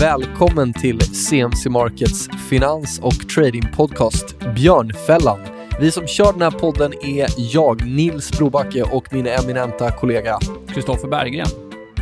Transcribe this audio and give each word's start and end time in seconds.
Välkommen 0.00 0.72
till 0.72 1.00
CMC 1.00 1.70
Markets 1.70 2.28
finans 2.48 3.00
och 3.02 3.28
tradingpodcast 3.34 4.36
Björnfällan. 4.54 5.40
Vi 5.80 5.90
som 5.90 6.06
kör 6.06 6.32
den 6.32 6.42
här 6.42 6.50
podden 6.50 6.92
är 6.92 7.28
jag, 7.36 7.86
Nils 7.86 8.38
Brobacke 8.38 8.82
och 8.82 9.12
min 9.12 9.26
eminenta 9.26 9.90
kollega 9.90 10.38
Kristoffer 10.74 11.08
Berggren. 11.08 11.46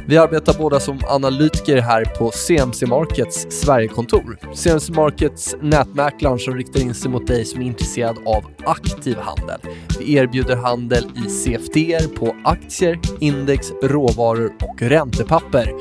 Vi 0.07 0.19
arbetar 0.19 0.59
båda 0.59 0.80
som 0.80 0.98
analytiker 1.09 1.77
här 1.77 2.05
på 2.05 2.30
CMC 2.30 2.87
Markets 2.87 3.46
Sverigekontor. 3.51 4.39
CMC 4.55 4.93
Markets 4.93 5.57
nätmäklaren 5.63 6.39
som 6.39 6.55
riktar 6.55 6.81
in 6.81 6.95
sig 6.95 7.11
mot 7.11 7.27
dig 7.27 7.45
som 7.45 7.61
är 7.63 7.67
intresserad 7.67 8.17
av 8.27 8.45
aktiv 8.65 9.17
handel. 9.17 9.61
Vi 9.99 10.15
erbjuder 10.15 10.57
handel 10.57 11.05
i 11.27 11.31
CFDer 11.31 12.17
på 12.17 12.37
aktier, 12.45 12.99
index, 13.21 13.73
råvaror 13.83 14.52
och 14.60 14.83
räntepapper. 14.83 15.73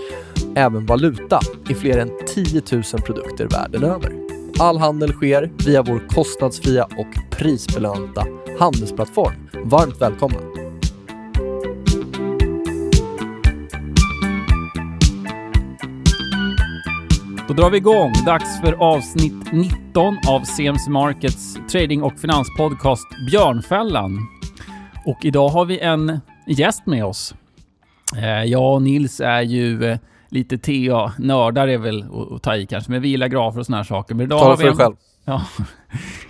Även 0.58 0.86
valuta 0.86 1.40
i 1.70 1.74
fler 1.74 1.98
än 1.98 2.12
10 2.28 2.62
000 2.72 2.84
produkter 2.84 3.48
världen 3.48 3.84
över. 3.84 4.14
All 4.60 4.78
handel 4.78 5.14
sker 5.14 5.52
via 5.66 5.84
vår 5.84 6.08
kostnadsfria 6.10 6.84
och 6.84 7.38
prisbelönta 7.38 8.26
handelsplattform. 8.60 9.50
Varmt 9.64 10.02
välkomna! 10.02 10.38
Då 17.48 17.54
drar 17.54 17.70
vi 17.70 17.78
igång. 17.78 18.14
Dags 18.26 18.62
för 18.62 18.74
avsnitt 18.74 19.52
19 19.52 20.18
av 20.30 20.44
CMC 20.44 20.90
Markets 20.90 21.58
trading 21.72 22.02
och 22.02 22.20
finanspodcast 22.20 23.08
Björnfällan. 23.32 24.28
Och 25.06 25.26
idag 25.26 25.50
har 25.50 25.66
vi 25.66 25.80
en 25.80 26.20
gäst 26.48 26.86
med 26.86 27.06
oss. 27.06 27.36
Eh, 28.18 28.44
jag 28.44 28.74
och 28.74 28.82
Nils 28.82 29.20
är 29.20 29.42
ju 29.42 29.84
eh, 29.84 29.98
lite 30.36 30.58
TA, 30.58 31.14
nördar 31.20 31.68
är 31.68 31.78
väl 31.78 32.06
att 32.36 32.44
ta 32.44 32.56
i 32.56 32.66
kanske, 32.66 32.92
men 32.92 33.02
vi 33.02 33.08
gillar 33.08 33.28
grafer 33.28 33.60
och 33.60 33.66
såna 33.66 33.78
här 33.78 33.84
saker. 33.84 34.16
Men 34.16 34.26
idag 34.26 34.40
Tala 34.40 34.58
för 34.58 34.64
dig 34.64 34.76
själv. 34.76 34.96
Ja, 35.28 35.42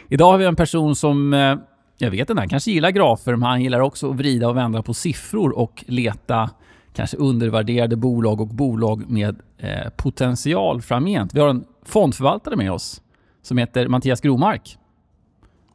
idag 0.09 0.31
har 0.31 0.37
vi 0.37 0.45
en 0.45 0.55
person 0.55 0.95
som, 0.95 1.33
eh, 1.33 1.55
jag 1.97 2.11
vet 2.11 2.29
inte, 2.29 2.41
han 2.41 2.49
kanske 2.49 2.71
gillar 2.71 2.91
grafer, 2.91 3.35
men 3.35 3.49
han 3.49 3.61
gillar 3.61 3.79
också 3.79 4.09
att 4.09 4.15
vrida 4.15 4.49
och 4.49 4.57
vända 4.57 4.83
på 4.83 4.93
siffror 4.93 5.57
och 5.57 5.83
leta 5.87 6.49
kanske 6.93 7.17
undervärderade 7.17 7.95
bolag 7.95 8.41
och 8.41 8.47
bolag 8.47 9.09
med 9.09 9.35
eh, 9.57 9.89
potential 9.97 10.81
framgent. 10.81 11.33
Vi 11.33 11.39
har 11.39 11.47
en 11.47 11.65
fondförvaltare 11.85 12.55
med 12.55 12.71
oss 12.71 13.01
som 13.41 13.57
heter 13.57 13.87
Mattias 13.87 14.21
Gromark. 14.21 14.77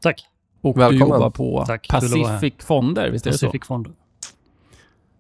Tack. 0.01 0.23
Och 0.61 0.78
Välkommen. 0.78 1.08
du 1.08 1.14
jobbar 1.14 1.31
på 1.31 1.64
Tack. 1.67 1.89
Pacific 1.89 2.55
Fonder, 2.58 3.11
visst 3.11 3.27
är 3.27 3.31
det 3.31 3.39
så? 3.39 3.53
Fonder. 3.62 3.92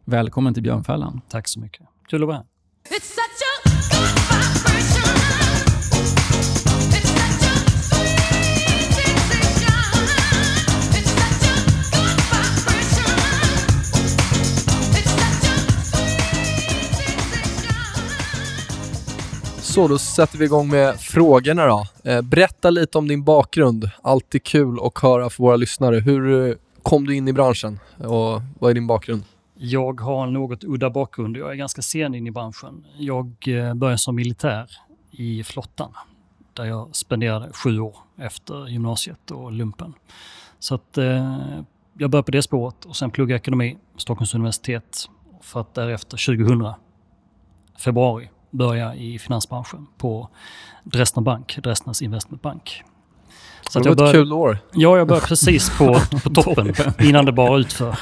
Välkommen 0.04 0.54
till 0.54 0.62
Björnfällan. 0.62 1.20
Tack 1.28 1.48
så 1.48 1.60
mycket. 1.60 1.86
Kul 2.08 2.22
att 2.22 2.26
vara 2.26 2.36
här. 2.36 2.46
Så, 19.62 19.88
då 19.88 19.98
sätter 19.98 20.38
vi 20.38 20.44
igång 20.44 20.68
med 20.68 21.00
frågorna 21.00 21.66
då. 21.66 21.86
Eh, 22.04 22.22
berätta 22.22 22.70
lite 22.70 22.98
om 22.98 23.08
din 23.08 23.24
bakgrund. 23.24 23.90
Alltid 24.02 24.42
kul 24.44 24.78
att 24.82 25.02
höra 25.02 25.30
för 25.30 25.42
våra 25.42 25.56
lyssnare. 25.56 26.00
Hur 26.00 26.48
eh, 26.48 26.54
kom 26.82 27.06
du 27.06 27.16
in 27.16 27.28
i 27.28 27.32
branschen 27.32 27.78
och 27.98 28.42
vad 28.58 28.70
är 28.70 28.74
din 28.74 28.86
bakgrund? 28.86 29.22
Jag 29.62 30.00
har 30.00 30.26
en 30.26 30.32
något 30.32 30.64
udda 30.64 30.90
bakgrund. 30.90 31.36
Jag 31.36 31.50
är 31.50 31.54
ganska 31.54 31.82
sen 31.82 32.14
in 32.14 32.26
i 32.26 32.30
branschen. 32.30 32.86
Jag 32.98 33.34
eh, 33.46 33.74
började 33.74 33.98
som 33.98 34.14
militär 34.14 34.70
i 35.10 35.44
flottan 35.44 35.92
där 36.52 36.64
jag 36.64 36.96
spenderade 36.96 37.52
sju 37.52 37.80
år 37.80 37.96
efter 38.18 38.68
gymnasiet 38.68 39.30
och 39.30 39.52
lumpen. 39.52 39.94
Så 40.58 40.74
att 40.74 40.98
eh, 40.98 41.36
jag 41.98 42.10
började 42.10 42.26
på 42.26 42.30
det 42.30 42.42
spåret 42.42 42.84
och 42.84 42.96
sen 42.96 43.10
pluggade 43.10 43.36
ekonomi 43.36 43.78
Stockholms 43.96 44.34
universitet 44.34 45.08
för 45.40 45.60
att 45.60 45.74
därefter 45.74 46.36
2000 46.36 46.72
februari 47.78 48.30
börja 48.50 48.94
i 48.94 49.18
finansbranschen 49.18 49.86
på 49.98 50.28
Dresdner 50.84 51.22
Bank, 51.22 51.58
Dresdners 51.62 52.02
Investmentbank. 52.02 52.82
Så 53.70 53.78
det 53.78 53.84
var 53.84 53.92
ett 53.92 53.98
bör... 53.98 54.12
kul 54.12 54.32
år. 54.32 54.58
Ja, 54.72 54.98
jag 54.98 55.08
började 55.08 55.26
precis 55.26 55.78
på, 55.78 56.00
på 56.24 56.30
toppen 56.42 56.74
innan 57.00 57.24
det 57.24 57.32
bara 57.32 57.58
utför. 57.58 57.98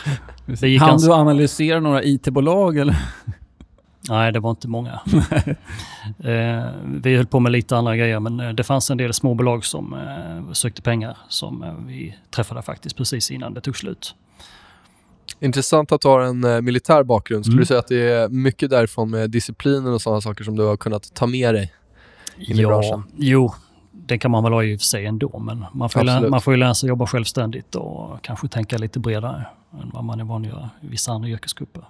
Det 0.49 0.69
gick 0.69 0.81
Han 0.81 0.91
ganska... 0.91 1.09
du 1.09 1.15
analysera 1.15 1.81
några 1.81 2.03
IT-bolag 2.03 2.79
eller? 2.79 2.97
Nej, 4.09 4.33
det 4.33 4.41
var 4.41 4.51
inte 4.51 4.69
många. 4.69 4.93
eh, 6.19 6.67
vi 7.03 7.17
höll 7.17 7.27
på 7.27 7.41
med 7.41 7.53
lite 7.53 7.77
andra 7.77 7.97
grejer, 7.97 8.21
men 8.21 8.41
eh, 8.41 8.53
det 8.53 8.65
fanns 8.65 8.91
en 8.91 8.99
del 8.99 9.15
småbolag 9.15 9.65
som 9.65 9.95
eh, 9.95 10.53
sökte 10.53 10.83
pengar 10.83 11.19
som 11.29 11.63
eh, 11.63 11.75
vi 11.87 12.17
träffade 12.31 12.63
faktiskt 12.63 12.97
precis 12.97 13.31
innan 13.31 13.55
det 13.55 13.61
tog 13.61 13.77
slut. 13.77 14.15
Intressant 15.41 15.93
att 15.93 16.01
du 16.01 16.09
har 16.09 16.21
en 16.21 16.45
eh, 16.45 16.61
militär 16.61 17.03
bakgrund. 17.03 17.45
Skulle 17.45 17.55
mm. 17.55 17.61
du 17.61 17.67
säga 17.67 17.81
att 17.81 17.89
det 17.89 18.13
är 18.13 18.29
mycket 18.29 18.71
därifrån 18.71 19.11
med 19.11 19.31
disciplinen 19.31 19.95
och 19.95 20.03
sådana 20.03 20.21
saker 20.21 20.45
som 20.45 20.57
du 20.57 20.63
har 20.63 20.77
kunnat 20.77 21.15
ta 21.15 21.27
med 21.27 21.55
dig 21.55 21.73
in 22.39 22.57
ja, 22.57 22.63
i 22.63 22.67
branschen? 22.67 23.03
Jo, 23.17 23.55
det 24.09 24.19
kan 24.19 24.31
man 24.31 24.43
väl 24.43 24.53
ha 24.53 24.65
i 24.65 24.77
och 24.77 24.81
för 24.81 24.85
sig 24.85 25.07
ändå, 25.07 25.39
men 25.39 25.65
man 25.73 25.91
får, 25.91 26.05
lära, 26.05 26.29
man 26.29 26.41
får 26.41 26.53
ju 26.55 26.57
lära 26.57 26.75
sig 26.75 26.89
jobba 26.89 27.07
självständigt 27.07 27.75
och 27.75 28.23
kanske 28.23 28.49
tänka 28.49 28.79
lite 28.79 29.01
bredare 29.01 29.47
än 29.83 29.91
vad 29.93 30.05
man 30.05 30.21
är 30.21 30.25
van 30.25 30.43
att 30.43 30.49
göra 30.49 30.71
i 30.81 30.87
vissa 30.87 31.13
andra 31.13 31.29
yrkesgrupper. 31.29 31.85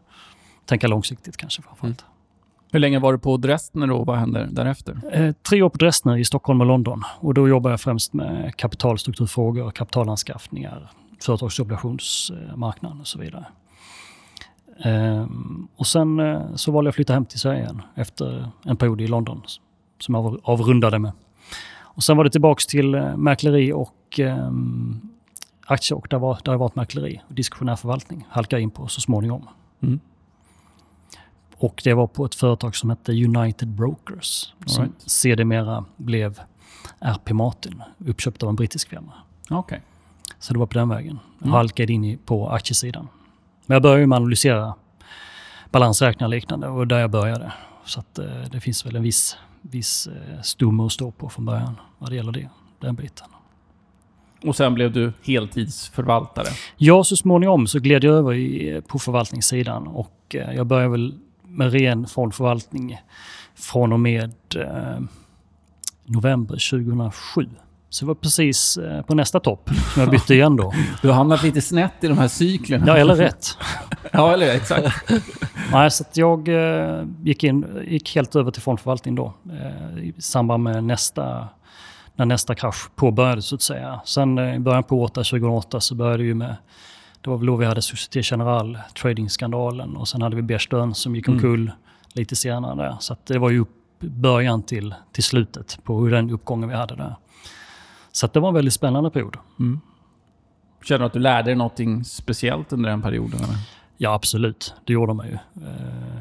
Tänka 0.67 0.89
långsiktigt 0.89 1.37
kanske 1.37 1.63
framförallt. 1.63 2.01
Mm. 2.01 2.13
Hur 2.73 2.81
länge 2.81 2.99
var 2.99 3.13
du 3.13 3.19
på 3.19 3.37
Dresdner 3.37 3.91
och 3.91 4.07
vad 4.07 4.19
hände 4.19 4.49
därefter? 4.51 5.01
Eh, 5.13 5.33
tre 5.33 5.63
år 5.63 5.69
på 5.69 5.79
Dresdner 5.79 6.17
i 6.17 6.25
Stockholm 6.25 6.61
och 6.61 6.67
London. 6.67 7.03
Och 7.21 7.35
då 7.35 7.49
jobbade 7.49 7.73
jag 7.73 7.81
främst 7.81 8.13
med 8.13 8.57
kapitalstrukturfrågor, 8.57 9.71
kapitalanskaffningar, 9.71 10.91
företagsobligationsmarknaden 11.21 13.01
och 13.01 13.07
så 13.07 13.19
vidare. 13.19 13.47
Ehm, 14.83 15.69
och 15.77 15.87
sen 15.87 16.21
eh, 16.21 16.55
så 16.55 16.73
valde 16.73 16.89
jag 16.89 16.91
att 16.91 16.95
flytta 16.95 17.13
hem 17.13 17.25
till 17.25 17.39
Sverige 17.39 17.61
igen 17.61 17.83
efter 17.95 18.51
en 18.65 18.77
period 18.77 19.01
i 19.01 19.07
London 19.07 19.43
som 19.99 20.15
jag 20.15 20.41
avrundade 20.43 20.99
med. 20.99 21.13
Och 21.99 22.05
sen 22.05 22.17
var 22.17 22.25
det 22.25 22.31
tillbaks 22.31 22.67
till 22.67 22.95
eh, 22.95 23.17
mäkleri 23.17 23.73
och 23.73 24.21
eh, 24.21 24.51
aktier 25.67 25.99
och 25.99 26.07
där, 26.11 26.19
var, 26.19 26.39
där 26.45 26.53
har 26.53 26.59
varit 26.59 26.75
mäkleri 26.75 27.21
och 27.29 27.35
diskretionär 27.35 27.77
förvaltning 27.77 28.27
halkade 28.31 28.63
in 28.63 28.71
på 28.71 28.89
så 28.89 29.01
småningom. 29.01 29.49
Mm. 29.81 30.01
Och 31.57 31.81
det 31.85 31.95
var 31.95 32.07
på 32.07 32.25
ett 32.25 32.35
företag 32.35 32.77
som 32.77 32.91
hette 32.91 33.13
United 33.13 33.69
Brokers 33.69 34.55
som 34.67 34.85
right. 34.85 35.11
sedermera 35.11 35.85
blev 35.97 36.41
RP 37.01 37.31
Martin, 37.31 37.83
uppköpt 38.07 38.43
av 38.43 38.49
en 38.49 38.57
brittisk 38.57 38.89
firma. 38.89 39.13
Okay. 39.51 39.79
Så 40.39 40.53
det 40.53 40.59
var 40.59 40.67
på 40.67 40.79
den 40.79 40.89
vägen. 40.89 41.19
Mm. 41.41 41.53
halkade 41.53 41.93
in 41.93 42.05
i, 42.05 42.17
på 42.17 42.51
aktiesidan. 42.51 43.09
Men 43.67 43.75
jag 43.75 43.83
började 43.83 44.07
med 44.07 44.17
att 44.17 44.21
analysera 44.21 44.75
balansräkningar 45.71 46.27
och 46.27 46.31
liknande 46.31 46.69
och 46.69 46.87
där 46.87 46.99
jag 46.99 47.11
började. 47.11 47.53
Så 47.85 48.01
att, 48.01 48.19
eh, 48.19 48.27
det 48.51 48.61
finns 48.61 48.87
väl 48.87 48.97
en 48.97 49.03
viss, 49.03 49.37
viss 49.63 50.07
eh, 50.07 50.43
stomme 50.43 50.85
att 50.85 50.93
stå 50.93 51.11
på 51.11 51.29
från 51.29 51.45
början 51.45 51.75
vad 51.99 52.11
det 52.11 52.17
gäller 52.17 52.33
det, 52.33 52.49
den 52.81 52.95
biten. 52.95 53.27
Och 54.45 54.57
sen 54.57 54.75
blev 54.75 54.93
du 54.93 55.13
heltidsförvaltare? 55.23 56.47
Ja, 56.77 57.05
så 57.05 57.17
småningom 57.17 57.67
så 57.67 57.79
gled 57.79 58.05
jag 58.05 58.15
över 58.15 58.35
i, 58.35 58.83
på 58.89 58.99
förvaltningssidan 58.99 59.87
och 59.87 60.35
eh, 60.35 60.53
jag 60.53 60.67
började 60.67 60.91
väl 60.91 61.19
med 61.43 61.73
ren 61.73 62.07
fondförvaltning 62.07 62.99
från 63.55 63.93
och 63.93 64.01
med 64.01 64.35
eh, 64.57 65.01
november 66.05 66.71
2007. 66.71 67.49
Så 67.91 68.05
det 68.05 68.07
var 68.07 68.15
precis 68.15 68.77
eh, 68.77 69.03
på 69.03 69.15
nästa 69.15 69.41
topp 69.41 69.71
som 69.95 70.03
jag 70.03 70.11
bytte 70.11 70.35
igen 70.35 70.57
då. 70.57 70.73
Du 71.03 71.09
har 71.09 71.15
hamnat 71.15 71.43
lite 71.43 71.61
snett 71.61 71.93
i 72.01 72.09
de 72.09 72.19
här 72.19 72.29
cyklerna. 72.29 72.87
Ja, 72.87 72.97
eller 72.97 73.15
rätt. 73.15 73.59
ja, 74.13 74.33
eller 74.33 74.55
exakt. 74.55 75.11
Nej, 75.73 75.91
så 75.91 76.05
jag 76.15 76.49
eh, 76.49 77.05
gick, 77.23 77.45
in, 77.45 77.67
gick 77.89 78.15
helt 78.15 78.37
över 78.37 78.51
till 78.51 78.63
fondförvaltning 78.63 79.15
då 79.15 79.35
eh, 79.53 80.05
i 80.05 80.15
samband 80.19 80.63
med 80.63 80.85
nästa, 80.85 81.49
när 82.17 82.27
nästa 82.27 82.55
krasch 82.55 82.91
påbörjades 82.97 83.47
så 83.47 83.55
att 83.55 83.63
säga. 83.63 84.01
Sen 84.05 84.39
i 84.39 84.59
början 84.59 84.85
på 84.85 85.09
2008 85.09 85.81
så 85.81 85.95
började 85.95 86.23
vi 86.23 86.35
med 86.35 86.57
det 87.21 87.31
var 87.31 87.37
väl 87.37 87.47
då 87.47 87.57
vi 87.57 87.67
hade 87.67 87.83
Société 87.83 88.21
General, 88.23 88.79
tradingskandalen 89.03 89.97
och 89.97 90.09
sen 90.09 90.23
hade 90.23 90.37
vi 90.37 90.43
Bear 90.43 90.59
Stearns 90.59 90.99
som 90.99 91.17
gick 91.17 91.29
mm. 91.29 91.37
omkull 91.37 91.61
mm. 91.61 91.73
lite 92.13 92.37
senare. 92.37 92.97
Så 93.01 93.17
det 93.27 93.39
var 93.39 93.51
ju 93.51 93.65
början 94.01 94.63
till, 94.63 94.95
till 95.13 95.25
slutet 95.25 95.79
på 95.85 96.01
hur 96.01 96.11
den 96.11 96.31
uppgången 96.31 96.69
vi 96.69 96.75
hade 96.75 96.95
där. 96.95 97.17
Så 98.19 98.27
det 98.27 98.41
var 98.41 98.49
en 98.49 98.55
väldigt 98.55 98.75
spännande 98.75 99.11
period. 99.11 99.37
Mm. 99.59 99.81
Känner 100.83 100.99
du 100.99 101.05
att 101.05 101.13
du 101.13 101.19
lärde 101.19 101.49
dig 101.49 101.55
något 101.55 102.07
speciellt 102.07 102.73
under 102.73 102.91
den 102.91 103.03
perioden? 103.03 103.41
Eller? 103.45 103.57
Ja, 103.97 104.15
absolut. 104.15 104.75
Det 104.85 104.93
gjorde 104.93 105.15
man 105.15 105.27
ju. 105.27 105.33
Eh, 105.33 106.21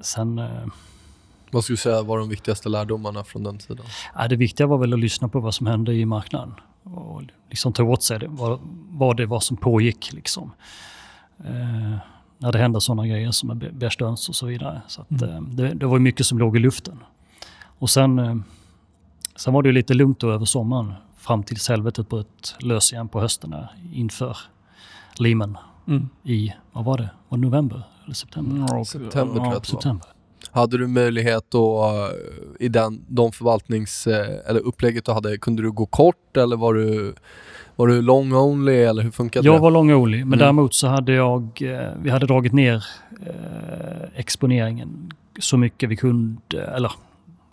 sen... 0.00 0.38
Eh, 0.38 0.66
vad 1.50 1.64
skulle 1.64 1.74
du 1.74 1.80
säga 1.80 2.02
var 2.02 2.18
de 2.18 2.28
viktigaste 2.28 2.68
lärdomarna 2.68 3.24
från 3.24 3.44
den 3.44 3.58
tiden? 3.58 3.84
Ja, 4.14 4.28
det 4.28 4.36
viktiga 4.36 4.66
var 4.66 4.78
väl 4.78 4.92
att 4.92 4.98
lyssna 4.98 5.28
på 5.28 5.40
vad 5.40 5.54
som 5.54 5.66
hände 5.66 5.94
i 5.94 6.04
marknaden 6.06 6.54
och 6.82 7.22
liksom 7.48 7.72
ta 7.72 7.82
åt 7.82 8.02
sig 8.02 8.18
det, 8.18 8.26
vad, 8.28 8.60
vad 8.90 9.16
det 9.16 9.26
var 9.26 9.40
som 9.40 9.56
pågick. 9.56 10.12
Liksom. 10.12 10.52
Eh, 11.44 11.96
när 12.38 12.52
det 12.52 12.58
hände 12.58 12.80
sådana 12.80 13.06
grejer 13.06 13.30
som 13.30 13.58
Bear 13.58 14.12
och 14.12 14.18
så 14.18 14.46
vidare. 14.46 14.82
Så 14.86 15.02
att, 15.02 15.22
mm. 15.22 15.34
eh, 15.34 15.40
det, 15.40 15.74
det, 15.74 15.86
var 15.86 15.98
mycket 15.98 16.26
som 16.26 16.38
låg 16.38 16.56
i 16.56 16.60
luften. 16.60 16.98
Och 17.78 17.90
sen, 17.90 18.18
eh, 18.18 18.34
sen 19.40 19.52
var 19.54 19.62
det 19.62 19.68
ju 19.68 19.72
lite 19.72 19.94
lugnt 19.94 20.20
då 20.20 20.30
över 20.30 20.44
sommaren 20.44 20.92
fram 21.18 21.42
tills 21.42 21.68
helvetet 21.68 22.08
bröt 22.08 22.54
lös 22.60 22.92
igen 22.92 23.08
på 23.08 23.20
hösten 23.20 23.50
där, 23.50 23.68
inför 23.94 24.36
Lehman 25.18 25.58
Mm. 25.88 26.08
i, 26.24 26.52
vad 26.72 26.84
var 26.84 26.98
det, 26.98 27.10
var 27.28 27.38
det 27.38 27.42
november 27.44 27.82
eller 28.04 28.14
september? 28.14 28.66
Ja, 28.76 28.84
September 28.84 29.34
tror 29.40 29.52
jag. 29.52 29.66
September. 29.66 30.06
Hade 30.50 30.78
du 30.78 30.86
möjlighet 30.86 31.44
då 31.48 31.84
eh, 31.84 32.64
i 32.66 32.68
den, 32.68 33.04
de 33.08 33.32
förvaltnings 33.32 34.06
eh, 34.06 34.26
eller 34.50 34.60
upplägget 34.60 35.04
du 35.04 35.12
hade, 35.12 35.38
kunde 35.38 35.62
du 35.62 35.70
gå 35.72 35.86
kort 35.86 36.36
eller 36.36 36.56
var 36.56 36.74
du, 36.74 37.14
var 37.76 37.86
du 37.86 38.02
long 38.02 38.32
only 38.32 38.72
eller 38.76 39.02
hur 39.02 39.10
funkade 39.10 39.46
Jag 39.46 39.54
det? 39.56 39.60
var 39.60 39.70
long 39.70 39.92
only, 39.92 40.16
men 40.18 40.26
Mm. 40.28 40.38
däremot 40.38 40.74
så 40.74 40.86
hade 40.86 41.12
jag, 41.12 41.42
eh, 41.62 41.88
vi 42.02 42.10
hade 42.10 42.26
dragit 42.26 42.52
ner 42.52 42.84
eh, 43.26 44.08
exponeringen 44.14 45.10
så 45.38 45.56
mycket 45.56 45.88
vi 45.88 45.96
kunde, 45.96 46.62
eller 46.62 46.92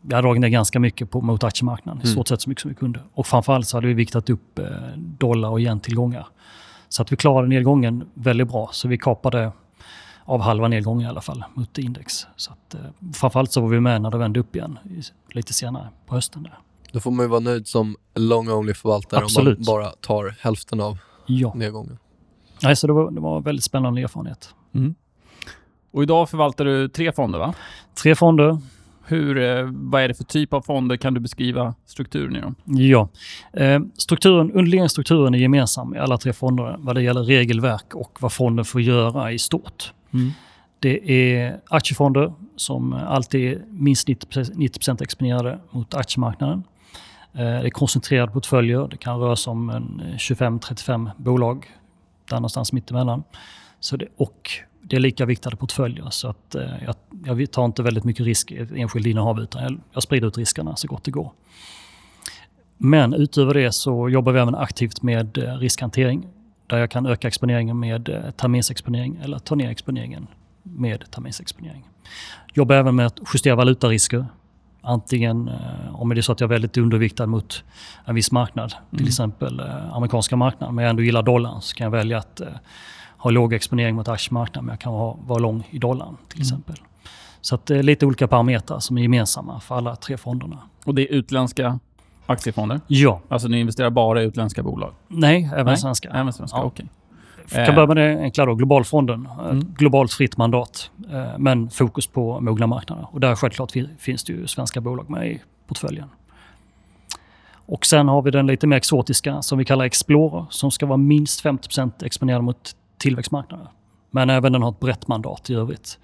vi 0.01 0.15
hade 0.15 0.27
dragit 0.27 0.41
ner 0.41 0.47
ganska 0.49 0.79
mycket 0.79 1.11
på, 1.11 1.21
mot 1.21 1.44
aktiemarknaden, 1.44 2.01
i 2.01 2.05
Mm. 2.05 2.13
stort 2.13 2.27
sett 2.27 2.41
så 2.41 2.49
mycket 2.49 2.61
som 2.61 2.69
vi 2.69 2.75
kunde. 2.75 2.99
Och 3.13 3.27
framförallt 3.27 3.67
så 3.67 3.77
hade 3.77 3.88
vi 3.88 3.94
viktat 3.94 4.29
upp 4.29 4.59
eh, 4.59 4.65
dollar 4.97 5.49
och 5.49 5.59
yen-tillgångar. 5.59 6.27
Så 6.89 7.01
att 7.01 7.11
vi 7.11 7.15
klarade 7.15 7.47
nedgången 7.47 8.09
väldigt 8.13 8.47
bra, 8.47 8.69
så 8.71 8.88
vi 8.88 8.97
kapade 8.97 9.51
av 10.25 10.41
halva 10.41 10.67
nedgången 10.67 11.05
i 11.05 11.09
alla 11.09 11.21
fall 11.21 11.44
mot 11.53 11.77
index. 11.77 12.27
Så 12.35 12.51
att, 12.51 12.73
eh, 12.75 12.81
framförallt 13.13 13.51
så 13.51 13.61
var 13.61 13.67
vi 13.69 13.79
med 13.79 14.01
när 14.01 14.11
det 14.11 14.17
vände 14.17 14.39
upp 14.39 14.55
igen 14.55 14.79
i- 14.85 15.33
lite 15.35 15.53
senare 15.53 15.89
på 16.05 16.15
hösten. 16.15 16.44
Där. 16.44 16.57
Då 16.91 16.99
får 16.99 17.11
man 17.11 17.25
ju 17.25 17.29
vara 17.29 17.39
nöjd 17.39 17.67
som 17.67 17.95
long 18.15 18.49
only 18.49 18.73
förvaltare 18.73 19.25
om 19.25 19.45
man 19.45 19.55
bara 19.67 19.89
tar 19.89 20.35
hälften 20.39 20.81
av 20.81 20.97
Ja, 21.25 21.53
nedgången. 21.55 21.97
Nej, 22.63 22.75
så 22.75 22.88
det 22.88 22.94
var, 22.94 23.11
det 23.11 23.21
var 23.21 23.38
en 23.38 23.44
väldigt 23.44 23.63
spännande 23.65 24.01
erfarenhet. 24.01 24.53
Mm. 24.73 24.95
Och 25.91 26.03
idag 26.03 26.29
förvaltar 26.29 26.65
du 26.65 26.89
tre 26.89 27.11
fonder 27.11 27.39
va? 27.39 27.53
Tre 28.03 28.15
fonder, 28.15 28.57
Hur, 29.09 29.38
eh, 29.38 29.69
vad 29.71 30.01
är 30.01 30.07
det 30.07 30.13
för 30.13 30.24
typ 30.24 30.54
av 30.54 30.62
fonder? 30.62 30.98
Kan 30.98 31.13
du 31.13 31.19
beskriva 31.19 31.74
strukturen 31.86 32.36
i 32.36 32.42
dem? 32.42 32.56
Ja. 32.65 33.09
Eh, 33.54 33.80
strukturen, 33.98 34.51
underliggande 34.51 34.89
strukturen 34.89 35.33
är 35.36 35.39
gemensam 35.39 35.95
i 35.95 35.98
alla 35.98 36.18
tre 36.18 36.33
fonder 36.33 36.75
vad 36.80 36.95
det 36.95 37.01
gäller 37.01 37.24
regelverk 37.24 37.95
och 37.95 38.18
vad 38.19 38.33
fonden 38.33 38.65
får 38.65 38.81
göra 38.81 39.31
i 39.31 39.39
stort. 39.39 39.94
Det 40.80 41.12
är 41.12 41.59
aktiefonder 41.69 42.33
som 42.56 42.94
alltid 42.94 43.51
är 43.54 43.62
minst 43.69 44.07
90% 44.07 45.01
exponerade 45.01 45.59
mot 45.71 45.94
aktiemarknaden. 45.94 46.63
Eh, 47.33 47.39
Det 47.44 47.45
är 47.45 47.69
koncentrerade 47.69 48.31
portföljer. 48.31 48.88
Det 48.88 48.98
kan 48.98 49.19
röra 49.19 49.36
sig 49.36 49.51
om 49.51 49.69
en 49.69 50.01
25-35 50.18 51.09
bolag, 51.18 51.65
där 52.30 52.36
någonstans 52.36 52.74
mittemellan. 52.74 53.24
Så 53.80 53.98
det, 53.98 54.07
och 54.18 54.50
det 54.89 54.95
är 54.95 54.99
lika 54.99 55.25
viktade 55.25 55.55
portföljer. 55.55 56.09
Så 56.09 56.27
att, 56.27 56.55
eh, 56.55 56.71
jag, 56.85 56.95
jag 57.25 57.51
tar 57.51 57.65
inte 57.65 57.83
väldigt 57.83 58.03
mycket 58.03 58.25
risk 58.25 58.51
i 58.51 58.57
ett 58.57 58.71
enskilt 58.71 59.07
innehav 59.07 59.39
utan 59.39 59.63
jag, 59.63 59.79
jag 59.93 60.03
sprider 60.03 60.27
ut 60.27 60.37
riskerna 60.37 60.75
så 60.75 60.87
gott 60.87 61.03
det 61.03 61.11
går. 61.11 61.31
Men 62.77 63.13
utöver 63.13 63.53
det 63.53 63.71
så 63.71 64.09
jobbar 64.09 64.31
vi 64.31 64.39
även 64.39 64.55
aktivt 64.55 65.01
med 65.01 65.37
eh, 65.37 65.57
riskhantering 65.57 66.27
där 66.67 66.77
jag 66.77 66.91
kan 66.91 67.05
öka 67.05 67.27
exponeringen 67.27 67.79
med 67.79 68.09
eh, 68.09 68.31
terminsexponering 68.31 69.19
eller 69.23 69.39
ta 69.39 69.55
ner 69.55 69.69
exponeringen 69.69 70.27
med 70.63 71.11
terminsexponering. 71.11 71.87
Jobbar 72.53 72.75
även 72.75 72.95
med 72.95 73.05
att 73.05 73.19
justera 73.33 73.55
valutarisker. 73.55 74.25
Antingen 74.81 75.51
om 75.91 76.09
det 76.09 76.19
är 76.19 76.21
så 76.21 76.31
att 76.31 76.39
jag 76.39 76.47
är 76.47 76.53
väldigt 76.53 76.77
underviktad 76.77 77.25
mot 77.27 77.63
en 78.05 78.15
viss 78.15 78.31
marknad, 78.31 78.69
till 78.69 78.99
Mm. 78.99 79.07
exempel 79.07 79.61
amerikanska 79.91 80.35
marknaden, 80.35 80.75
men 80.75 80.83
jag 80.83 80.89
ändå 80.89 81.03
gillar 81.03 81.23
dollarn 81.23 81.61
så 81.61 81.75
kan 81.75 81.85
jag 81.85 81.91
välja 81.91 82.17
att 82.17 82.41
eh, 83.17 83.23
ha 83.23 83.29
låg 83.31 83.53
exponering 83.53 83.95
mot 83.95 84.07
aktiemarknaden 84.07 84.65
men 84.65 84.73
jag 84.73 84.79
kan 84.79 84.93
ha, 84.93 85.17
vara 85.25 85.39
lång 85.39 85.67
i 85.71 85.77
dollarn 85.79 86.17
till 86.27 86.37
Mm. 86.39 86.41
exempel. 86.41 86.75
Så 87.41 87.55
att 87.55 87.65
det 87.65 87.77
är 87.77 87.83
lite 87.83 88.05
olika 88.05 88.27
parametrar 88.27 88.79
som 88.79 88.97
är 88.97 89.01
gemensamma 89.01 89.59
för 89.59 89.75
alla 89.77 89.95
tre 89.95 90.17
fonderna. 90.17 90.59
Och 90.85 90.95
det 90.95 91.01
är 91.01 91.13
utländska 91.13 91.79
aktiefonder? 92.25 92.81
Ja, 92.87 93.21
Alltså 93.27 93.47
ni 93.47 93.59
investerar 93.59 93.89
bara 93.89 94.21
i 94.21 94.25
utländska 94.25 94.63
bolag? 94.63 94.93
nej, 95.07 95.49
även 95.53 95.65
Nej, 95.65 95.77
svenska. 95.77 96.09
Även 96.09 96.33
svenska? 96.33 96.57
Ja. 96.57 96.63
Okej. 96.63 96.85
Jag 97.51 97.65
kan 97.65 97.75
börja 97.75 97.87
med 97.87 97.97
det 97.97 98.19
enkla 98.21 98.45
då, 98.45 98.55
Globalfonden. 98.55 99.25
Ett 99.45 99.51
Mm. 99.51 99.73
Globalt 99.77 100.13
fritt 100.13 100.37
mandat, 100.37 100.91
eh, 101.11 101.25
men 101.37 101.69
fokus 101.69 102.07
på 102.07 102.39
mogna 102.39 102.67
marknader. 102.67 103.07
Och 103.11 103.19
där 103.19 103.35
självklart 103.35 103.71
fi- 103.71 103.89
finns 103.99 104.23
det 104.23 104.33
ju 104.33 104.47
svenska 104.47 104.81
bolag 104.81 105.09
med 105.09 105.27
i 105.31 105.41
portföljen. 105.67 106.09
Och 107.65 107.85
sen 107.85 108.07
har 108.07 108.21
vi 108.21 108.31
den 108.31 108.47
lite 108.47 108.67
mer 108.67 108.77
exotiska 108.77 109.41
som 109.41 109.57
vi 109.57 109.65
kallar 109.65 109.85
Explorer 109.85 110.45
som 110.49 110.71
ska 110.71 110.85
vara 110.85 110.97
minst 110.97 111.41
50% 111.43 112.03
exponerad 112.03 112.43
mot 112.43 112.75
tillväxtmarknader. 112.97 113.67
Men 114.11 114.29
även 114.29 114.53
den 114.53 114.61
har 114.61 114.71
ett 114.71 114.79
brett 114.79 115.07
mandat 115.07 115.49
i 115.49 115.53
övrigt. 115.53 115.99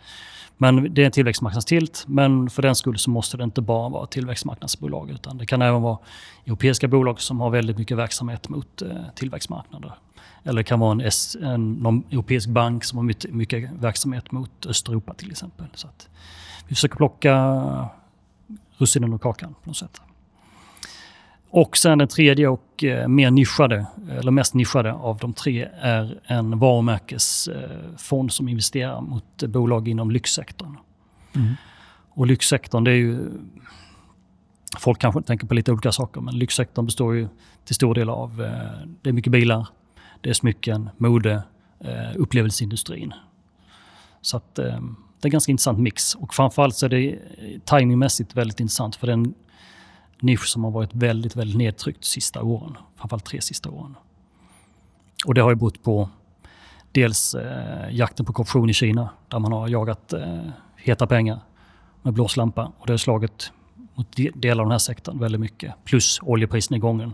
Men 0.58 0.94
det 0.94 1.02
är 1.02 1.06
en 1.06 1.12
tillväxtmarknadstilt, 1.12 2.06
men 2.08 2.50
för 2.50 2.62
den 2.62 2.76
skull 2.76 2.98
så 2.98 3.10
måste 3.10 3.38
det 3.38 3.44
inte 3.44 3.62
bara 3.62 3.90
vara 3.90 4.06
tillväxtmarknadsbolag 4.06 5.10
utan 5.10 5.38
det 5.38 5.46
kan 5.46 5.62
även 5.62 5.82
vara 5.82 5.98
europeiska 6.46 6.88
bolag 6.88 7.22
som 7.22 7.40
har 7.40 7.50
väldigt 7.50 7.78
mycket 7.78 7.98
verksamhet 7.98 8.50
mot 8.50 8.82
eh, 8.82 8.90
tillväxtmarknader. 9.16 9.94
Eller 10.44 10.60
det 10.60 10.64
kan 10.64 10.80
vara 10.80 10.92
en, 10.92 11.02
S, 11.02 11.38
en 11.42 11.74
någon 11.74 12.04
europeisk 12.12 12.50
bank 12.50 12.84
som 12.84 12.98
har 12.98 13.04
mycket, 13.04 13.34
mycket 13.34 13.72
verksamhet 13.72 14.32
mot 14.32 14.66
Östeuropa 14.66 15.14
till 15.14 15.32
exempel. 15.32 15.66
Så 15.74 15.88
att 15.88 16.10
vi 16.68 16.76
försöker 16.76 16.96
plocka 16.96 17.90
russinen 18.78 19.14
ur 19.14 19.18
kakan 19.18 19.56
på 19.64 19.70
något 19.70 19.78
sätt. 19.78 20.02
Och 21.56 21.78
sen 21.78 21.98
den 21.98 22.08
tredje 22.08 22.48
och 22.48 22.84
eh, 22.84 23.08
mer 23.08 23.32
nischade, 23.32 23.86
eller 24.20 24.32
mest 24.32 24.54
nischade 24.54 24.94
av 24.94 25.18
de 25.18 25.34
tre 25.34 25.70
är 25.82 26.20
en 26.26 26.60
varumärkesfond 26.60 28.32
som 28.32 28.50
investerar 28.50 29.02
mot 29.02 29.44
bolag 29.44 29.88
inom 29.88 30.12
lyxsektorn. 30.12 30.78
Mm. 31.36 31.54
Och 32.10 32.28
lyxsektorn 32.28 32.84
det 32.84 32.92
är 32.92 32.96
ju... 32.96 33.32
Folk 34.80 35.00
kanske 35.00 35.22
tänker 35.22 35.48
på 35.48 35.54
lite 35.54 35.72
olika 35.72 35.92
saker 35.92 36.22
men 36.22 36.40
lyxsektorn 36.40 36.86
består 36.86 37.16
ju 37.16 37.28
till 37.66 37.76
stor 37.76 37.96
del 37.96 38.10
av... 38.10 38.42
eh, 38.42 38.88
Det 39.02 39.10
är 39.10 39.14
mycket 39.14 39.32
bilar, 39.32 39.68
det 40.22 40.30
är 40.30 40.34
smycken, 40.34 40.90
mode, 40.98 41.44
eh, 41.80 42.16
upplevelseindustrin. 42.16 43.14
Så 44.22 44.38
att 44.38 44.56
det 44.56 44.64
är 44.64 45.28
en 45.28 45.32
ganska 45.32 45.52
intressant 45.52 45.80
mix. 45.80 46.16
Och 46.16 46.34
framförallt 46.34 46.76
så 46.76 46.86
är 46.86 46.90
det 46.90 47.20
timingmässigt 47.66 48.36
väldigt 48.36 48.60
intressant 48.60 48.96
för 48.96 49.08
det 49.08 49.14
är 49.14 49.18
en 49.18 49.34
nisch 50.24 50.48
som 50.48 50.64
har 50.64 50.72
varit 50.72 50.94
väldigt, 50.94 51.36
väldigt 51.36 51.58
nedtryckt 51.58 52.04
sista 52.04 52.44
åren. 52.44 52.78
Framförallt 52.96 53.26
tre 53.26 53.42
sista 53.42 53.70
åren. 53.70 53.96
Och 55.26 55.34
det 55.34 55.42
har 55.42 55.50
ju 55.50 55.56
berott 55.56 55.84
på 55.84 56.10
dels 56.92 57.36
eh, 57.36 57.96
jakten 57.96 58.26
på 58.26 58.34
korruption 58.34 58.70
i 58.70 58.74
Kina 58.74 59.10
där 59.28 59.40
man 59.40 59.52
har 59.52 59.68
jagat 59.68 60.14
eh, 60.14 60.42
heta 60.76 61.08
pengar 61.08 61.40
med 62.02 62.14
blåslampa 62.14 62.72
och 62.80 62.88
det 62.88 62.94
har 62.94 62.98
slagit 62.98 63.52
mot 63.96 64.18
delar 64.34 64.64
av 64.64 64.66
den 64.66 64.72
här 64.72 64.80
sektorn 64.80 65.20
väldigt 65.20 65.42
mycket. 65.42 65.74
Plus 65.84 66.20
oljeprisnedgången 66.22 67.14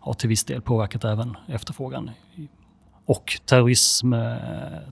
har 0.00 0.14
till 0.14 0.28
viss 0.28 0.44
del 0.44 0.62
påverkat 0.62 1.04
även 1.04 1.36
efterfrågan. 1.48 2.10
Och 3.06 3.40
terrorism, 3.44 4.12
eh, 4.12 4.36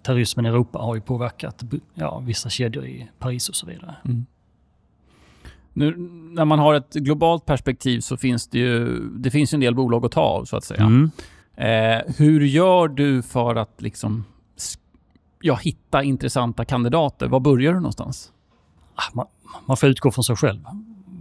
terrorismen 0.03 0.47
i 0.47 0.49
Europa 0.49 0.79
har 0.79 0.95
ju 0.95 1.01
påverkat 1.01 1.63
ja, 1.95 2.19
vissa 2.19 2.51
kedjor 2.51 2.87
i 2.87 3.11
Paris 3.19 3.49
och 3.49 3.55
så 3.55 3.67
vidare. 3.67 3.97
Mm. 4.05 4.27
Nu, 5.77 5.97
när 6.35 6.45
man 6.45 6.59
har 6.59 6.75
ett 6.75 6.95
globalt 6.95 7.47
perspektiv 7.47 8.01
så 8.01 8.17
finns 8.17 8.47
det 8.49 8.59
ju 8.59 9.01
det 9.09 9.31
finns 9.31 9.55
en 9.55 9.61
del 9.61 9.75
bolag 9.75 10.05
att 10.05 10.13
ta 10.13 10.21
av 10.21 10.45
så 10.45 10.57
att 10.57 10.65
säga. 10.65 10.83
Mm. 10.83 11.11
Eh, 11.57 12.15
hur 12.17 12.41
gör 12.41 12.89
du 12.89 13.23
för 13.23 13.55
att 13.57 13.83
liksom 13.83 14.25
ja, 15.41 15.55
hitta 15.55 16.03
intressanta 16.03 16.65
kandidater? 16.65 17.27
Var 17.29 17.41
börjar 17.41 17.73
du 17.73 17.79
någonstans? 17.79 18.33
Ah, 18.95 19.03
Man, 19.13 19.27
man 19.67 19.77
får 19.77 19.89
utgå 19.89 20.11
från 20.11 20.25
sig 20.25 20.37
själv. 20.37 20.61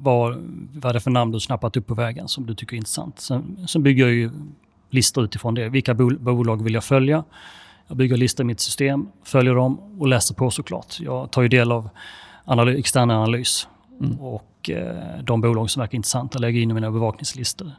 Vad, 0.02 0.36
vad 0.74 0.90
är 0.90 0.94
det 0.94 1.00
för 1.00 1.12
namn 1.12 1.32
du 1.32 1.40
snappat 1.40 1.78
upp 1.78 1.88
på 1.88 1.94
vägen 1.94 2.28
som 2.28 2.46
du 2.46 2.56
tycker 2.56 2.74
är 2.74 2.78
intressant? 2.78 3.20
Sen, 3.20 3.58
sen 3.68 3.84
bygger 3.84 4.04
jag 4.06 4.14
ju 4.14 4.32
listor 4.90 5.24
utifrån 5.24 5.54
det. 5.54 5.70
Vilka 5.70 5.94
bol- 5.94 6.20
bolag 6.20 6.64
vill 6.64 6.74
jag 6.74 6.84
följa? 6.84 7.24
Jag 7.88 7.98
bygger 7.98 8.18
listor 8.18 8.44
i 8.44 8.48
mitt 8.48 8.60
system, 8.60 9.08
följer 9.24 9.56
dem 9.56 9.80
och 10.00 10.08
läser 10.08 10.36
på 10.36 10.52
såklart. 10.52 11.00
Jag 11.00 11.32
tar 11.32 11.42
ju 11.42 11.48
del 11.48 11.72
av 11.72 11.90
analy- 12.46 12.80
extern 12.80 13.12
analys 13.12 13.68
Mm. 14.04 14.20
och 14.20 14.70
eh, 14.70 15.24
de 15.24 15.42
bolag 15.42 15.70
som 15.70 15.80
verkar 15.80 15.96
intressanta 15.96 16.40
lägger 16.40 16.62
in 16.62 16.72
i 16.72 16.74
mina 16.74 16.92
bevakningslistor. 16.92 17.72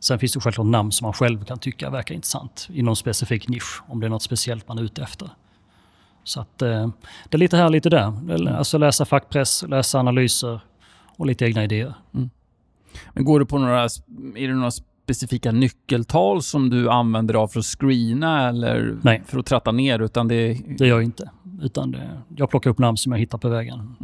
Sen 0.00 0.18
finns 0.18 0.32
det 0.32 0.40
självklart 0.40 0.66
namn 0.66 0.92
som 0.92 1.04
man 1.04 1.12
själv 1.12 1.44
kan 1.44 1.58
tycka 1.58 1.90
verkar 1.90 2.14
intressant 2.14 2.68
i 2.72 2.82
någon 2.82 2.96
specifik 2.96 3.48
nisch, 3.48 3.82
om 3.86 4.00
det 4.00 4.06
är 4.06 4.10
något 4.10 4.22
speciellt 4.22 4.68
man 4.68 4.78
är 4.78 4.82
ute 4.82 5.02
efter. 5.02 5.30
Så 6.24 6.40
att, 6.40 6.62
eh, 6.62 6.88
det 7.28 7.36
är 7.36 7.38
lite 7.38 7.56
här, 7.56 7.70
lite 7.70 7.90
där. 7.90 8.48
Alltså 8.48 8.78
läsa 8.78 9.04
fackpress, 9.04 9.64
läsa 9.68 9.98
analyser 9.98 10.60
och 11.16 11.26
lite 11.26 11.44
egna 11.44 11.64
idéer. 11.64 11.94
Men 13.12 13.24
går 13.24 13.40
du 13.40 13.46
på 13.46 13.58
några, 13.58 13.82
är 13.82 14.48
det 14.48 14.54
några 14.54 14.70
specifika 14.70 15.52
nyckeltal 15.52 16.42
som 16.42 16.70
du 16.70 16.90
använder 16.90 17.34
av 17.34 17.48
för 17.48 17.60
att 17.60 17.66
screena 17.66 18.48
eller 18.48 18.98
Nej. 19.02 19.22
för 19.26 19.38
att 19.38 19.46
tratta 19.46 19.72
ner? 19.72 19.98
Utan 19.98 20.28
det, 20.28 20.58
Det 20.78 20.86
gör 20.86 20.96
jag 20.96 21.02
inte. 21.02 21.30
Utan 21.62 21.90
det, 21.90 22.20
jag 22.36 22.50
plockar 22.50 22.70
upp 22.70 22.78
namn 22.78 22.96
som 22.96 23.12
jag 23.12 23.18
hittar 23.18 23.38
på 23.38 23.48
vägen. 23.48 23.96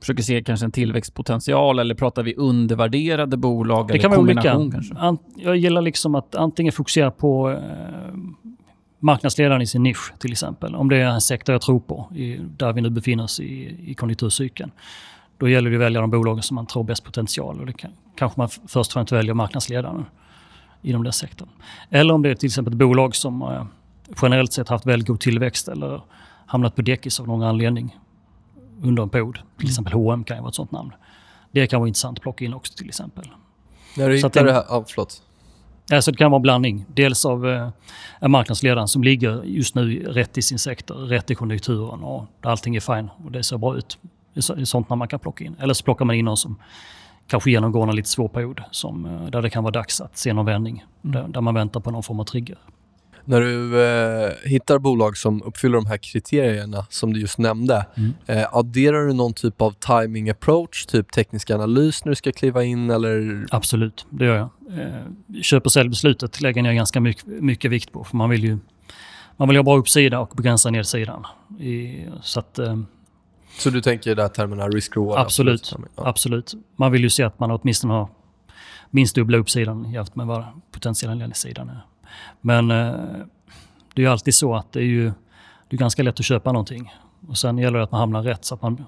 Försöker 0.00 0.22
se 0.22 0.42
kanske 0.42 0.66
en 0.66 0.72
tillväxtpotential 0.72 1.78
eller 1.78 1.94
pratar 1.94 2.22
vi 2.22 2.34
undervärderade 2.34 3.36
bolag? 3.36 3.88
Det 3.88 3.92
eller 3.92 4.02
kan 4.02 4.10
vara 4.10 4.20
olika. 4.20 4.42
Kanske? 4.42 4.94
An, 4.94 5.18
jag 5.36 5.56
gillar 5.56 5.82
liksom 5.82 6.14
att 6.14 6.34
antingen 6.34 6.72
fokusera 6.72 7.10
på 7.10 7.50
eh, 7.50 7.58
marknadsledaren 8.98 9.62
i 9.62 9.66
sin 9.66 9.82
nisch 9.82 10.12
till 10.18 10.32
exempel. 10.32 10.74
Om 10.74 10.88
det 10.88 10.96
är 10.96 11.06
en 11.06 11.20
sektor 11.20 11.52
jag 11.52 11.62
tror 11.62 11.80
på, 11.80 12.12
i, 12.14 12.36
där 12.56 12.72
vi 12.72 12.80
nu 12.80 12.90
befinner 12.90 13.24
oss 13.24 13.40
i, 13.40 13.76
i 13.86 13.94
konjunkturcykeln. 13.94 14.70
Då 15.38 15.48
gäller 15.48 15.70
det 15.70 15.76
att 15.76 15.82
välja 15.82 16.00
de 16.00 16.10
bolagen 16.10 16.42
som 16.42 16.54
man 16.54 16.66
tror 16.66 16.82
har 16.82 16.86
bäst 16.86 17.04
potential 17.04 17.60
och 17.60 17.66
det 17.66 17.72
kan, 17.72 17.90
kanske 18.16 18.40
man 18.40 18.48
först 18.48 18.90
och 18.90 18.92
främst 18.92 19.12
väljer 19.12 19.34
marknadsledaren 19.34 20.04
inom 20.82 21.02
den 21.02 21.12
sektorn. 21.12 21.48
Eller 21.90 22.14
om 22.14 22.22
det 22.22 22.30
är 22.30 22.34
till 22.34 22.46
exempel 22.46 22.72
ett 22.72 22.78
bolag 22.78 23.16
som 23.16 23.42
eh, 23.42 23.64
generellt 24.22 24.52
sett 24.52 24.68
haft 24.68 24.86
väldigt 24.86 25.08
god 25.08 25.20
tillväxt 25.20 25.68
eller 25.68 26.02
hamnat 26.46 26.76
på 26.76 26.82
däckis 26.82 27.20
av 27.20 27.26
någon 27.26 27.42
anledning 27.42 27.96
under 28.82 29.02
en 29.02 29.08
period. 29.08 29.38
Till 29.58 29.68
exempel 29.68 29.92
H&M 29.92 30.24
kan 30.24 30.36
ju 30.36 30.40
vara 30.40 30.48
ett 30.48 30.54
sånt 30.54 30.72
namn. 30.72 30.92
Det 31.52 31.66
kan 31.66 31.80
vara 31.80 31.88
intressant 31.88 32.18
att 32.18 32.22
plocka 32.22 32.44
in 32.44 32.54
också 32.54 32.72
till 32.76 32.88
exempel. 32.88 33.24
När 33.96 34.08
du 34.08 34.16
hittar 34.16 34.44
det- 34.44 34.52
här... 34.52 34.64
Ja, 34.68 34.84
förlåt. 34.88 35.22
Alltså 35.92 36.10
det 36.10 36.16
kan 36.16 36.30
vara 36.30 36.38
en 36.38 36.42
blandning. 36.42 36.84
Dels 36.94 37.24
av 37.24 37.48
eh, 37.48 37.68
en 38.20 38.30
marknadsledare 38.30 38.88
som 38.88 39.02
ligger 39.02 39.42
just 39.44 39.74
nu 39.74 40.04
rätt 40.06 40.38
i 40.38 40.42
sin 40.42 40.58
sektor, 40.58 40.94
rätt 40.94 41.30
i 41.30 41.34
konjunkturen 41.34 42.02
och 42.02 42.24
allting 42.42 42.76
är 42.76 42.80
fine 42.80 43.10
och 43.24 43.32
det 43.32 43.42
ser 43.42 43.58
bra 43.58 43.76
ut. 43.76 43.98
Det 44.34 44.50
är 44.50 44.64
sånt 44.64 44.88
man 44.88 45.08
kan 45.08 45.18
plocka 45.20 45.44
in. 45.44 45.56
Eller 45.60 45.74
så 45.74 45.84
plockar 45.84 46.04
man 46.04 46.16
in 46.16 46.24
någon 46.24 46.36
som 46.36 46.56
kanske 47.26 47.50
genomgår 47.50 47.88
en 47.88 47.96
lite 47.96 48.08
svår 48.08 48.28
period 48.28 48.62
som, 48.70 49.04
eh, 49.06 49.26
där 49.30 49.42
det 49.42 49.50
kan 49.50 49.64
vara 49.64 49.72
dags 49.72 50.00
att 50.00 50.18
se 50.18 50.32
någon 50.32 50.46
vändning. 50.46 50.84
Där, 51.02 51.28
där 51.28 51.40
man 51.40 51.54
väntar 51.54 51.80
på 51.80 51.90
någon 51.90 52.02
form 52.02 52.20
av 52.20 52.24
trigger. 52.24 52.58
När 53.30 53.40
du 53.40 53.82
eh, 53.84 54.32
hittar 54.44 54.78
bolag 54.78 55.16
som 55.16 55.42
uppfyller 55.42 55.74
de 55.74 55.86
här 55.86 55.96
kriterierna 55.96 56.86
som 56.88 57.12
du 57.12 57.20
just 57.20 57.38
nämnde, 57.38 57.86
Mm. 57.96 58.12
eh, 58.26 58.56
adderar 58.56 59.06
du 59.06 59.12
någon 59.12 59.32
typ 59.34 59.60
av 59.62 59.70
timing 59.72 60.30
approach, 60.30 60.86
typ 60.86 61.12
teknisk 61.12 61.50
analys 61.50 62.04
när 62.04 62.10
du 62.10 62.16
ska 62.16 62.32
kliva 62.32 62.64
in 62.64 62.90
eller? 62.90 63.46
Absolut, 63.50 64.06
det 64.10 64.24
gör 64.24 64.36
jag. 64.36 64.48
Eh, 64.80 65.42
köp 65.42 65.64
och 65.64 65.72
säljbeslutet 65.72 66.40
lägger 66.40 66.64
jag 66.64 66.74
ganska 66.74 67.00
mycket, 67.00 67.26
mycket 67.26 67.70
vikt 67.70 67.92
på. 67.92 68.04
För 68.04 68.16
man 68.16 68.30
vill 68.30 68.44
ju 68.44 68.58
man 69.36 69.48
vill 69.48 69.56
ha 69.56 69.62
bra 69.64 69.76
uppsida 69.76 70.18
och 70.20 70.32
begränsa 70.36 70.70
nedsidan. 70.70 71.26
I, 71.60 72.04
så 72.22 72.40
att, 72.40 72.58
eh, 72.58 72.78
Så 73.58 73.70
du 73.70 73.80
tänker 73.80 74.10
i 74.10 74.14
de 74.14 74.22
här 74.22 74.28
termerna 74.28 74.68
risk-reward? 74.68 75.18
Absolut. 75.18 75.74
Ja. 75.96 76.06
Absolut. 76.08 76.54
Man 76.76 76.92
vill 76.92 77.02
ju 77.02 77.10
se 77.10 77.22
att 77.22 77.38
man 77.38 77.50
åtminstone 77.50 77.92
har 77.94 78.08
minst 78.90 79.14
dubbla 79.14 79.38
uppsidan 79.38 79.92
jämfört 79.92 80.14
med 80.14 80.26
vad 80.26 80.44
potentiella 80.72 81.14
nedsidan 81.14 81.68
är. 81.68 81.80
Men 82.40 82.70
eh, 82.70 82.94
det 83.94 84.02
är 84.02 84.06
ju 84.06 84.06
alltid 84.06 84.34
så 84.34 84.54
att 84.54 84.72
det 84.72 84.80
är 84.80 84.84
ju 84.84 85.12
det 85.70 85.76
är 85.76 85.78
ganska 85.78 86.02
lätt 86.02 86.20
att 86.20 86.26
köpa 86.26 86.52
någonting. 86.52 86.92
Och 87.28 87.38
sen 87.38 87.58
gäller 87.58 87.78
det 87.78 87.84
att 87.84 87.92
man 87.92 88.00
hamnar 88.00 88.22
rätt. 88.22 88.44
Så 88.44 88.54
att 88.54 88.62
man, 88.62 88.84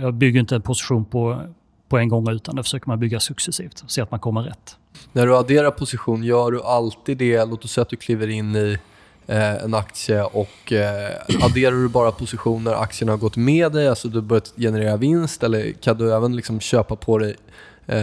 jag 0.00 0.14
bygger 0.14 0.40
inte 0.40 0.54
en 0.54 0.62
position 0.62 1.04
på, 1.04 1.40
på 1.88 1.98
en 1.98 2.08
gång 2.08 2.30
utan 2.30 2.56
det 2.56 2.62
försöker 2.62 2.88
man 2.88 3.00
bygga 3.00 3.20
successivt 3.20 3.80
och 3.80 3.90
se 3.90 4.00
att 4.00 4.10
man 4.10 4.20
kommer 4.20 4.42
rätt. 4.42 4.76
När 5.12 5.26
du 5.26 5.36
adderar 5.36 5.70
position, 5.70 6.24
gör 6.24 6.50
du 6.50 6.62
alltid 6.62 7.18
det? 7.18 7.44
Låt 7.44 7.64
oss 7.64 7.72
säga 7.72 7.82
att 7.82 7.88
du 7.88 7.96
kliver 7.96 8.28
in 8.28 8.56
i 8.56 8.78
eh, 9.26 9.64
en 9.64 9.74
aktie 9.74 10.22
och 10.22 10.72
eh, 10.72 11.10
adderar 11.42 11.76
du 11.76 11.88
bara 11.88 12.12
positioner 12.12 12.72
aktien 12.72 13.08
har 13.08 13.16
gått 13.16 13.36
med 13.36 13.72
dig, 13.72 13.88
alltså 13.88 14.08
du 14.08 14.18
har 14.18 14.22
börjat 14.22 14.52
generera 14.56 14.96
vinst 14.96 15.42
eller 15.42 15.72
kan 15.72 15.98
du 15.98 16.14
även 16.14 16.36
liksom 16.36 16.60
köpa 16.60 16.96
på 16.96 17.18
dig 17.18 17.36
eh, 17.86 18.02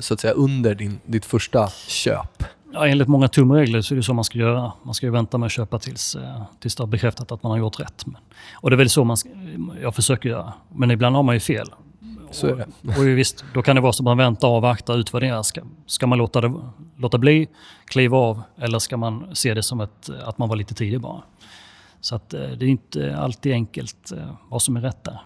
så 0.00 0.14
att 0.14 0.20
säga 0.20 0.32
under 0.32 0.74
din, 0.74 1.00
ditt 1.04 1.24
första 1.24 1.68
köp? 1.86 2.44
Ja, 2.72 2.86
enligt 2.86 3.08
många 3.08 3.28
tumregler 3.28 3.80
så 3.80 3.94
är 3.94 3.96
det 3.96 4.02
så 4.02 4.14
man 4.14 4.24
ska 4.24 4.38
göra. 4.38 4.72
Man 4.82 4.94
ska 4.94 5.06
ju 5.06 5.12
vänta 5.12 5.38
med 5.38 5.46
att 5.46 5.52
köpa 5.52 5.78
tills, 5.78 6.16
eh, 6.16 6.42
tills 6.60 6.76
det 6.76 6.82
har 6.82 6.88
bekräftat 6.88 7.32
att 7.32 7.42
man 7.42 7.52
har 7.52 7.58
gjort 7.58 7.80
rätt. 7.80 8.06
Men, 8.06 8.16
och 8.54 8.70
det 8.70 8.74
är 8.74 8.78
väl 8.78 8.90
så 8.90 9.04
man 9.04 9.16
ska, 9.16 9.28
jag 9.82 9.94
försöker 9.94 10.28
göra. 10.28 10.52
Men 10.68 10.90
ibland 10.90 11.16
har 11.16 11.22
man 11.22 11.34
ju 11.34 11.40
fel. 11.40 11.68
Så 12.30 12.46
är 12.46 12.56
det. 12.56 12.98
Och 12.98 13.04
ju 13.04 13.14
visst, 13.14 13.44
då 13.54 13.62
kan 13.62 13.76
det 13.76 13.82
vara 13.82 13.92
så 13.92 14.02
att 14.02 14.04
man 14.04 14.16
väntar, 14.16 14.48
avvaktar, 14.48 14.98
utvärderar. 14.98 15.42
Ska, 15.42 15.60
ska 15.86 16.06
man 16.06 16.18
låta, 16.18 16.40
det, 16.40 16.54
låta 16.96 17.18
bli, 17.18 17.48
kliva 17.84 18.16
av 18.16 18.42
eller 18.58 18.78
ska 18.78 18.96
man 18.96 19.36
se 19.36 19.54
det 19.54 19.62
som 19.62 19.80
ett, 19.80 20.10
att 20.24 20.38
man 20.38 20.48
var 20.48 20.56
lite 20.56 20.74
tidig 20.74 21.00
bara? 21.00 21.22
Så 22.00 22.14
att, 22.14 22.34
eh, 22.34 22.40
det 22.40 22.64
är 22.64 22.68
inte 22.68 23.16
alltid 23.18 23.52
enkelt 23.52 24.12
eh, 24.12 24.30
vad 24.48 24.62
som 24.62 24.76
är 24.76 24.80
rätt 24.80 25.04
där. 25.04 25.20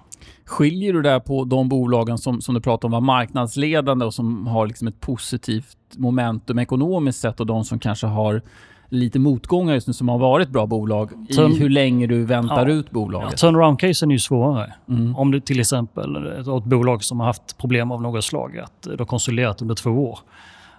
Skiljer 0.44 0.92
du 0.92 1.02
där 1.02 1.20
på 1.20 1.44
de 1.44 1.68
bolagen 1.68 2.18
som, 2.18 2.40
som 2.40 2.54
du 2.54 2.60
pratar 2.60 2.88
om 2.88 2.92
var 2.92 3.00
marknadsledande 3.00 4.04
och 4.04 4.14
som 4.14 4.46
har 4.46 4.66
liksom 4.66 4.88
ett 4.88 5.00
positivt 5.00 5.76
momentum 5.96 6.58
ekonomiskt 6.58 7.20
sett 7.20 7.40
och 7.40 7.46
de 7.46 7.64
som 7.64 7.78
kanske 7.78 8.06
har 8.06 8.42
lite 8.88 9.18
motgångar 9.18 9.74
just 9.74 9.86
nu 9.86 9.92
som 9.92 10.08
har 10.08 10.18
varit 10.18 10.48
bra 10.48 10.66
bolag 10.66 11.10
Turn- 11.12 11.50
i 11.50 11.58
hur 11.58 11.68
länge 11.70 12.06
du 12.06 12.24
väntar 12.24 12.66
Ja. 12.66 12.72
ut 12.74 12.86
Ja, 12.88 12.94
bolaget? 12.94 13.36
Turnaround-casen 13.42 14.08
är 14.10 14.12
ju 14.12 14.18
svårare. 14.18 14.72
Mm. 14.88 15.16
Om 15.16 15.30
du 15.30 15.40
till 15.40 15.60
exempel 15.60 16.16
har 16.46 16.58
ett 16.58 16.64
bolag 16.64 17.04
som 17.04 17.20
har 17.20 17.26
haft 17.26 17.58
problem 17.58 17.90
av 17.92 18.02
något 18.02 18.24
slag, 18.24 18.58
att 18.58 18.82
det 18.82 18.98
har 18.98 19.04
konsoliderat 19.06 19.62
under 19.62 19.74
två 19.74 19.90
år. 19.90 20.18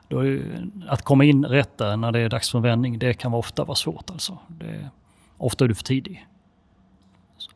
Ju, 0.10 0.44
att 0.88 1.02
komma 1.02 1.24
in 1.24 1.46
rätt 1.46 1.78
där 1.78 1.98
när 1.98 2.12
det 2.12 2.20
är 2.20 2.30
dags 2.30 2.52
för 2.52 2.58
en 2.58 2.64
vändning, 2.64 3.00
det 3.00 3.14
kan 3.14 3.34
ofta 3.34 3.64
vara 3.64 3.76
svårt. 3.76 4.10
Alltså. 4.12 4.38
Det, 4.48 4.90
ofta 5.38 5.64
är 5.64 5.68
du 5.68 5.76
för 5.76 5.84
tidig. 5.84 6.28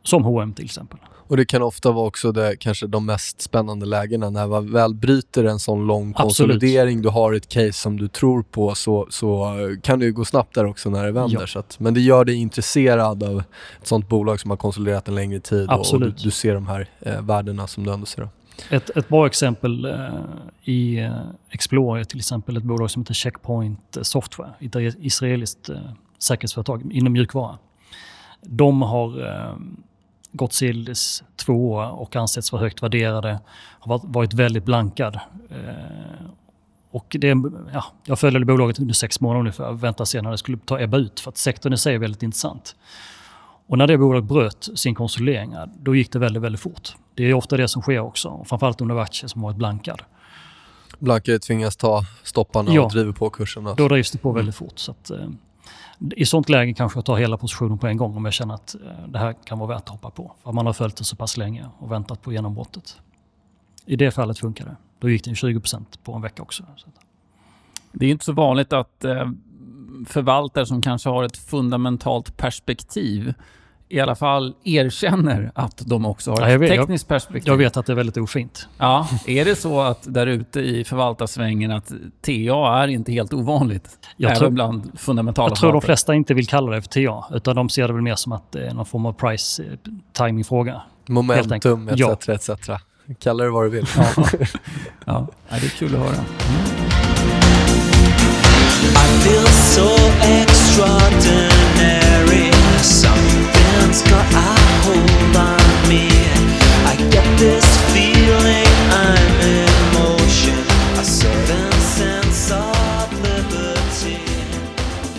Som 0.02 0.24
H&M 0.24 0.52
till 0.52 0.64
exempel. 0.64 0.98
Och 1.28 1.36
det 1.36 1.44
kan 1.44 1.62
ofta 1.62 1.92
vara 1.92 2.06
också 2.06 2.32
det, 2.32 2.56
kanske 2.56 2.86
de 2.86 3.06
mest 3.06 3.40
spännande 3.40 3.86
lägena 3.86 4.30
när 4.30 4.46
man 4.46 4.72
väl 4.72 4.94
bryter 4.94 5.44
en 5.44 5.58
sån 5.58 5.86
lång 5.86 6.10
Absolut. 6.10 6.24
konsolidering, 6.24 7.02
du 7.02 7.08
har 7.08 7.32
ett 7.32 7.48
case 7.48 7.72
som 7.72 7.96
du 7.96 8.08
tror 8.08 8.42
på 8.42 8.74
så, 8.74 9.06
så 9.10 9.56
kan 9.82 9.98
det 9.98 10.04
ju 10.04 10.12
gå 10.12 10.24
snabbt 10.24 10.54
där 10.54 10.64
också 10.64 10.90
när 10.90 11.04
det 11.04 11.12
vänder. 11.12 11.40
Ja. 11.40 11.46
Så 11.46 11.58
att, 11.58 11.80
men 11.80 11.94
det 11.94 12.00
gör 12.00 12.24
dig 12.24 12.34
intresserad 12.34 13.22
av 13.22 13.38
ett 13.80 13.86
sånt 13.86 14.08
bolag 14.08 14.40
som 14.40 14.50
har 14.50 14.56
konsoliderat 14.56 15.08
en 15.08 15.14
längre 15.14 15.40
tid 15.40 15.68
och, 15.68 15.72
och 15.72 15.76
du, 15.76 15.80
Absolut. 15.80 16.22
du 16.22 16.30
ser 16.30 16.54
de 16.54 16.66
här 16.66 16.88
eh, 17.00 17.22
värdena 17.22 17.66
som 17.66 17.84
du 17.84 17.92
ändå 17.92 18.06
ser. 18.06 18.22
Då. 18.22 18.28
Ett, 18.70 18.90
ett 18.96 19.08
bra 19.08 19.26
exempel 19.26 19.84
eh, 19.84 19.94
i 20.64 20.98
eh, 20.98 21.12
Explore 21.50 22.00
är 22.00 22.04
till 22.04 22.18
exempel 22.18 22.56
ett 22.56 22.62
bolag 22.62 22.90
som 22.90 23.02
heter 23.02 23.14
Checkpoint 23.14 23.96
eh, 23.96 24.02
Software, 24.02 24.50
ett 24.60 24.96
israeliskt 25.00 25.68
eh, 25.68 25.76
säkerhetsföretag 26.18 26.92
inom 26.92 27.12
mjukvara. 27.12 27.58
De 28.42 28.82
har 28.82 29.20
två 31.36 31.72
år 31.72 31.90
och 31.90 32.16
ansetts 32.16 32.52
vara 32.52 32.62
högt 32.62 32.82
värderade, 32.82 33.40
har 33.80 34.00
varit, 34.04 34.32
väldigt 34.34 34.64
blankad. 34.64 35.20
Eh, 35.50 36.26
och 36.90 37.16
det, 37.20 37.28
ja, 37.72 37.84
jag 38.04 38.18
följde 38.18 38.44
bolaget 38.44 38.78
under 38.78 38.94
sex 38.94 39.20
månader 39.20 39.40
ungefär 39.40 39.68
och 39.68 39.84
väntade 39.84 40.06
se 40.06 40.22
när 40.22 40.30
det 40.30 40.38
skulle 40.38 40.58
ta 40.58 40.80
ebba 40.80 40.96
ut 40.96 41.20
för 41.20 41.30
att 41.30 41.36
sektorn 41.36 41.72
i 41.72 41.78
sig 41.78 41.94
är 41.94 41.98
väldigt 41.98 42.22
intressant. 42.22 42.76
Och 43.66 43.78
när 43.78 43.86
det 43.86 43.98
bolaget 43.98 44.24
bröt 44.28 44.68
sin 44.74 44.94
konsolidering, 44.94 45.54
då 45.82 45.94
gick 45.96 46.12
det 46.12 46.18
väldigt, 46.18 46.42
väldigt 46.42 46.60
fort. 46.60 46.96
Det 47.14 47.24
är 47.24 47.34
ofta 47.34 47.56
det 47.56 47.68
som 47.68 47.82
sker 47.82 47.98
också, 47.98 48.44
framförallt 48.48 48.80
under 48.80 48.96
aktier 48.96 49.28
som 49.28 49.42
varit 49.42 49.56
blankad. 49.56 50.02
Blankare 50.98 51.38
tvingas 51.38 51.76
ta 51.76 52.02
stopparna 52.22 52.74
Ja. 52.74 52.82
och 52.82 52.90
driver 52.92 53.12
på 53.12 53.30
kurserna. 53.30 53.74
Då 53.74 53.88
drivs 53.88 54.10
det 54.10 54.18
på 54.18 54.32
väldigt 54.32 54.54
fort. 54.54 54.78
Så 54.78 54.90
att, 54.90 55.10
eh, 55.10 55.28
i 56.16 56.24
sånt 56.24 56.48
läge 56.48 56.74
kanske 56.74 56.98
jag 56.98 57.04
tar 57.04 57.16
hela 57.16 57.36
positionen 57.36 57.78
på 57.78 57.86
en 57.86 57.96
gång 57.96 58.16
om 58.16 58.24
jag 58.24 58.34
känner 58.34 58.54
att 58.54 58.74
eh, 58.74 59.08
det 59.08 59.18
här 59.18 59.34
kan 59.44 59.58
vara 59.58 59.68
värt 59.68 59.82
att 59.82 59.88
hoppa 59.88 60.10
på. 60.10 60.32
För 60.42 60.52
man 60.52 60.66
har 60.66 60.72
följt 60.72 60.96
det 60.96 61.04
så 61.04 61.16
pass 61.16 61.36
länge 61.36 61.66
och 61.78 61.92
väntat 61.92 62.22
på 62.22 62.32
genombrottet. 62.32 62.96
I 63.86 63.96
det 63.96 64.10
fallet 64.10 64.38
funkar 64.38 64.64
det. 64.64 64.76
Då 64.98 65.10
gick 65.10 65.24
det 65.24 65.30
20% 65.30 65.84
på 66.04 66.12
en 66.12 66.22
vecka 66.22 66.42
också. 66.42 66.64
Det 67.92 68.06
är 68.06 68.10
inte 68.10 68.24
så 68.24 68.32
vanligt 68.32 68.72
att 68.72 69.04
eh, 69.04 69.30
förvaltare 70.06 70.66
som 70.66 70.82
kanske 70.82 71.08
har 71.08 71.24
ett 71.24 71.36
fundamentalt 71.36 72.36
perspektiv 72.36 73.34
i 73.90 74.00
alla 74.00 74.14
fall 74.14 74.54
erkänner 74.64 75.50
att 75.54 75.82
de 75.86 76.06
också 76.06 76.30
har 76.30 76.40
Ja, 76.40 76.48
ett 76.48 76.60
vet- 76.60 76.68
jag- 76.74 76.78
tekniskt 76.78 77.08
perspektiv. 77.08 77.52
jag 77.52 77.56
vet 77.56 77.76
att 77.76 77.86
det 77.86 77.92
är 77.92 77.96
väldigt 77.96 78.16
ofint. 78.16 78.68
Ja, 78.78 79.08
är 79.26 79.44
det 79.44 79.56
så 79.56 79.80
att 79.80 80.14
där 80.14 80.26
ute 80.26 80.60
i 80.60 80.84
förvaltarsvängen 80.84 81.70
att 81.70 81.88
TA 82.22 82.82
är 82.82 82.88
inte 82.88 83.12
helt 83.12 83.32
ovanligt? 83.32 83.88
Jag 84.16 84.30
även 84.30 84.40
tror- 84.40 84.50
bland 84.50 84.90
fundamentala 85.00 85.48
Jag 85.50 85.58
tror 85.58 85.72
de 85.72 85.82
flesta 85.82 86.14
inte 86.14 86.34
vill 86.34 86.46
kalla 86.46 86.72
det 86.72 86.82
för 86.82 86.88
TA, 86.88 87.24
utan 87.36 87.56
de 87.56 87.68
ser 87.68 87.88
det 87.88 87.94
väl 87.94 88.02
mer 88.02 88.14
som 88.14 88.32
att 88.32 88.52
det 88.52 88.66
är 88.66 88.74
någon 88.74 88.86
form 88.86 89.06
av 89.06 89.12
price 89.12 89.62
eh, 89.62 89.68
timing-fråga. 90.12 90.82
Momentum 91.08 91.88
etc. 91.88 92.00
Ja. 92.00 92.16
etc. 92.34 92.50
Kalla 93.18 93.44
det 93.44 93.50
vad 93.50 93.64
du 93.64 93.68
vill. 93.70 93.86
Ja, 93.96 94.06
ja, 95.06 95.26
det 95.50 95.56
är 95.56 95.60
kul 95.78 95.94
att 95.94 96.00
höra. 96.00 96.24
I 98.94 98.96
feel 99.22 99.46
so 99.46 99.88
extraordinary. 100.22 102.52
Something's 103.88 104.10
got 104.10 104.34
a 104.34 104.54
hold 104.84 105.36
on 105.36 105.88
me. 105.88 106.08
I 106.92 106.96
get 107.10 107.38
this 107.38 107.64
feeling 107.92 108.68
I'm 108.90 109.40
in 109.40 109.70
motion. 109.94 110.58
A 110.98 111.04
certain 111.04 111.72
sense 111.72 112.54
of 112.54 113.12
liberty. 113.12 114.16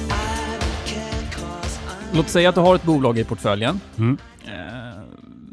I 0.10 0.58
don't 0.60 0.86
care 0.86 1.32
'cause 1.32 1.80
I'm 1.88 2.18
Låt 2.18 2.30
säga 2.30 2.50
att 2.50 2.56
du 2.56 2.62
har 2.62 2.76
ett 2.76 2.84
bolag 2.84 3.18
i 3.20 3.24
portföljen. 3.24 3.80
Mm. 3.98 4.18
Eh, 4.46 4.52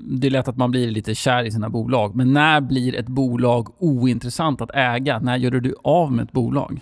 Det 0.08 0.26
är 0.26 0.30
lätt 0.30 0.48
att 0.48 0.56
man 0.56 0.70
blir 0.70 0.90
lite 0.90 1.14
kär 1.14 1.44
i 1.44 1.50
sina 1.50 1.68
bolag. 1.68 2.14
Men 2.16 2.32
när 2.32 2.60
blir 2.60 2.94
ett 2.94 3.08
bolag 3.08 3.68
ointressant 3.78 4.60
att 4.60 4.70
äga? 4.74 5.18
När 5.18 5.36
gör 5.36 5.50
du 5.50 5.74
av 5.84 6.12
med 6.12 6.24
ett 6.24 6.32
bolag? 6.32 6.80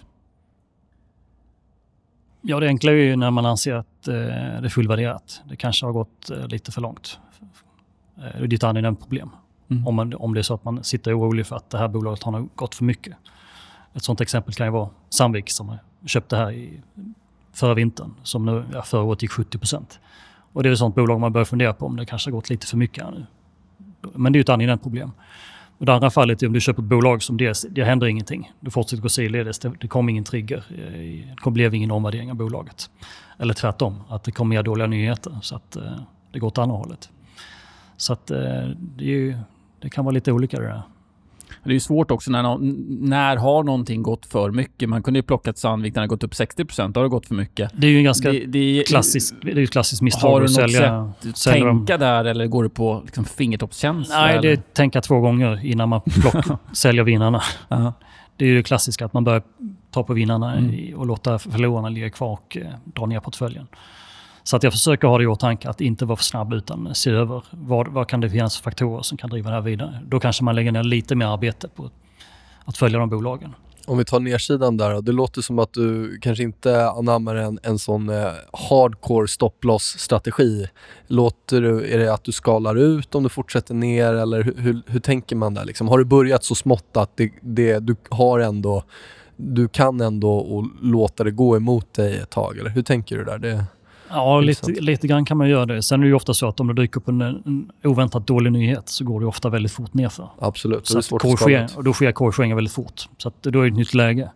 Ja, 2.41 2.61
det 2.61 2.67
enkla 2.67 2.93
är 2.93 2.97
ju 2.97 3.17
när 3.17 3.31
man 3.31 3.47
anser 3.47 3.75
att 3.75 3.87
eh, 4.08 4.14
det 4.14 4.66
är 4.66 4.68
fullvärderat. 4.68 5.42
Det 5.49 5.56
kanske 5.56 5.87
har 5.87 5.92
gått 5.92 6.30
eh, 6.30 6.46
lite 6.49 6.73
för 6.73 6.80
långt. 6.80 7.18
Eh, 8.16 8.40
det 8.40 8.54
är 8.54 8.54
ett 8.54 8.64
annorlunda 8.64 9.00
problem. 9.00 9.30
Mm. 9.70 9.87
Om, 9.87 9.94
man, 9.94 10.14
om 10.14 10.34
det 10.34 10.40
är 10.40 10.42
så 10.42 10.54
att 10.54 10.64
man 10.64 10.84
sitter 10.84 11.18
orolig 11.18 11.46
för 11.46 11.56
att 11.56 11.70
det 11.70 11.78
här 11.78 11.88
bolaget 11.88 12.23
har 12.23 12.49
gått 12.54 12.75
för 12.75 12.84
mycket. 12.84 13.16
Ett 13.94 14.02
sånt 14.02 14.20
exempel 14.20 14.54
kan 14.54 14.66
ju 14.66 14.70
vara 14.70 14.88
Sandvik 15.11 15.50
som 15.50 15.76
köpte 16.06 16.37
här 16.37 16.52
i 16.52 16.80
förra 17.52 17.75
vintern, 17.75 18.14
som 18.23 18.46
nu 18.46 18.64
ja, 18.73 18.82
förra 18.82 19.02
året 19.02 19.23
gick 19.23 19.30
70% 19.30 19.99
Och 20.52 20.62
det 20.62 20.68
är 20.68 20.73
ett 20.73 20.78
sånt 20.78 20.94
bolag 20.94 21.20
man 21.20 21.32
börjar 21.32 21.44
fundera 21.44 21.73
på 21.73 21.87
om 21.87 21.96
det 21.96 22.06
kanske 22.06 22.30
har 22.30 22.32
gått 22.32 22.50
lite 22.50 22.66
för 22.66 22.76
mycket 22.76 23.04
här 23.04 23.11
nu. 23.11 23.26
Men 24.14 24.32
det 24.32 24.38
är 24.38 24.40
ett 24.40 24.49
annorlunda 24.49 24.82
problem. 24.82 25.12
Och 25.85 25.87
det 25.87 25.95
andra 25.95 26.11
fallet 26.11 26.43
är 26.43 26.47
om 26.47 26.53
du 26.53 26.61
köper 26.61 26.83
ett 26.83 26.88
bolag 26.88 27.23
som 27.23 27.37
det, 27.37 27.64
det 27.71 27.85
händer 27.85 28.07
ingenting. 28.07 28.53
Du 28.61 28.71
fortsätter 28.71 29.03
gå 29.03 29.09
sidledes, 29.09 29.59
det, 29.59 29.73
det 29.81 29.88
kommer 29.88 30.11
ingen 30.11 30.25
trigger. 30.25 30.64
Eh, 30.79 31.35
det 31.45 31.50
blev 31.50 31.75
ingen 31.75 31.91
omvärdering 31.91 32.31
av 32.31 32.37
bolaget. 32.37 32.91
Eller 33.38 33.55
tvärtom, 33.55 34.00
att 34.09 34.25
det 34.25 34.33
kom 34.33 34.49
mer 34.49 34.62
dåliga 34.62 34.87
nyheter. 34.87 35.38
Så 35.43 35.57
att 35.57 35.76
eh, 35.76 35.83
det 36.33 36.38
går 36.38 36.47
åt 36.49 36.59
andra 36.59 36.76
hållet. 36.76 37.11
Så 37.97 38.12
att 38.12 38.31
eh, 38.31 38.38
det, 38.79 39.05
är 39.05 39.09
ju, 39.09 39.37
det 39.79 39.91
kan 39.91 40.05
vara 40.05 40.12
lite 40.12 40.33
olika 40.33 40.59
det 40.61 40.67
där. 40.67 40.83
Det 41.64 41.70
är 41.70 41.75
ju 41.75 41.80
svårt 41.80 42.11
också 42.11 42.30
när, 42.30 42.58
när 43.06 43.37
har 43.37 43.62
någonting 43.62 44.02
gått 44.02 44.26
för 44.26 44.50
mycket? 44.50 44.88
Man 44.88 45.02
kunde 45.02 45.18
ju 45.18 45.23
plockat 45.23 45.58
Sandvik 45.58 45.94
när 45.94 46.02
det 46.02 46.08
gått 46.08 46.25
upp 46.25 46.34
60 46.34 46.64
Då 46.76 47.00
har 47.00 47.02
det 47.02 47.08
gått 47.08 47.26
för 47.26 47.34
mycket. 47.34 47.70
Det 47.75 47.87
är 47.87 47.90
ju 47.90 47.99
en 47.99 48.04
ganska 48.04 48.32
Det, 48.32 48.44
det 48.46 48.58
är, 48.80 48.84
klassisk, 48.84 49.34
det 49.42 49.50
är 49.50 49.58
ett 49.58 49.70
klassiskt 49.70 50.02
misstag 50.02 50.30
Har 50.30 50.40
du 50.40 50.44
att 50.44 50.50
något 50.50 50.73
sälja, 50.73 51.12
sälja 51.34 51.64
dem. 51.66 51.78
tänka 51.87 51.99
där 51.99 52.25
eller 52.25 52.46
går 52.46 52.62
det 52.62 52.68
på 52.70 53.00
liksom 53.04 53.25
fingertoppskänsla? 53.25 54.20
Nej, 54.20 54.38
det 54.42 54.52
är 54.52 54.56
tänka 54.56 55.00
två 55.00 55.20
gånger 55.20 55.64
innan 55.66 55.88
man 55.88 56.00
plock, 56.00 56.44
säljer 56.73 57.04
vinnarna. 57.04 57.42
Ja. 57.68 57.92
Det 58.37 58.44
är 58.44 58.49
ju 58.49 58.56
det 58.56 58.62
klassiska 58.62 59.04
att 59.04 59.12
man 59.12 59.25
börjar 59.25 59.42
ta 59.90 60.02
på 60.04 60.12
vinnarna 60.14 60.54
Mm. 60.56 60.94
och 60.99 61.06
låta 61.06 61.38
förlorarna 61.38 61.88
ligga 61.88 62.11
kvar 62.11 62.32
och 62.32 62.56
eh, 62.56 62.66
dra 62.84 63.06
ner 63.06 63.20
portföljen. 63.20 63.66
Så 64.45 64.57
att 64.57 64.63
jag 64.63 64.73
försöker 64.73 65.09
ha 65.09 65.19
det 65.19 65.25
i 65.25 65.27
åtanke 65.27 65.69
att 65.69 65.81
inte 65.81 66.05
vara 66.05 66.17
för 66.17 66.25
snabb 66.25 66.53
utan 66.53 66.95
se 66.95 67.11
över 67.11 67.43
vad, 67.51 67.89
vad 67.89 68.09
kan 68.09 68.21
det 68.21 68.31
finnas 68.31 68.57
för 68.57 68.63
faktorer 68.63 69.03
som 69.03 69.19
kan 69.19 69.31
driva 69.31 69.51
det 69.51 69.57
här 69.57 69.63
vidare. 69.63 70.01
Då 70.07 70.21
kanske 70.21 70.45
man 70.45 70.55
lägger 70.55 70.73
ner 70.73 70.83
lite 70.83 71.15
mer 71.15 71.27
arbete 71.27 71.69
på 71.69 71.91
att 72.65 72.77
följa 72.77 72.99
de 72.99 73.09
bolagen. 73.11 73.55
Om 73.87 73.99
vi 73.99 74.05
tar 74.05 74.21
nersidan 74.21 74.77
där. 74.77 75.03
Det 75.03 75.13
låter 75.13 75.43
som 75.43 75.59
att 75.59 75.73
du 75.73 76.19
kanske 76.23 76.45
inte 76.45 76.89
anammar 76.89 77.35
en, 77.35 77.59
en 77.63 77.79
sån 77.79 78.09
eh, 78.09 78.33
hardcore 78.71 79.29
stop-loss-strategi. 79.29 80.67
Låter 81.07 81.61
du, 81.61 81.93
är 81.95 81.99
det 81.99 82.15
att 82.15 82.25
du 82.25 82.33
skalar 82.33 82.77
ut 82.77 83.15
om 83.15 83.23
du 83.23 83.29
fortsätter 83.29 83.75
ner 83.75 84.15
eller 84.15 84.43
hur, 84.43 84.55
hur, 84.57 84.83
hur 84.87 85.01
tänker 85.01 85.37
man 85.37 85.55
där? 85.55 85.65
Liksom? 85.65 85.89
Har 85.89 85.99
du 85.99 86.05
börjat 86.05 86.45
så 86.45 86.55
smått 86.55 86.97
att 86.97 87.17
det, 87.17 87.33
det, 87.41 87.79
du 87.79 87.97
har 88.11 88.41
ändå 88.41 88.83
du 89.37 89.69
kan 89.69 90.01
ändå 90.01 90.33
och 90.33 90.67
låta 90.83 91.25
det 91.25 91.31
gå 91.31 91.57
emot 91.57 91.95
dig 91.95 92.17
ett 92.17 92.31
tag? 92.31 92.59
Eller 92.59 92.71
hur 92.71 92.83
tänker 92.83 93.17
du 93.17 93.25
där? 93.25 93.39
Det, 93.39 93.65
Ja, 94.11 94.40
lite, 94.40 94.70
lite 94.70 95.06
grann 95.06 95.25
kan 95.25 95.37
man 95.37 95.49
göra 95.49 95.66
det. 95.66 95.82
Sen 95.82 96.00
är 96.00 96.04
det 96.04 96.08
ju 96.08 96.14
ofta 96.14 96.34
så 96.34 96.49
att 96.49 96.61
om 96.61 96.66
det 96.66 96.75
dyker 96.75 97.00
upp 97.00 97.08
en, 97.08 97.20
en 97.23 97.70
oväntat 97.84 98.26
dålig 98.26 98.52
nyhet 98.52 98.88
så 98.88 99.04
går 99.04 99.20
det 99.20 99.26
ofta 99.26 99.49
väldigt 99.49 99.73
fort 99.73 99.94
nerför. 99.94 100.28
absolut, 100.38 100.87
Så 100.87 100.94
det 100.94 100.99
är 100.99 101.02
svårt 101.02 101.49
ut. 101.49 101.76
och 101.76 101.84
då 101.84 101.92
sker 101.92 102.12
korrigeringen 102.12 102.56
väldigt 102.56 102.75
fort. 102.75 103.08
Så 103.18 103.28
att 103.28 103.42
då 103.42 103.58
är 103.61 103.62
det 103.62 103.68
ett 103.68 103.75
nytt 103.75 103.94
läge. 103.94 104.30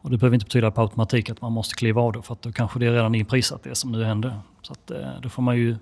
Och 0.00 0.10
det 0.10 0.16
behöver 0.18 0.34
inte 0.34 0.44
betyda 0.46 0.70
på 0.70 0.80
automatik 0.80 1.30
att 1.30 1.40
man 1.40 1.52
måste 1.52 1.74
kliva 1.74 2.00
av 2.02 2.12
då, 2.12 2.22
för 2.22 2.32
att 2.34 2.42
då 2.42 2.52
kanske 2.52 2.78
det 2.78 2.86
är 2.86 2.92
redan 2.92 3.14
inprisat 3.14 3.62
det 3.62 3.74
som 3.74 3.92
nu 3.92 4.04
händer. 4.04 4.40
Så 4.62 4.72
att, 4.72 4.90
eh, 4.90 4.96
då 5.22 5.28
får 5.28 5.42
man 5.42 5.56
ju 5.56 5.76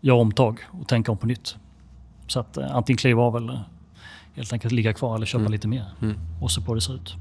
göra 0.00 0.16
omtag 0.20 0.58
och 0.70 0.88
tänka 0.88 1.12
om 1.12 1.18
på 1.18 1.26
nytt. 1.26 1.56
Så 2.26 2.40
att 2.40 2.56
eh, 2.56 2.76
antingen 2.76 2.96
kliva 2.96 3.22
av 3.22 3.36
eller 3.36 3.60
helt 4.34 4.52
enkelt 4.52 4.72
ligga 4.72 4.92
kvar 4.92 5.16
eller 5.16 5.26
köpa 5.26 5.40
Mm. 5.40 5.52
lite 5.52 5.68
mer. 5.68 5.84
Mm. 6.02 6.16
Och 6.40 6.50
så 6.50 6.60
på 6.62 6.74
det 6.74 6.80
ser 6.80 6.94
ut. 6.94 7.14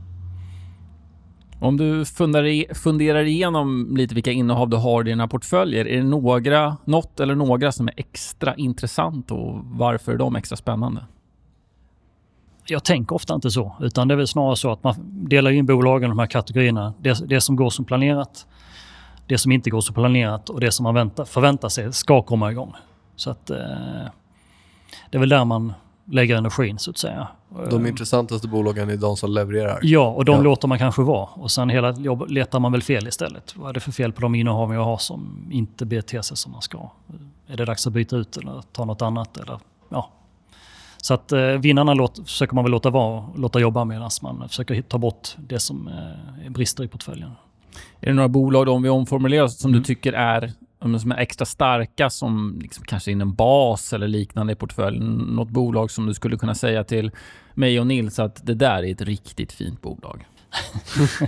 Om 1.61 1.77
du 1.77 2.05
funderar, 2.05 2.73
funderar 2.73 3.23
igenom 3.23 3.95
lite 3.97 4.15
vilka 4.15 4.31
innehav 4.31 4.69
du 4.69 4.77
har 4.77 5.01
i 5.01 5.09
dina 5.09 5.27
portföljer, 5.27 5.87
är 5.87 5.97
det 5.97 6.03
några, 6.03 6.77
något 6.85 7.19
eller 7.19 7.35
några 7.35 7.71
som 7.71 7.87
är 7.87 7.93
extra 7.97 8.55
intressant 8.55 9.31
och 9.31 9.59
varför 9.63 10.11
är 10.11 10.17
de 10.17 10.35
extra 10.35 10.55
spännande? 10.55 11.05
Jag 12.65 12.83
tänker 12.83 13.15
ofta 13.15 13.35
inte 13.35 13.51
så, 13.51 13.75
utan 13.79 14.07
det 14.07 14.13
är 14.13 14.15
väl 14.15 14.27
snarare 14.27 14.55
så 14.55 14.71
att 14.71 14.83
man 14.83 14.95
delar 15.29 15.51
in 15.51 15.65
bolagen 15.65 16.07
i 16.07 16.11
de 16.11 16.19
här 16.19 16.25
kategorierna. 16.25 16.93
Det, 17.01 17.29
det 17.29 17.41
som 17.41 17.55
går 17.55 17.69
som 17.69 17.85
planerat, 17.85 18.47
det 19.27 19.37
som 19.37 19.51
inte 19.51 19.69
går 19.69 19.81
som 19.81 19.95
planerat 19.95 20.49
och 20.49 20.59
det 20.59 20.71
som 20.71 20.83
man 20.83 20.95
väntar, 20.95 21.25
förväntar 21.25 21.69
sig 21.69 21.93
ska 21.93 22.21
komma 22.21 22.51
igång. 22.51 22.73
Så 23.15 23.29
att 23.29 23.49
eh, 23.49 23.57
det 25.09 25.17
är 25.17 25.19
väl 25.19 25.29
där 25.29 25.45
man 25.45 25.73
lägger 26.11 26.35
energin 26.35 26.79
så 26.79 26.91
att 26.91 26.97
säga. 26.97 27.27
De 27.69 27.81
Eh, 27.83 27.89
intressantaste 27.89 28.47
bolagen 28.47 28.89
är 28.89 28.97
de 28.97 29.17
som 29.17 29.31
levererar. 29.31 29.79
Ja, 29.81 30.07
och 30.07 30.25
de 30.25 30.35
Ja. 30.35 30.41
låter 30.41 30.67
man 30.67 30.79
kanske 30.79 31.01
vara. 31.01 31.25
Och 31.33 31.51
sen 31.51 31.69
hela 31.69 31.91
jobb, 31.91 32.25
letar 32.29 32.59
man 32.59 32.71
väl 32.71 32.81
fel 32.81 33.07
istället. 33.07 33.53
Vad 33.57 33.69
är 33.69 33.73
det 33.73 33.79
för 33.79 33.91
fel 33.91 34.11
på 34.11 34.21
de 34.21 34.35
innehav 34.35 34.73
jag 34.73 34.83
har 34.83 34.97
som 34.97 35.47
inte 35.51 35.85
beter 35.85 36.21
sig 36.21 36.37
som 36.37 36.51
man 36.51 36.61
ska? 36.61 36.89
Är 37.47 37.57
det 37.57 37.65
dags 37.65 37.87
att 37.87 37.93
byta 37.93 38.15
ut 38.15 38.37
eller 38.37 38.61
ta 38.71 38.85
något 38.85 39.01
annat? 39.01 39.37
Eller, 39.37 39.59
ja. 39.89 40.09
Så 40.97 41.13
att 41.13 41.31
eh, 41.31 41.39
vinnarna 41.41 41.93
låt, 41.93 42.19
försöker 42.25 42.55
man 42.55 42.63
väl 42.63 42.71
låta 42.71 42.89
vara, 42.89 43.25
låta 43.35 43.59
jobba 43.59 43.85
medan 43.85 44.09
man 44.21 44.49
försöker 44.49 44.81
ta 44.81 44.97
bort 44.97 45.35
det 45.37 45.59
som 45.59 45.87
eh, 45.87 46.51
brister 46.51 46.83
i 46.83 46.87
portföljen. 46.87 47.31
Är 48.01 48.07
det 48.07 48.13
några 48.13 48.27
bolag, 48.29 48.65
då, 48.65 48.71
om 48.73 48.83
vi 48.83 48.89
omformulerar, 48.89 49.47
som 49.47 49.71
Mm. 49.71 49.81
du 49.81 49.85
tycker 49.85 50.13
är, 50.13 50.51
som 50.99 51.11
är 51.11 51.17
extra 51.17 51.45
starka 51.45 52.09
som 52.09 52.59
liksom 52.61 52.83
kanske 52.85 53.11
in 53.11 53.21
en 53.21 53.33
bas 53.33 53.93
eller 53.93 54.07
liknande 54.07 54.53
i 54.53 54.55
portföljen? 54.55 55.03
Något 55.17 55.49
bolag 55.49 55.91
som 55.91 56.05
du 56.05 56.13
skulle 56.13 56.37
kunna 56.37 56.55
säga 56.55 56.83
till 56.83 57.11
mig 57.53 57.79
och 57.79 57.87
Nils 57.87 58.19
att 58.19 58.45
det 58.45 58.53
där 58.53 58.83
är 58.85 58.91
ett 58.91 59.01
riktigt 59.01 59.51
fint 59.51 59.81
bolag? 59.81 60.25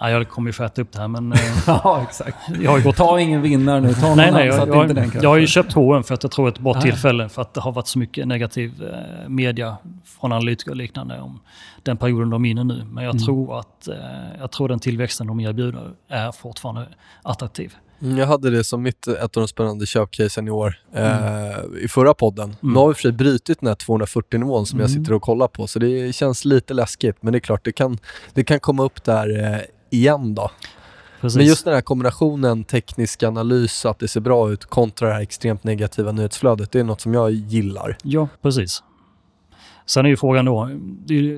Ja, 0.00 0.10
jag 0.10 0.28
kommer 0.28 0.48
ju 0.48 0.52
få 0.52 0.64
äta 0.64 0.82
upp 0.82 0.92
det 0.92 0.98
här 1.00 1.08
men 1.08 1.32
eh, 1.32 1.38
ja, 1.66 2.02
exakt. 2.08 2.36
jag 2.60 2.70
har 2.70 2.78
ju 2.78 2.84
gått 2.84 2.96
Ta 2.96 3.20
ingen 3.20 3.42
vinnare 3.42 3.80
nu. 3.80 3.94
Ta 3.94 4.06
någon 4.08 4.16
Nej, 4.16 4.32
nej, 4.32 4.46
jag, 4.46 4.54
att 4.54 4.66
inte 4.68 4.76
jag, 4.78 4.94
den 5.12 5.22
jag 5.22 5.28
har 5.30 5.36
ju 5.36 5.46
köpt 5.46 5.72
H&M 5.72 6.02
för 6.02 6.14
att 6.14 6.22
jag 6.22 6.32
tror 6.32 6.48
att 6.48 6.54
det 6.54 6.58
är 6.58 6.60
ett 6.60 6.64
bra 6.64 6.74
Ah. 6.76 6.80
tillfälle 6.80 7.28
för 7.28 7.42
att 7.42 7.54
det 7.54 7.60
har 7.60 7.72
varit 7.72 7.86
så 7.86 7.98
mycket 7.98 8.28
negativ 8.28 8.82
eh, 8.84 9.28
media 9.28 9.76
från 10.20 10.32
analytiker 10.32 10.70
och 10.70 10.76
liknande 10.76 11.20
om 11.20 11.40
den 11.82 11.96
perioden 11.96 12.30
de 12.30 12.44
är 12.44 12.50
inne 12.50 12.64
nu. 12.64 12.84
Men 12.84 13.04
jag, 13.04 13.10
Mm. 13.14 13.24
tror 13.24 13.58
att 13.58 13.88
eh, 13.88 13.94
jag 14.38 14.50
tror 14.50 14.68
den 14.68 14.78
tillväxten 14.80 15.26
de 15.26 15.40
erbjuder 15.40 15.90
är 16.08 16.32
fortfarande 16.32 16.86
attraktiv. 17.22 17.74
Mm, 18.02 18.16
Jag 18.18 18.26
hade 18.26 18.50
det 18.50 18.64
som 18.64 18.82
mitt, 18.82 19.06
ett 19.08 19.22
av 19.22 19.28
de 19.42 19.48
spännande 19.48 19.86
köpcasen 19.86 20.48
i 20.48 20.50
år 20.50 20.74
eh, 20.94 21.82
i 21.84 21.88
förra 21.88 22.14
podden. 22.14 22.44
Mm. 22.62 22.74
Nu 22.74 22.78
har 22.78 22.88
vi 22.88 22.94
för 22.94 23.02
sig 23.02 23.12
brutit 23.12 23.60
den 23.60 23.66
här 23.68 23.74
240-nivån 23.74 24.66
som 24.66 24.80
jag 24.80 24.90
Mm. 24.90 25.02
sitter 25.02 25.14
och 25.14 25.22
kollar 25.22 25.48
på, 25.48 25.66
så 25.66 25.78
det 25.78 26.14
känns 26.14 26.44
lite 26.44 26.74
läskigt. 26.74 27.16
Men 27.20 27.32
det 27.32 27.38
är 27.38 27.40
klart, 27.40 27.64
det 27.64 27.72
kan, 27.72 27.98
det 28.34 28.44
kan 28.44 28.60
komma 28.60 28.82
upp 28.84 29.04
där 29.04 29.54
eh, 29.54 29.60
igen 29.90 30.34
då. 30.34 30.50
Precis. 31.20 31.36
Men 31.36 31.46
just 31.46 31.64
den 31.64 31.74
här 31.74 31.80
kombinationen 31.80 32.64
teknisk 32.64 33.22
analys, 33.22 33.86
att 33.86 33.98
det 33.98 34.08
ser 34.08 34.20
bra 34.20 34.50
ut 34.52 34.64
kontra 34.64 35.08
det 35.08 35.14
här 35.14 35.20
extremt 35.20 35.64
negativa 35.64 36.12
nyhetsflödet, 36.12 36.72
det 36.72 36.80
är 36.80 36.84
något 36.84 37.00
som 37.00 37.14
jag 37.14 37.30
gillar. 37.30 37.96
Ja, 38.02 38.28
precis. 38.42 38.82
Sen 39.86 40.04
är 40.04 40.08
ju 40.10 40.16
frågan 40.16 40.44
då, 40.44 40.68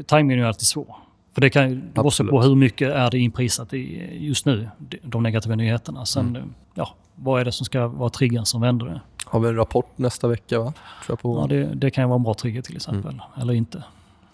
timingen 0.06 0.30
är 0.30 0.42
ju 0.42 0.46
alltid 0.46 0.66
svår. 0.66 0.96
För 1.34 1.40
det 1.40 1.50
kan 1.50 1.70
ju 1.70 1.80
Absolut. 1.94 2.30
på 2.30 2.42
hur 2.42 2.54
mycket 2.54 2.92
är 2.92 3.10
det 3.10 3.18
inprisat 3.18 3.74
i 3.74 4.08
just 4.26 4.46
nu, 4.46 4.68
de- 5.02 5.22
negativa 5.22 5.54
nyheterna. 5.54 6.04
Sen, 6.06 6.28
Mm. 6.36 6.54
ja, 6.74 6.88
vad 7.14 7.40
är 7.40 7.44
det 7.44 7.52
som 7.52 7.64
ska 7.64 7.86
vara 7.88 8.10
triggern 8.10 8.44
som 8.44 8.60
vänder 8.60 8.86
det? 8.86 9.00
Har 9.26 9.40
vi 9.40 9.48
en 9.48 9.56
rapport 9.56 9.98
nästa 9.98 10.28
vecka 10.28 10.58
va? 10.58 10.64
Tror 10.64 10.74
jag 11.08 11.20
på. 11.20 11.38
Ja, 11.40 11.46
det, 11.46 11.74
det 11.74 11.90
kan 11.90 12.04
ju 12.04 12.08
vara 12.08 12.16
en 12.16 12.22
bra 12.22 12.34
trigger 12.34 12.62
till 12.62 12.76
exempel. 12.76 13.12
Mm. 13.12 13.42
Eller 13.42 13.54
inte. 13.54 13.84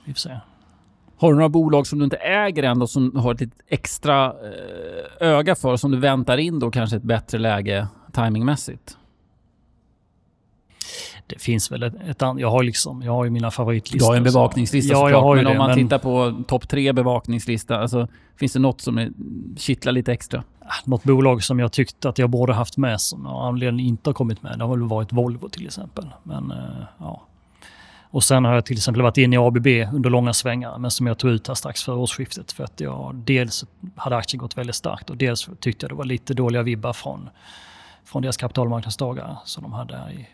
Vi 0.04 0.12
får 0.12 0.18
se. 0.18 0.30
Har 1.18 1.30
du 1.32 1.36
några 1.36 1.48
bolag 1.48 1.86
som 1.86 1.98
du 1.98 2.04
inte 2.04 2.16
äger 2.16 2.62
än 2.62 2.82
och 2.82 2.90
som 2.90 3.10
du 3.10 3.18
har 3.20 3.34
ett 3.34 3.40
litet 3.40 3.58
extra 3.68 4.26
eh, 4.26 5.28
öga 5.28 5.54
för 5.54 5.76
som 5.76 5.90
du 5.90 5.98
väntar 5.98 6.38
in 6.38 6.58
då 6.58 6.70
kanske 6.70 6.96
ett 6.96 7.02
bättre 7.02 7.38
läge 7.38 7.86
timingmässigt? 8.12 8.96
Det 11.26 11.40
finns 11.42 11.72
väl 11.72 11.82
ett, 11.82 11.94
ett 12.08 12.22
an- 12.22 12.38
Jag 12.38 12.50
har 12.50 12.62
liksom, 12.62 13.02
jag 13.02 13.12
har 13.12 13.24
ju 13.24 13.30
mina 13.30 13.46
Du 13.46 13.50
favoritlistor. 13.50 14.08
har 14.08 14.16
en 14.16 14.24
så- 14.24 14.38
bevakningslista 14.38 14.92
Ja, 14.92 15.10
jag 15.10 15.20
har 15.22 15.36
ju 15.36 15.42
men 15.42 15.46
om 15.46 15.52
det, 15.52 15.58
man 15.58 15.68
men- 15.70 15.78
tittar 15.78 15.98
på 15.98 16.42
topp 16.46 16.68
tre 16.68 16.92
bevakningslista, 16.92 17.78
alltså, 17.80 18.08
finns 18.36 18.52
det 18.52 18.58
något 18.58 18.80
som 18.80 18.98
är, 18.98 19.10
kittlar 19.56 19.92
lite 19.92 20.12
extra? 20.12 20.42
Något 20.84 21.04
bolag 21.04 21.44
som 21.44 21.58
jag 21.58 21.72
tyckte 21.72 22.08
att 22.08 22.18
jag 22.18 22.30
borde 22.30 22.52
haft 22.52 22.76
med 22.76 23.00
som 23.00 23.26
av 23.26 23.42
anledning 23.42 23.86
inte 23.86 24.10
har 24.10 24.14
kommit 24.14 24.42
med, 24.42 24.58
det 24.58 24.64
har 24.64 24.70
väl 24.76 24.82
varit 24.88 25.12
Volvo 25.12 25.48
till 25.48 25.66
exempel. 25.66 26.06
Men, 26.22 26.50
eh, 26.50 26.58
ja. 26.98 27.22
Och 28.10 28.24
sen 28.24 28.44
har 28.44 28.54
jag 28.54 28.64
till 28.66 28.76
exempel 28.76 29.02
varit 29.02 29.18
inne 29.18 29.36
i 29.36 29.38
ABB 29.38 29.66
under 29.94 30.10
långa 30.10 30.32
svängar, 30.32 30.78
men 30.78 30.90
som 30.90 31.06
jag 31.06 31.18
tog 31.18 31.30
ut 31.30 31.48
här 31.48 31.54
strax 31.54 31.82
före 31.82 31.96
årsskiftet. 31.96 32.52
För 32.52 32.64
att 32.64 32.80
jag 32.80 33.14
dels 33.14 33.64
hade 33.96 34.16
aktien 34.16 34.38
gått 34.38 34.58
väldigt 34.58 34.76
starkt 34.76 35.10
och 35.10 35.16
dels 35.16 35.48
tyckte 35.60 35.84
jag 35.84 35.90
det 35.90 35.94
var 35.94 36.04
lite 36.04 36.34
dåliga 36.34 36.62
vibbar 36.62 36.92
från, 36.92 37.28
från 38.04 38.22
deras 38.22 38.36
kapitalmarknadsdagar 38.36 39.36
som 39.44 39.62
de 39.62 39.72
hade 39.72 39.94
i... 39.94 40.26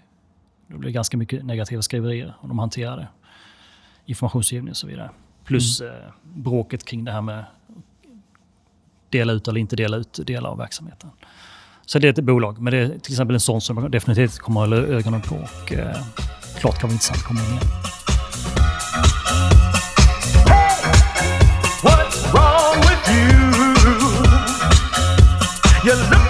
Det 0.72 0.78
blev 0.78 0.92
ganska 0.92 1.16
mycket 1.16 1.44
negativa 1.44 1.82
skriverier 1.82 2.34
och 2.40 2.48
de 2.48 2.58
hanterade 2.58 3.08
informationsgivning 4.06 4.70
och 4.70 4.76
så 4.76 4.86
vidare. 4.86 5.10
Plus 5.44 5.80
eh, 5.80 5.92
bråket 6.22 6.84
kring 6.84 7.04
det 7.04 7.12
här 7.12 7.20
med 7.20 7.44
dela 9.08 9.32
ut 9.32 9.48
eller 9.48 9.60
inte 9.60 9.76
dela 9.76 9.96
ut 9.96 10.20
delar 10.26 10.50
av 10.50 10.58
verksamheten. 10.58 11.10
Så 11.86 11.98
det 11.98 12.08
är 12.08 12.12
ett 12.12 12.24
bolag, 12.24 12.58
men 12.58 12.72
det 12.72 12.78
är 12.78 12.88
till 12.88 13.12
exempel 13.12 13.34
en 13.34 13.40
sån 13.40 13.60
som 13.60 13.76
jag 13.76 13.90
definitivt 13.90 14.38
kommer 14.38 14.62
att 14.62 14.68
hålla 14.68 14.82
ögonen 14.82 15.20
på 15.20 15.34
och 15.34 15.72
eh, 15.72 15.96
klart 16.58 16.78
kan 16.78 16.88
vara 16.88 16.92
intressant 16.92 17.18
att 17.18 17.24
komma 17.24 17.40
in 17.40 17.46
igen. 17.46 17.62
What's 21.82 22.32
wrong 22.32 22.80
with 22.80 23.10
you? 23.10 23.52
You're 25.84 26.21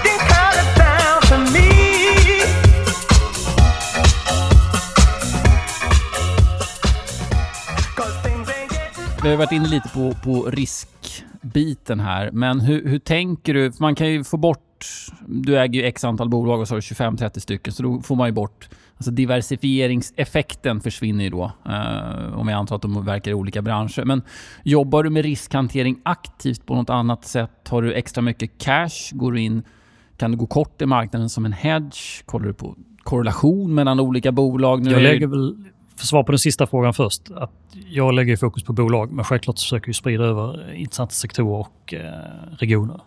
Vi 9.23 9.31
har 9.31 9.37
varit 9.37 9.53
inne 9.53 9.69
lite 9.69 9.89
på, 9.89 10.15
på 10.25 10.51
riskbiten 10.51 12.01
här, 12.01 12.31
men 12.33 12.61
hur, 12.61 12.89
hur 12.89 12.99
tänker 12.99 13.55
du? 13.55 13.73
För 13.73 13.81
man 13.81 13.95
kan 13.95 14.11
ju 14.11 14.25
få 14.25 14.37
bort 14.37 14.73
du 15.27 15.59
äger 15.59 15.81
ju 15.81 15.87
x 15.87 16.05
antal 16.05 16.29
bolag 16.29 16.61
och 16.61 16.69
så 16.69 16.75
har 16.75 16.81
du 16.81 16.95
25-30 16.95 17.39
stycken, 17.39 17.73
så 17.73 17.83
då 17.83 18.01
får 18.01 18.17
man 18.17 18.29
ju 18.29 18.33
bort... 18.33 18.69
Alltså 18.97 19.11
diversifieringseffekten 19.11 20.81
försvinner 20.81 21.25
ju 21.25 21.31
då, 21.31 21.53
eh, 21.67 22.39
om 22.39 22.49
jag 22.49 22.59
antar 22.59 22.77
att 22.77 22.83
de 22.83 23.05
verkar 23.05 23.31
i 23.31 23.35
olika 23.35 23.63
branscher. 23.63 24.05
Men 24.05 24.23
jobbar 24.63 25.03
du 25.03 25.11
med 25.11 25.25
riskhantering 25.25 26.01
aktivt 26.03 26.67
på 26.67 26.75
något 26.75 26.91
annat 26.91 27.25
sätt? 27.25 27.69
Har 27.69 27.83
du 27.83 27.93
extra 27.95 28.23
mycket 28.23 28.59
cash? 28.59 29.11
Går 29.13 29.33
du 29.33 29.41
in... 29.41 29.63
Kan 30.17 30.31
du 30.31 30.37
gå 30.37 30.47
kort 30.47 30.83
i 30.83 30.87
marknaden 30.87 31.29
som 31.29 31.45
en 31.45 31.53
hedge? 31.53 32.23
Kollar 32.25 32.47
du 32.47 32.55
på 32.55 32.77
korrelation 33.03 33.75
mellan 33.75 34.01
olika 34.01 34.33
bolag? 34.33 34.85
Nu 34.85 34.91
Jag 34.91 35.03
lägger 35.03 35.27
väl, 35.27 35.57
för 36.03 36.07
svar 36.07 36.23
på 36.23 36.33
den 36.33 36.38
sista 36.38 36.67
frågan 36.67 36.95
först, 36.95 37.23
att 37.37 37.51
jag 37.88 38.15
lägger 38.15 38.37
fokus 38.37 38.62
på 38.65 38.73
bolag, 38.73 39.12
men 39.12 39.25
självklart 39.25 39.59
försöker 39.59 39.88
jag 39.88 39.97
sprida 39.97 40.25
över 40.25 40.73
intressanta 40.75 41.12
sektorer 41.12 41.59
och 41.61 41.95
eh, 41.95 42.11
regioner. 42.59 43.01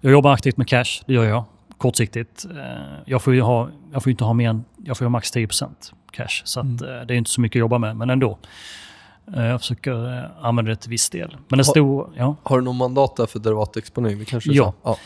Jag 0.00 0.12
jobbar 0.12 0.32
aktivt 0.32 0.56
med 0.56 0.68
cash, 0.68 1.02
det 1.06 1.12
gör 1.12 1.24
jag, 1.24 1.44
kortsiktigt. 1.78 2.44
Eh, 2.50 2.98
jag 3.04 3.22
får 3.22 3.34
ju 3.34 3.40
ha, 3.40 3.68
jag 3.92 4.02
får 4.02 4.10
inte 4.10 4.24
ha 4.24 4.32
mer 4.32 4.48
än, 4.50 4.64
jag 4.84 4.96
får 4.98 5.04
ha 5.04 5.10
max 5.10 5.32
10% 5.36 5.68
cash, 6.12 6.42
så 6.44 6.60
att, 6.60 6.66
Mm. 6.66 6.84
eh, 7.00 7.06
det 7.06 7.14
är 7.14 7.18
inte 7.18 7.30
så 7.30 7.40
mycket 7.40 7.56
att 7.56 7.60
jobba 7.60 7.78
med, 7.78 7.96
men 7.96 8.10
ändå. 8.10 8.38
Eh, 9.36 9.44
jag 9.44 9.60
försöker 9.60 10.18
eh, 10.18 10.24
använda 10.46 10.68
det 10.70 10.76
till 10.76 10.90
viss 10.90 11.10
del. 11.10 11.36
Men 11.48 11.58
en 11.58 11.64
stor, 11.64 12.10
ja. 12.16 12.36
Har 12.42 12.58
du 12.58 12.64
någon 12.64 12.76
mandat 12.76 13.16
där 13.16 13.26
för 13.26 13.38
derivatexponering? 13.38 14.24
Kanske 14.24 14.52
Ja. 14.52 14.72
ja. 14.82 14.96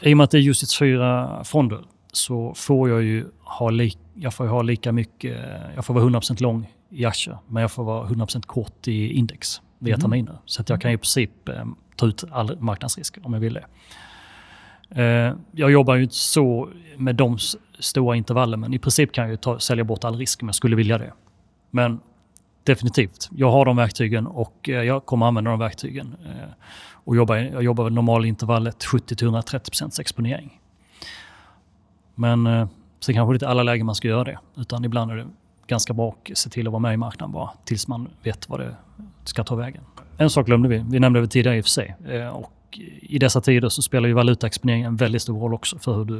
I 0.00 0.12
och 0.12 0.16
med 0.16 0.24
att 0.24 0.30
det 0.30 0.38
är 0.38 0.42
just 0.42 0.76
fyra 0.78 1.44
fonder 1.44 1.80
så 2.12 2.54
får 2.56 2.88
jag 2.90 3.02
ju 3.02 3.26
ha, 3.40 3.70
li, 3.70 3.92
jag 4.22 4.34
får 4.34 4.46
ha 4.46 4.62
lika 4.62 4.92
mycket, 4.92 5.38
jag 5.74 5.84
får 5.84 5.94
vara 5.94 6.04
100% 6.04 6.42
lång 6.42 6.72
i 6.90 7.04
aktier, 7.04 7.38
men 7.48 7.60
jag 7.60 7.70
får 7.72 7.84
vara 7.84 8.06
100% 8.08 8.46
kort 8.46 8.88
i 8.88 9.12
index 9.12 9.60
via 9.78 9.94
Mhm. 9.94 10.00
terminer. 10.00 10.38
Så 10.44 10.62
att 10.62 10.68
jag 10.68 10.80
kan 10.80 10.90
i 10.90 10.96
princip 10.96 11.48
eh, 11.48 11.64
ta 11.96 12.06
ut 12.06 12.24
all 12.30 12.60
marknadsrisk 12.60 13.18
om 13.22 13.32
jag 13.32 13.40
vill 13.40 13.54
det. 13.54 13.64
Eh, 15.02 15.34
jag 15.52 15.70
jobbar 15.70 15.94
ju 15.94 16.02
inte 16.02 16.14
så 16.14 16.68
med 16.96 17.16
de 17.16 17.38
stora 17.78 18.16
intervallen, 18.16 18.60
men 18.60 18.74
i 18.74 18.78
princip 18.78 19.12
kan 19.12 19.30
jag 19.30 19.40
ta, 19.40 19.58
sälja 19.58 19.84
bort 19.84 20.04
all 20.04 20.16
risk 20.16 20.42
om 20.42 20.48
jag 20.48 20.54
skulle 20.54 20.76
vilja 20.76 20.98
det. 20.98 21.12
Men 21.70 22.00
definitivt, 22.64 23.28
jag 23.36 23.50
har 23.50 23.64
de 23.64 23.76
verktygen 23.76 24.26
och 24.26 24.68
eh, 24.68 24.74
jag 24.82 25.06
kommer 25.06 25.26
använda 25.26 25.50
de 25.50 25.58
verktygen. 25.60 26.16
Eh, 26.26 26.50
och 27.04 27.16
jobbar, 27.16 27.36
jag 27.36 27.62
jobbar 27.62 27.90
normalintervallet 27.90 28.84
70-130% 28.84 30.00
exponering. 30.00 30.60
Men 32.14 32.46
eh, 32.46 32.68
sen 33.00 33.14
kanske 33.14 33.32
det 33.32 33.34
inte 33.36 33.46
är 33.46 33.50
alla 33.50 33.62
lägen 33.62 33.86
man 33.86 33.94
ska 33.94 34.08
göra 34.08 34.24
det. 34.24 34.38
Utan 34.56 34.84
ibland 34.84 35.10
är 35.10 35.16
det 35.16 35.26
ganska 35.66 35.92
bra 35.92 36.16
att 36.30 36.38
se 36.38 36.50
till 36.50 36.66
att 36.66 36.72
vara 36.72 36.80
med 36.80 36.94
i 36.94 36.96
marknaden 36.96 37.32
bara 37.32 37.50
tills 37.64 37.88
man 37.88 38.08
vet 38.22 38.48
vad 38.48 38.60
det 38.60 38.76
ska 39.24 39.44
ta 39.44 39.54
vägen. 39.54 39.82
En 40.16 40.30
sak 40.30 40.46
glömde 40.46 40.68
vi. 40.68 40.84
Vi 40.90 41.00
nämnde 41.00 41.20
det 41.20 41.26
tidigare 41.26 41.56
i 41.58 41.60
och 41.60 41.64
för 41.64 41.70
sig. 41.70 41.96
Eh, 42.08 42.28
och 42.28 42.52
I 43.00 43.18
dessa 43.18 43.40
tider 43.40 43.68
så 43.68 43.82
spelar 43.82 44.08
ju 44.08 44.14
valutaexponering 44.14 44.82
en 44.82 44.96
väldigt 44.96 45.22
stor 45.22 45.40
roll 45.40 45.54
också 45.54 45.78
för 45.78 45.94
hur 45.96 46.04
du 46.04 46.18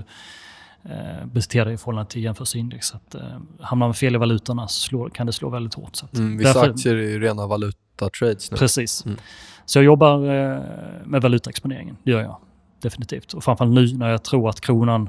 eh, 0.84 1.26
beter 1.32 1.64
dig 1.64 1.74
i 1.74 1.76
förhållande 1.76 2.10
till 2.10 2.22
jämförelseindex. 2.22 2.86
Så 2.86 2.96
att, 2.96 3.14
eh, 3.14 3.22
hamnar 3.60 3.86
man 3.86 3.94
fel 3.94 4.14
i 4.14 4.18
valutorna 4.18 4.68
så 4.68 4.80
slår, 4.80 5.08
kan 5.08 5.26
det 5.26 5.32
slå 5.32 5.48
väldigt 5.48 5.74
hårt. 5.74 5.96
Så 5.96 6.04
att, 6.04 6.14
Mm, 6.14 6.38
vissa 6.38 6.52
därför- 6.52 6.70
aktier 6.70 6.94
är 6.94 7.08
ju 7.08 7.20
rena 7.20 7.46
valutatrades 7.46 8.50
nu. 8.50 8.56
Precis. 8.56 9.04
Mm. 9.06 9.18
Så 9.66 9.78
jag 9.78 9.84
jobbar 9.84 10.14
eh, 10.14 10.60
med 11.04 11.22
valutaexponeringen, 11.22 11.96
det 12.02 12.10
gör 12.10 12.20
jag 12.20 12.36
definitivt. 12.82 13.32
Och 13.32 13.44
framförallt 13.44 13.74
nu 13.74 13.96
när 13.96 14.10
jag 14.10 14.22
tror 14.22 14.48
att 14.48 14.60
kronan 14.60 15.08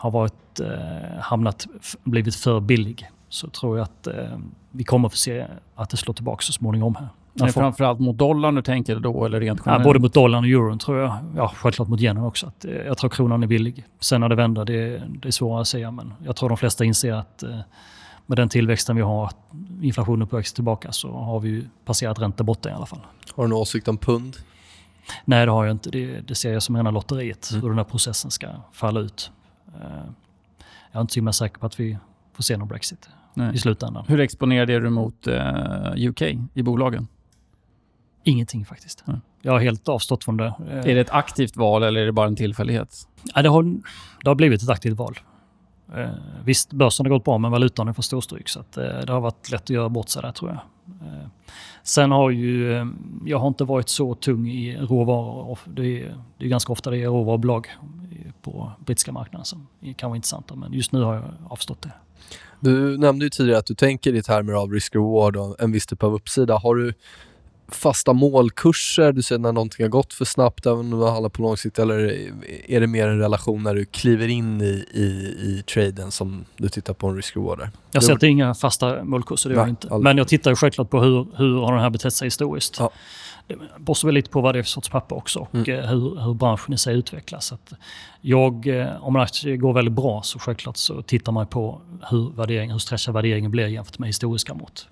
har 0.00 0.10
varit, 0.10 0.60
eh, 0.60 1.20
hamnat, 1.20 1.66
blivit 2.04 2.34
för 2.34 2.60
billig 2.60 3.08
så 3.28 3.48
tror 3.48 3.78
jag 3.78 3.84
att 3.84 4.06
eh, 4.06 4.14
vi 4.70 4.84
kommer 4.84 5.06
att 5.06 5.12
få 5.12 5.18
se 5.18 5.46
att 5.74 5.90
det 5.90 5.96
slår 5.96 6.14
tillbaka 6.14 6.42
så 6.42 6.52
småningom 6.52 6.94
här. 6.94 7.08
När 7.32 7.46
folk- 7.46 7.54
framförallt 7.54 8.00
mot 8.00 8.18
dollarn 8.18 8.54
du 8.54 8.62
tänker 8.62 8.96
då, 8.96 9.24
eller 9.24 9.40
rent 9.40 9.60
Ja, 9.64 9.78
både 9.78 9.98
mot 9.98 10.14
dollarn 10.14 10.44
och 10.44 10.50
euron 10.50 10.78
tror 10.78 10.98
jag. 10.98 11.16
Ja, 11.36 11.52
självklart 11.56 11.88
mot 11.88 12.00
yenen 12.00 12.24
också. 12.24 12.46
Att, 12.46 12.64
eh, 12.64 12.72
jag 12.72 12.98
tror 12.98 13.10
kronan 13.10 13.42
är 13.42 13.46
billig. 13.46 13.84
Sen 14.00 14.20
när 14.20 14.28
det 14.28 14.34
vänder, 14.34 14.64
det, 14.64 15.02
det 15.22 15.28
är 15.28 15.32
svårare 15.32 15.60
att 15.60 15.68
säga. 15.68 15.90
Men 15.90 16.12
jag 16.24 16.36
tror 16.36 16.48
de 16.48 16.58
flesta 16.58 16.84
inser 16.84 17.12
att 17.12 17.42
eh, 17.42 17.58
med 18.26 18.38
den 18.38 18.48
tillväxten 18.48 18.96
vi 18.96 19.02
har, 19.02 19.26
att 19.26 19.36
inflationen 19.82 20.26
på 20.28 20.36
väg 20.36 20.44
tillbaka, 20.46 20.92
så 20.92 21.12
har 21.12 21.40
vi 21.40 21.48
ju 21.48 21.64
passerat 21.84 22.18
ränteborta 22.18 22.70
i 22.70 22.72
alla 22.72 22.86
fall. 22.86 23.00
Har 23.34 23.44
du 23.44 23.50
någon 23.50 23.58
åsikt 23.58 23.88
om 23.88 23.96
pund? 23.98 24.36
Nej, 25.24 25.46
det 25.46 25.52
har 25.52 25.64
jag 25.64 25.74
inte. 25.74 25.90
Det, 25.90 26.20
det 26.20 26.34
ser 26.34 26.52
jag 26.52 26.62
som 26.62 26.76
rena 26.76 26.90
lotteriet, 26.90 27.48
Mm. 27.50 27.62
hur 27.62 27.68
den 27.68 27.78
här 27.78 27.84
processen 27.84 28.30
ska 28.30 28.46
falla 28.72 29.00
ut. 29.00 29.30
Eh, 29.74 29.80
Jag 30.92 30.98
är 30.98 31.00
inte 31.00 31.12
så 31.12 31.16
himla 31.18 31.32
säker 31.32 31.58
på 31.58 31.66
att 31.66 31.80
vi 31.80 31.98
får 32.32 32.42
se 32.42 32.56
någon 32.56 32.68
Brexit 32.68 33.08
Nej. 33.34 33.54
i 33.54 33.58
slutändan. 33.58 34.04
Hur 34.08 34.20
exponerad 34.20 34.70
är 34.70 34.80
du 34.80 34.90
mot 34.90 35.26
eh, 35.26 36.08
UK 36.08 36.22
i 36.54 36.62
bolagen? 36.62 37.08
Ingenting 38.24 38.64
faktiskt. 38.64 39.04
Mm. 39.06 39.20
Jag 39.42 39.52
har 39.52 39.60
helt 39.60 39.88
avstått 39.88 40.24
från 40.24 40.36
det. 40.36 40.54
Är 40.70 40.94
det 40.94 41.00
ett 41.00 41.10
aktivt 41.10 41.56
val 41.56 41.82
eller 41.82 42.00
är 42.00 42.06
det 42.06 42.12
bara 42.12 42.26
en 42.26 42.36
tillfällighet? 42.36 43.08
Ja, 43.34 43.42
det, 43.42 43.48
har, 43.48 43.62
det 44.22 44.30
har 44.30 44.34
blivit 44.34 44.62
ett 44.62 44.68
aktivt 44.68 44.96
val. 44.98 45.18
Eh, 45.96 46.08
visst, 46.44 46.72
börsen 46.72 47.06
har 47.06 47.10
gått 47.10 47.24
bra, 47.24 47.38
men 47.38 47.50
valutan 47.50 47.88
är 47.88 47.92
för 47.92 48.02
storstryk. 48.02 48.48
Så 48.48 48.60
att, 48.60 48.76
eh, 48.76 48.84
det 48.84 49.12
har 49.12 49.20
varit 49.20 49.50
lätt 49.50 49.62
att 49.62 49.70
göra 49.70 49.88
bort 49.88 50.08
sig 50.08 50.22
där, 50.22 50.32
tror 50.32 50.50
jag. 50.50 50.60
Eh, 51.08 51.28
sen 51.82 52.10
har 52.10 52.30
ju... 52.30 52.76
Eh, 52.76 52.86
jag 53.26 53.38
har 53.38 53.48
inte 53.48 53.64
varit 53.64 53.88
så 53.88 54.14
tung 54.14 54.48
i 54.48 54.76
råvaror. 54.76 55.50
Och 55.50 55.58
det, 55.64 56.02
är, 56.02 56.16
det 56.38 56.44
är 56.44 56.48
ganska 56.48 56.72
ofta 56.72 56.90
det 56.90 56.98
är 56.98 57.06
råvarubolag 57.06 57.68
eh, 58.12 58.32
på 58.42 58.72
brittiska 58.86 59.12
marknaden 59.12 59.44
som 59.44 59.66
kan 59.96 60.10
vara 60.10 60.16
intressanta. 60.16 60.54
Men 60.54 60.72
just 60.72 60.92
nu 60.92 61.02
har 61.02 61.14
jag 61.14 61.24
avstått 61.48 61.82
det. 61.82 61.92
Du 62.60 62.98
nämnde 62.98 63.24
ju 63.24 63.30
tidigare 63.30 63.58
att 63.58 63.66
du 63.66 63.74
tänker 63.74 64.14
i 64.14 64.22
termer 64.22 64.52
av 64.52 64.72
risk-reward 64.72 65.36
och 65.36 65.60
en 65.60 65.72
viss 65.72 65.86
typ 65.86 66.02
av 66.02 66.14
uppsida. 66.14 66.58
Har 66.58 66.74
du 66.74 66.94
fasta 67.70 68.12
målkurser? 68.12 69.12
Du 69.12 69.22
säger 69.22 69.38
när 69.38 69.52
någonting 69.52 69.84
har 69.84 69.90
gått 69.90 70.12
för 70.14 70.24
snabbt, 70.24 70.66
även 70.66 70.78
om 70.92 71.00
det 71.00 71.10
handlar 71.10 71.28
på 71.30 71.42
lång 71.42 71.56
sikt, 71.56 71.78
eller 71.78 71.98
är 72.68 72.80
det 72.80 72.86
mer 72.86 73.08
en 73.08 73.18
relation 73.18 73.62
när 73.62 73.74
du 73.74 73.84
kliver 73.84 74.28
in 74.28 74.60
i, 74.60 74.84
i, 74.92 75.02
i 75.48 75.62
traden 75.74 76.10
som 76.10 76.44
du 76.56 76.68
tittar 76.68 76.94
på 76.94 77.06
en 77.08 77.16
risk-reward 77.16 77.58
där? 77.58 77.70
Jag 77.92 78.04
sätter 78.04 78.26
inga 78.26 78.54
fasta 78.54 79.04
målkurser, 79.04 79.50
det 79.50 79.54
gör 79.56 79.62
jag 79.62 79.68
inte. 79.68 79.86
aldrig. 79.88 80.04
Men 80.04 80.18
jag 80.18 80.28
tittar 80.28 80.54
självklart 80.54 80.90
på 80.90 81.00
hur, 81.02 81.26
hur 81.36 81.60
har 81.60 81.72
den 81.72 81.82
här 81.82 81.90
betett 81.90 82.12
sig 82.14 82.26
historiskt. 82.26 82.76
Ja. 82.78 82.90
Det 83.46 83.56
beror 83.78 84.06
väl 84.06 84.14
lite 84.14 84.30
på 84.30 84.40
vad 84.40 84.54
det 84.54 84.58
är 84.58 84.62
för 84.62 84.70
sorts 84.70 84.88
papper 84.88 85.16
också 85.16 85.38
och 85.38 85.54
Mm. 85.54 85.70
eh, 85.80 85.86
hur, 85.86 86.20
hur 86.20 86.34
branschen 86.34 86.74
i 86.74 86.78
sig 86.78 86.96
utvecklas. 86.96 87.46
Så 87.46 87.58
jag, 88.20 88.66
eh, 88.66 89.06
om 89.06 89.16
en 89.16 89.22
aktie 89.22 89.56
går 89.56 89.72
väldigt 89.72 89.94
bra 89.94 90.22
så 90.22 90.38
självklart 90.38 90.76
så 90.76 91.02
tittar 91.02 91.32
man 91.32 91.46
på 91.46 91.80
hur, 92.10 92.30
värdering, 92.36 92.70
hur 92.70 92.78
stretchad 92.78 93.14
värderingen 93.14 93.50
blir 93.50 93.66
jämfört 93.66 93.98
med 93.98 94.06
historiska 94.08 94.54
mått. 94.54 94.88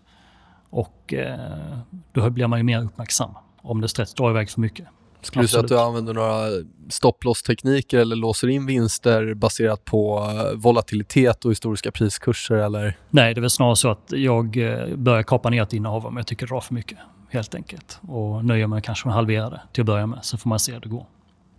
Och 0.70 1.14
eh, 1.14 1.78
då 2.12 2.30
blir 2.30 2.46
man 2.46 2.58
ju 2.58 2.62
mer 2.62 2.84
uppmärksam 2.84 3.30
om 3.62 3.80
det 3.80 3.88
stretch 3.88 4.14
drar 4.14 4.30
iväg 4.30 4.50
för 4.50 4.60
mycket. 4.60 4.86
Skulle 5.20 5.44
du 5.44 5.48
säga 5.48 5.60
att 5.60 5.68
du 5.68 5.78
använder 5.78 6.14
några 6.14 6.48
stopploss-tekniker 6.88 7.98
eller 7.98 8.16
låser 8.16 8.48
in 8.48 8.66
vinster 8.66 9.34
baserat 9.34 9.84
på 9.84 10.30
eh, 10.30 10.58
volatilitet 10.58 11.44
och 11.44 11.50
historiska 11.50 11.90
priskurser? 11.90 12.54
Eller? 12.54 12.98
Nej, 13.10 13.34
det 13.34 13.38
är 13.38 13.40
väl 13.40 13.50
snarare 13.50 13.76
så 13.76 13.90
att 13.90 14.12
jag 14.12 14.56
eh, 14.56 14.96
börjar 14.96 15.22
kapa 15.22 15.50
ner 15.50 15.62
ett 15.62 15.72
innehav 15.72 16.06
om 16.06 16.16
jag 16.16 16.26
tycker 16.26 16.46
det 16.46 16.54
drar 16.54 16.60
för 16.60 16.74
mycket. 16.74 16.98
Helt 17.30 17.54
enkelt. 17.54 18.00
Och 18.08 18.44
nöjer 18.44 18.66
mig 18.66 18.82
kanske 18.82 19.08
med 19.08 19.12
att 19.12 19.16
halvera 19.16 19.50
det 19.50 19.60
till 19.72 19.82
att 19.82 19.86
börja 19.86 20.06
med. 20.06 20.18
Så 20.22 20.38
får 20.38 20.48
man 20.48 20.58
se 20.58 20.72
hur 20.72 20.80
det 20.80 20.88
går. 20.88 21.06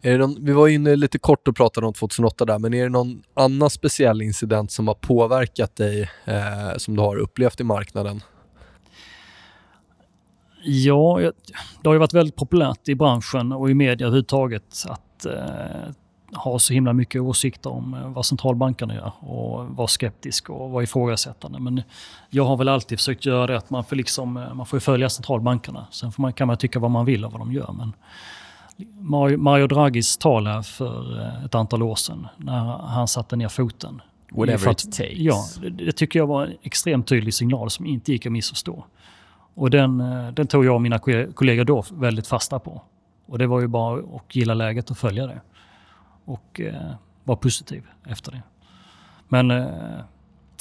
Det 0.01 0.17
någon, 0.17 0.45
vi 0.45 0.51
var 0.51 0.67
inne 0.67 0.95
lite 0.95 1.19
kort 1.19 1.47
och 1.47 1.55
pratade 1.55 1.87
om 1.87 1.93
2008 1.93 2.45
där, 2.45 2.59
men 2.59 2.73
är 2.73 2.83
det 2.83 2.89
någon 2.89 3.21
annan 3.33 3.69
speciell 3.69 4.21
incident 4.21 4.71
som 4.71 4.87
har 4.87 4.95
påverkat 4.95 5.75
dig 5.75 6.09
eh, 6.25 6.77
som 6.77 6.95
du 6.95 7.01
har 7.01 7.17
upplevt 7.17 7.59
i 7.59 7.63
marknaden? 7.63 8.21
Ja, 10.63 11.19
det 11.81 11.89
har 11.89 11.93
ju 11.93 11.99
varit 11.99 12.13
väldigt 12.13 12.35
populärt 12.35 12.89
i 12.89 12.95
branschen 12.95 13.51
och 13.51 13.69
i 13.69 13.73
media 13.73 14.07
överhuvudtaget 14.07 14.85
att 14.87 15.25
eh, 15.25 15.93
ha 16.33 16.59
så 16.59 16.73
himla 16.73 16.93
mycket 16.93 17.21
åsikter 17.21 17.69
om 17.71 17.93
eh, 17.93 18.09
vad 18.09 18.25
centralbankerna 18.25 18.95
gör 18.95 19.11
och 19.19 19.65
vara 19.67 19.87
skeptisk 19.87 20.49
och 20.49 20.69
vara 20.69 20.83
ifrågasättande. 20.83 21.59
Men 21.59 21.81
jag 22.29 22.45
har 22.45 22.57
väl 22.57 22.69
alltid 22.69 22.97
försökt 22.99 23.25
göra 23.25 23.47
det 23.47 23.57
att 23.57 23.69
man 23.69 23.83
får, 23.83 23.95
liksom, 23.95 24.37
eh, 24.37 24.53
man 24.53 24.65
får 24.65 24.79
följa 24.79 25.09
centralbankerna. 25.09 25.87
Sen 25.91 26.11
får 26.11 26.21
man, 26.21 26.33
kan 26.33 26.47
man 26.47 26.57
tycka 26.57 26.79
vad 26.79 26.91
man 26.91 27.05
vill 27.05 27.25
av 27.25 27.31
vad 27.31 27.41
de 27.41 27.51
gör. 27.53 27.71
Men 27.77 27.93
Mario, 29.37 29.67
Draghis 29.67 30.17
tal 30.17 30.47
här 30.47 30.61
för 30.61 31.19
eh, 31.21 31.45
ett 31.45 31.55
antal 31.55 31.83
år 31.83 31.95
sedan 31.95 32.27
när 32.37 32.59
han 32.87 33.07
satte 33.07 33.35
ner 33.35 33.49
foten. 33.49 34.01
Whatever 34.31 34.69
att- 34.71 34.83
it 34.83 34.91
takes. 34.91 35.13
Ja, 35.17 35.45
det, 35.61 35.69
det 35.69 35.91
tycker 35.91 36.19
jag 36.19 36.27
var 36.27 36.45
en 36.45 36.53
extremt 36.61 37.07
tydlig 37.07 37.33
signal 37.33 37.69
som 37.69 37.85
inte 37.85 38.11
gick 38.11 38.25
att 38.25 38.31
missförstå. 38.31 38.85
Och 39.59 39.69
den, 39.69 39.99
eh, 40.01 40.31
den 40.31 40.47
tog 40.47 40.65
jag 40.65 40.75
och 40.75 40.81
mina 40.81 40.99
ko- 40.99 41.31
kollegor 41.33 41.63
då 41.65 41.83
väldigt 41.91 42.27
fasta 42.27 42.59
på. 42.59 42.81
Och 43.25 43.37
det 43.37 43.47
var 43.47 43.61
ju 43.61 43.67
bara 43.67 43.99
att 43.99 44.35
gilla 44.35 44.53
läget 44.53 44.89
och 44.91 44.97
följa 44.97 45.27
det. 45.27 45.41
Och 46.25 46.61
eh, 46.61 46.91
vara 47.23 47.37
positiv 47.37 47.83
efter 48.07 48.31
det. 48.31 48.41
Men 49.27 49.51
eh, 49.51 49.65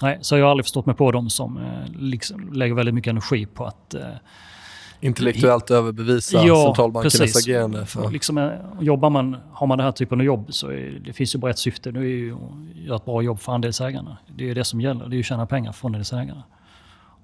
nej, 0.02 0.18
så 0.20 0.34
har 0.34 0.40
jag 0.40 0.50
aldrig 0.50 0.64
förstått 0.64 0.86
mig 0.86 0.94
på 0.94 1.12
dem 1.12 1.30
som 1.30 1.56
eh, 1.56 1.92
liksom 1.98 2.52
lägger 2.52 2.74
väldigt 2.74 2.94
mycket 2.94 3.10
energi 3.10 3.46
på 3.46 3.64
att 3.64 3.94
eh, 3.94 4.02
Intellektuellt 5.00 5.70
överbevisa 5.70 6.38
centralbankernas 6.40 7.18
precis. 7.18 7.46
agerande? 7.48 7.86
För 7.86 8.02
För, 8.02 8.10
Liksom, 8.10 8.38
eh, 8.38 8.50
jobbar 8.80 9.10
man, 9.10 9.36
har 9.52 9.66
man 9.66 9.78
den 9.78 9.84
här 9.84 9.92
typen 9.92 10.20
av 10.20 10.24
jobb 10.24 10.46
så 10.54 10.68
är, 10.70 11.00
det 11.04 11.12
finns 11.12 11.34
ju 11.34 11.38
bara 11.38 11.50
ett 11.50 11.58
syfte. 11.58 11.90
Det 11.90 12.00
är 12.00 12.02
ju 12.02 12.34
att 12.34 12.76
göra 12.76 12.96
ett 12.96 13.04
bra 13.04 13.22
jobb 13.22 13.40
för 13.40 13.52
andelsägarna. 13.52 14.18
Det 14.36 14.44
är 14.44 14.48
ju 14.48 14.54
det 14.54 14.64
som 14.64 14.80
gäller. 14.80 15.04
Det 15.06 15.12
är 15.14 15.16
ju 15.16 15.20
att 15.20 15.26
tjäna 15.26 15.46
pengar 15.46 15.72
för 15.72 15.88
andelsägarna. 15.88 16.42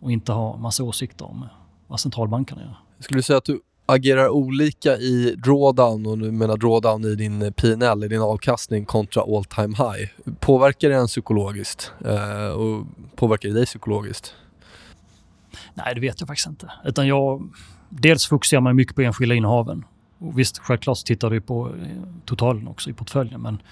Och 0.00 0.12
inte 0.12 0.32
ha 0.32 0.56
massa 0.56 0.84
åsikter 0.84 1.24
om 1.24 1.46
vad 1.86 2.00
centralbankerna 2.00 2.62
gör. 2.62 2.76
skulle 2.98 3.18
du 3.18 3.22
säga 3.22 3.36
att 3.36 3.44
du 3.44 3.60
agerar 3.86 4.28
olika 4.28 4.96
i 4.96 5.34
drawdown 5.44 6.06
och 6.06 6.18
nu 6.18 6.30
menar 6.30 6.56
drawdown 6.56 7.04
i 7.04 7.14
din 7.14 7.52
P&L, 7.52 8.04
i 8.04 8.08
din 8.08 8.20
avkastning 8.20 8.84
kontra 8.84 9.22
all 9.22 9.44
time 9.44 9.76
high. 9.76 10.34
Påverkar 10.40 10.88
det 10.88 10.96
en 10.96 11.06
psykologiskt? 11.06 11.92
Eh, 12.04 12.48
och 12.48 12.86
påverkar 13.16 13.48
det 13.48 13.54
dig 13.54 13.66
psykologiskt? 13.66 14.34
Nej, 15.74 15.94
det 15.94 16.00
vet 16.00 16.20
jag 16.20 16.26
faktiskt 16.26 16.48
inte. 16.48 16.72
Utan 16.84 17.06
jag, 17.06 17.48
dels 17.88 18.26
fokuserar 18.26 18.60
man 18.60 18.76
mycket 18.76 18.94
på 18.94 19.02
enskilda 19.02 19.34
innehaven. 19.34 19.84
Och 20.18 20.38
visst, 20.38 20.58
självklart 20.58 20.98
så 20.98 21.04
tittar 21.04 21.30
du 21.30 21.40
på 21.40 21.68
eh, 21.68 21.88
totalen 22.24 22.68
också 22.68 22.90
i 22.90 22.92
portföljen. 22.92 23.42
Men 23.42 23.62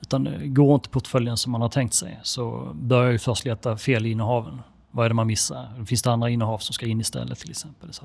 utan, 0.00 0.26
eh, 0.26 0.40
går 0.40 0.74
inte 0.74 0.88
portföljen 0.88 1.36
som 1.36 1.52
man 1.52 1.60
har 1.60 1.68
tänkt 1.68 1.94
sig 1.94 2.20
så 2.22 2.72
börjar 2.74 3.10
jag 3.10 3.20
först 3.20 3.44
leta 3.44 3.76
fel 3.76 4.06
i 4.06 4.10
innehaven. 4.10 4.58
Vad 4.90 5.04
är 5.04 5.08
det 5.08 5.14
man 5.14 5.26
missar? 5.26 5.84
Finns 5.86 6.02
det 6.02 6.10
andra 6.10 6.30
innehav 6.30 6.58
som 6.58 6.72
ska 6.72 6.86
in 6.86 7.00
istället 7.00 7.38
till 7.38 7.50
exempel? 7.50 7.92
Så 7.92 8.04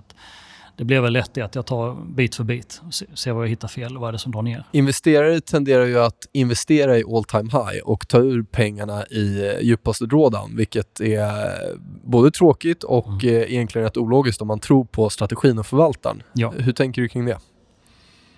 det 0.78 0.84
blir 0.84 1.00
väl 1.02 1.14
lätt 1.14 1.34
det 1.34 1.42
att 1.42 1.56
jag 1.56 1.66
tar 1.66 1.96
bit 2.16 2.36
för 2.36 2.44
bit 2.44 2.82
och 2.88 2.94
se- 2.94 3.06
ser 3.14 3.32
vad 3.34 3.44
jag 3.44 3.50
hittar 3.50 3.68
fel 3.68 3.96
och 3.96 4.02
vad 4.02 4.08
är 4.08 4.12
det 4.12 4.20
som 4.20 4.32
drar 4.32 4.42
ner. 4.42 4.64
Investerare 4.72 5.42
tenderar 5.42 5.86
ju 5.86 6.00
att 6.00 6.28
investera 6.32 6.98
i 6.98 7.04
all 7.04 7.24
time 7.24 7.50
high 7.52 7.82
och 7.84 8.08
ta 8.08 8.18
ur 8.18 8.44
pengarna 8.44 9.06
i 9.06 9.48
eh, 9.48 9.60
djupaste 9.62 10.06
drawdown, 10.06 10.56
vilket 10.56 11.00
är 11.00 11.52
både 12.04 12.32
tråkigt 12.32 12.84
och 12.84 13.26
eh, 13.26 13.52
egentligen 13.54 13.86
rätt 13.86 13.98
ologiskt 13.98 14.42
om 14.42 14.48
man 14.48 14.60
tror 14.60 14.86
på 14.86 15.10
strategin 15.10 15.60
och 15.60 15.66
förvaltaren. 15.66 16.24
Ja. 16.34 16.54
Hur 16.58 16.74
tänker 16.74 17.02
du 17.02 17.08
kring 17.10 17.26
det? 17.26 17.40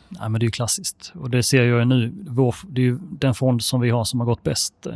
Nej, 0.10 0.30
men 0.30 0.40
det 0.40 0.44
är 0.44 0.48
ju 0.48 0.52
klassiskt. 0.52 1.12
Och 1.16 1.30
det 1.30 1.44
ser 1.44 1.64
jag 1.64 1.80
ju 1.80 1.86
nu. 1.86 2.14
Vår, 2.28 2.56
det 2.70 2.82
är 2.82 2.86
ju 2.86 2.98
den 3.02 3.34
fond 3.34 3.64
som 3.64 3.82
vi 3.82 3.90
har 3.90 4.04
som 4.04 4.20
har 4.20 4.28
gått 4.28 4.44
bäst. 4.44 4.86
Eh, 4.86 4.94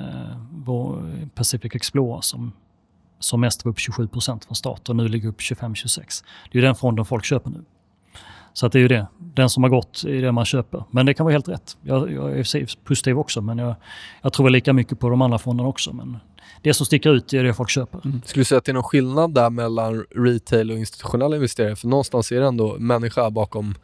vår 0.52 1.12
Pacific 1.36 1.76
Explorer 1.76 2.22
som, 2.22 2.52
som 3.22 3.42
mest 3.42 3.66
var 3.66 3.72
upp 3.72 3.78
27% 3.78 4.46
från 4.46 4.56
start 4.56 4.90
och 4.90 4.96
nu 4.96 5.08
ligger 5.08 5.30
upp 5.30 5.40
25-26. 5.40 6.24
Det 6.52 6.58
är 6.58 6.62
den 6.62 6.76
fonden 6.76 7.06
folk 7.06 7.26
köper 7.26 7.50
nu. 7.50 7.64
Så 8.54 8.66
att 8.66 8.72
det 8.72 8.78
är 8.78 8.82
ju 8.82 8.88
det. 8.88 9.08
Den 9.18 9.50
som 9.50 9.64
har 9.64 9.70
gått 9.70 10.04
är 10.08 10.22
det 10.22 10.32
man 10.32 10.46
köper. 10.46 10.84
Men 10.92 11.06
det 11.06 11.14
kan 11.14 11.24
vara 11.24 11.34
helt 11.34 11.50
rätt. 11.50 11.78
Jag, 11.82 12.12
jag 12.12 12.40
är 12.40 12.86
positiv 12.86 13.20
också, 13.20 13.42
men 13.42 13.58
jag, 13.58 13.76
jag 14.22 14.34
tror 14.34 14.50
lika 14.50 14.74
mycket 14.74 15.00
på 15.00 15.10
de 15.10 15.22
andra 15.22 15.38
fonderna 15.40 15.70
också. 15.70 15.94
Men 15.94 16.18
det 16.62 16.74
som 16.74 16.86
sticker 16.86 17.10
ut 17.10 17.34
är 17.34 17.44
det 17.44 17.54
folk 17.54 17.70
köper. 17.70 18.00
Skulle 18.26 18.42
du 18.42 18.46
säga 18.46 18.58
att 18.58 18.66
det 18.66 18.72
är 18.72 18.74
någon 18.74 18.84
skillnad 18.84 19.34
där 19.34 19.50
mellan 19.50 20.06
retail 20.16 20.72
och 20.72 20.78
institutionella 20.78 21.36
investerare? 21.36 21.76
För 21.76 21.88
någonstans 21.88 22.32
är 22.32 22.40
det 22.40 22.48
ändå 22.48 22.76
människa 22.80 23.30
bakom 23.30 23.76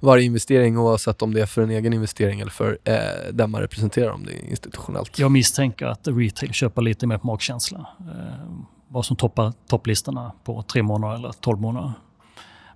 varje 0.00 0.24
investering 0.24 0.78
oavsett 0.78 1.22
om 1.22 1.34
det 1.34 1.42
är 1.42 1.46
för 1.46 1.62
en 1.62 1.70
egen 1.70 1.92
investering 1.92 2.40
eller 2.40 2.50
för 2.50 2.78
eh, 2.84 3.32
den 3.32 3.50
man 3.50 3.60
representerar 3.60 4.10
om 4.10 4.24
det 4.24 4.32
är 4.32 4.50
institutionellt. 4.50 5.18
Jag 5.18 5.30
misstänker 5.30 5.86
att 5.86 6.08
retail 6.08 6.52
köper 6.52 6.82
lite 6.82 7.06
mer 7.06 7.18
på 7.18 7.26
magkänsla. 7.26 7.86
Eh, 8.00 8.48
vad 8.92 9.06
som 9.06 9.16
toppar 9.16 9.52
topplistorna 9.68 10.32
på 10.44 10.62
tre 10.62 10.82
månader 10.82 11.14
eller 11.14 11.32
tolv 11.32 11.60
månader. 11.60 11.92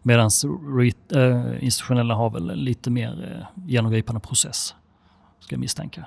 Medan 0.02 0.30
äh, 1.10 1.20
eh, 1.20 1.64
institutionella 1.64 2.14
har 2.14 2.30
väl 2.30 2.50
en 2.50 2.58
lite 2.58 2.90
mer 2.90 3.38
äh, 3.56 3.64
genomgripande 3.68 4.20
process. 4.20 4.74
Ska 5.40 5.54
jag 5.54 5.60
misstänka. 5.60 6.06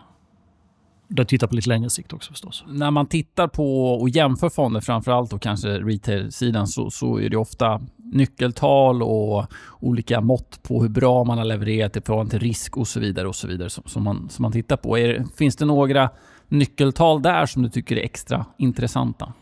Det 1.08 1.26
tittar 1.26 1.48
på 1.48 1.56
lite 1.56 1.70
längre 1.70 1.90
sikt 1.90 2.14
också 2.14 2.32
förstås. 2.32 2.64
När 2.68 2.92
man 2.92 3.08
tittar 3.08 3.48
på 3.48 3.94
och 3.94 4.10
jämför 4.10 4.50
fonder, 4.50 4.82
framförallt 4.82 5.32
då 5.32 5.40
kanske 5.40 5.80
retail-sidan, 5.80 6.68
så, 6.68 6.90
så 6.90 7.20
är 7.20 7.30
det 7.30 7.38
ofta 7.38 7.82
nyckeltal 7.98 9.04
och 9.04 9.46
olika 9.80 10.22
mått 10.22 10.64
på 10.64 10.82
hur 10.82 10.90
bra 10.90 11.24
man 11.24 11.38
har 11.38 11.46
levererat 11.46 11.98
i 11.98 12.02
förhållande 12.02 12.32
till 12.32 12.40
risk 12.40 12.78
och 12.78 12.88
så 12.88 13.00
vidare 13.00 13.28
och 13.28 13.36
så 13.36 13.48
vidare 13.48 13.70
som, 13.70 13.84
som, 13.88 14.04
man, 14.04 14.30
som 14.30 14.44
man 14.44 14.52
tittar 14.52 14.78
på. 14.78 14.98
Är, 14.98 15.26
finns 15.38 15.56
det 15.56 15.66
några 15.66 16.10
nyckeltal 16.48 17.22
där 17.22 17.46
som 17.46 17.64
du 17.64 17.70
tycker 17.70 17.96
är 17.96 18.04
extra 18.04 18.46
intressanta? 18.58 19.34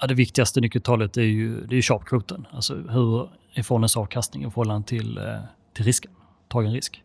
Ja, 0.00 0.06
det 0.06 0.14
viktigaste 0.14 0.60
nyckeltalet 0.60 1.16
är 1.16 1.22
ju, 1.22 1.66
det 1.66 1.76
är 1.76 1.82
sharp-kvoten. 1.82 2.46
Alltså 2.50 2.74
hur 2.74 3.28
är 3.54 3.62
fondens 3.62 3.96
avkastning 3.96 4.42
i 4.42 4.50
förhållande 4.50 4.88
till, 4.88 5.18
eh, 5.18 5.24
till 5.72 5.84
risken, 5.84 6.10
tagen 6.48 6.72
risk. 6.72 7.02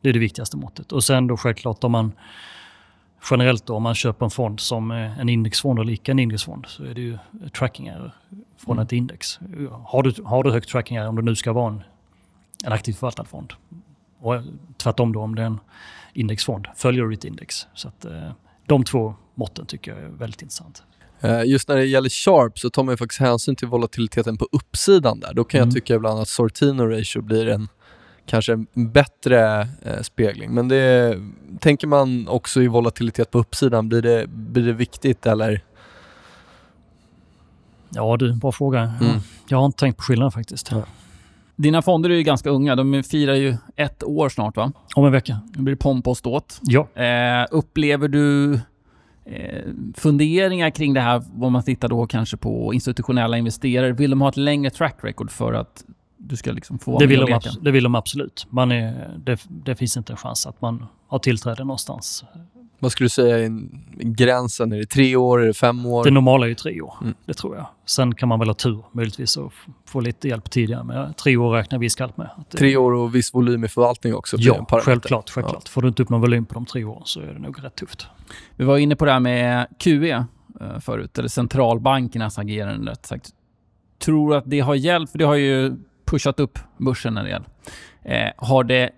Det 0.00 0.08
är 0.08 0.12
det 0.12 0.18
viktigaste 0.18 0.56
måttet. 0.56 0.92
Och 0.92 1.04
sen 1.04 1.26
då 1.26 1.36
självklart 1.36 1.84
om 1.84 1.92
man 1.92 2.12
generellt 3.30 3.66
då, 3.66 3.76
om 3.76 3.82
man 3.82 3.94
köper 3.94 4.26
en 4.26 4.30
fond 4.30 4.60
som 4.60 4.90
eh, 4.90 5.20
en 5.20 5.28
indexfond 5.28 5.78
eller 5.78 5.92
icke 5.92 6.12
en 6.12 6.18
indexfond 6.18 6.66
så 6.68 6.84
är 6.84 6.94
det 6.94 7.00
ju 7.00 7.18
tracking 7.58 7.86
error 7.86 8.12
från 8.56 8.78
ett 8.78 8.92
index. 8.92 9.38
Har 9.84 10.02
du, 10.02 10.14
har 10.24 10.42
du 10.44 10.50
högt 10.50 10.68
tracking 10.68 10.96
error 10.96 11.08
om 11.08 11.16
det 11.16 11.22
nu 11.22 11.36
ska 11.36 11.52
vara 11.52 11.68
en, 11.68 11.82
en 12.64 12.72
aktivt 12.72 12.96
förvaltad 12.96 13.24
fond 13.24 13.52
och 14.22 14.42
tvärtom 14.76 15.12
då 15.12 15.20
om 15.20 15.34
det 15.34 15.42
är 15.42 15.46
en 15.46 15.60
indexfond, 16.12 16.68
följer 16.76 17.02
du 17.02 17.10
ditt 17.10 17.24
index. 17.24 17.66
Så 17.74 17.88
att, 17.88 18.04
eh, 18.04 18.32
de 18.66 18.84
två 18.84 19.14
måtten 19.34 19.66
tycker 19.66 19.90
jag 19.90 20.00
är 20.00 20.08
väldigt 20.08 20.42
intressant. 20.42 20.84
Eh, 21.22 21.42
Just 21.44 21.68
när 21.68 21.76
det 21.76 21.84
gäller 21.84 22.08
Sharp 22.08 22.58
så 22.58 22.70
tar 22.70 22.82
man 22.82 22.92
ju 22.92 22.96
faktiskt 22.96 23.20
hänsyn 23.20 23.56
till 23.56 23.68
volatiliteten 23.68 24.36
på 24.38 24.48
uppsidan 24.52 25.20
där. 25.20 25.34
Då 25.34 25.44
kan 25.44 25.58
Mm. 25.58 25.68
jag 25.68 25.74
tycka 25.74 25.94
ibland 25.94 26.20
att 26.20 26.28
Sortino 26.28 26.82
ratio 26.86 27.22
blir 27.22 27.48
en 27.48 27.68
kanske 28.26 28.52
en 28.52 28.66
bättre 28.74 29.60
eh, 29.82 30.02
spegling. 30.02 30.54
Men 30.54 30.68
det 30.68 31.18
tänker 31.60 31.86
man 31.86 32.28
också 32.28 32.62
i 32.62 32.66
volatilitet 32.68 33.30
på 33.30 33.38
uppsidan, 33.38 33.88
blir 33.88 34.02
det, 34.02 34.26
blir 34.28 34.66
det 34.66 34.72
viktigt 34.72 35.26
eller? 35.26 35.60
Ja 37.90 38.16
du, 38.16 38.32
bra 38.34 38.52
fråga. 38.52 38.80
Mm. 38.80 39.16
Jag 39.48 39.58
har 39.58 39.66
inte 39.66 39.78
tänkt 39.78 39.96
på 39.96 40.02
skillnaden 40.02 40.32
faktiskt. 40.32 40.70
Ja. 40.70 40.82
Dina 41.56 41.82
fonder 41.82 42.10
är 42.10 42.14
ju 42.14 42.22
ganska 42.22 42.50
unga. 42.50 42.76
De 42.76 43.02
firar 43.02 43.34
ju 43.34 43.56
ett 43.76 44.02
år 44.04 44.28
snart, 44.28 44.56
va? 44.56 44.72
Om 44.96 45.04
en 45.06 45.12
vecka. 45.12 45.40
Nu 45.56 45.62
blir 45.62 45.74
det 45.74 45.80
pomp 45.80 46.08
och 46.08 46.16
ståt. 46.18 46.60
Ja. 46.62 46.88
Eh, 47.02 47.46
upplever 47.50 48.08
du 48.08 48.60
funderingar 49.96 50.70
kring 50.70 50.94
det 50.94 51.00
här, 51.00 51.22
om 51.40 51.52
man 51.52 51.62
tittar 51.62 51.88
då 51.88 52.06
kanske 52.06 52.36
på 52.36 52.74
institutionella 52.74 53.38
investerare? 53.38 53.92
Vill 53.92 54.10
de 54.10 54.20
ha 54.20 54.28
ett 54.28 54.36
längre 54.36 54.70
track 54.70 54.96
record 55.02 55.30
för 55.30 55.52
att 55.52 55.84
du 56.16 56.36
ska 56.36 56.52
liksom 56.52 56.78
få 56.78 56.98
Det 56.98 57.06
vill, 57.06 57.20
de 57.20 57.40
det 57.60 57.70
vill 57.70 57.84
de 57.84 57.94
absolut. 57.94 58.46
Man 58.50 58.72
är, 58.72 59.10
det, 59.24 59.40
det 59.48 59.74
finns 59.74 59.96
inte 59.96 60.12
en 60.12 60.16
chans 60.16 60.46
att 60.46 60.60
man 60.60 60.86
har 61.06 61.18
tillträde 61.18 61.64
någonstans. 61.64 62.24
Vad 62.82 62.92
skulle 62.92 63.04
du 63.04 63.08
säga 63.08 63.38
är 63.38 63.42
en- 63.42 63.84
gränsen? 64.00 64.72
Är 64.72 64.76
det 64.78 64.86
tre 64.86 65.16
år? 65.16 65.42
Är 65.42 65.46
det 65.46 65.54
fem 65.54 65.86
år? 65.86 66.04
Det 66.04 66.10
normala 66.10 66.44
är 66.46 66.48
ju 66.48 66.54
tre 66.54 66.80
år. 66.80 66.94
Mm. 67.02 67.14
Det 67.26 67.34
tror 67.34 67.56
jag. 67.56 67.66
Sen 67.86 68.14
kan 68.14 68.28
man 68.28 68.38
väl 68.38 68.48
ha 68.48 68.54
tur 68.54 68.84
möjligtvis 68.92 69.36
och 69.36 69.52
få 69.88 70.00
lite 70.00 70.28
hjälp 70.28 70.50
tidigare. 70.50 70.84
Men 70.84 71.14
tre 71.14 71.36
år 71.36 71.52
räknar 71.52 71.78
vi 71.78 71.90
skallt 71.90 72.16
med. 72.16 72.28
Att 72.36 72.50
det- 72.50 72.58
Tre 72.58 72.76
år 72.76 72.92
och 72.92 73.14
viss 73.14 73.34
volym 73.34 73.64
i 73.64 73.68
förvaltning 73.68 74.14
också? 74.14 74.36
en 74.36 74.42
Ja, 74.42 74.66
självklart. 74.70 75.30
självklart. 75.30 75.68
Får 75.68 75.82
du 75.82 75.88
inte 75.88 76.02
upp 76.02 76.08
någon 76.08 76.20
volym 76.20 76.46
på 76.46 76.54
de 76.54 76.66
tre 76.66 76.84
åren 76.84 77.02
så 77.04 77.20
är 77.20 77.26
det 77.26 77.38
nog 77.38 77.64
rätt 77.64 77.76
tufft. 77.76 78.06
Vi 78.56 78.64
var 78.64 78.78
inne 78.78 78.96
på 78.96 79.04
det 79.04 79.12
här 79.12 79.20
med 79.20 79.66
QE 79.78 80.10
eh, 80.60 80.78
förut, 80.80 81.18
eller 81.18 81.28
centralbankernas 81.28 82.38
agerande 82.38 82.90
rätt 82.90 83.06
sagt. 83.06 83.30
Tror 83.98 84.34
att 84.34 84.44
det 84.46 84.60
har 84.60 84.74
hjälpt, 84.74 85.12
för 85.12 85.18
det 85.18 85.24
har 85.24 85.34
ju 85.34 85.72
pushat 86.04 86.40
upp 86.40 86.58
börsen 86.78 87.16
en 87.16 87.24
del. 87.24 87.42
Eh, 88.04 88.30
har 88.36 88.64
det 88.64 88.90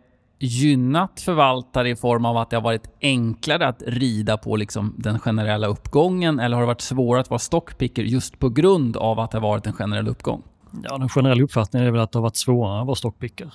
gynnat 0.45 1.21
förvaltare 1.21 1.91
i 1.91 1.97
form 1.97 2.25
av 2.25 2.37
att 2.37 2.51
det 2.51 2.57
har 2.57 2.63
varit 2.63 2.89
enklare 3.01 3.69
att 3.69 3.83
rida 3.87 4.37
på 4.37 4.57
liksom 4.57 4.95
den 4.99 5.19
generella 5.19 5.67
uppgången 5.67 6.41
eller 6.41 6.57
har 6.57 6.63
det 6.63 6.67
varit 6.67 6.81
svårare 6.81 7.21
att 7.21 7.31
vara 7.31 7.39
stockpicker 7.39 8.03
just 8.03 8.39
på 8.39 8.49
grund 8.49 8.97
av 8.97 9.21
att 9.21 9.31
det 9.31 9.39
har 9.39 9.43
varit 9.49 9.67
en 9.67 9.73
generell 9.73 10.09
uppgång? 10.09 10.43
Ja, 10.83 10.99
den 10.99 11.09
generella 11.09 11.43
uppfattningen 11.43 11.87
är 11.87 11.93
väl 11.93 12.01
att 12.01 12.13
det 12.13 12.19
har 12.19 12.23
varit 12.23 12.37
svårare 12.37 12.81
att 12.81 12.87
vara 12.87 12.97
stockpicker. 12.97 13.55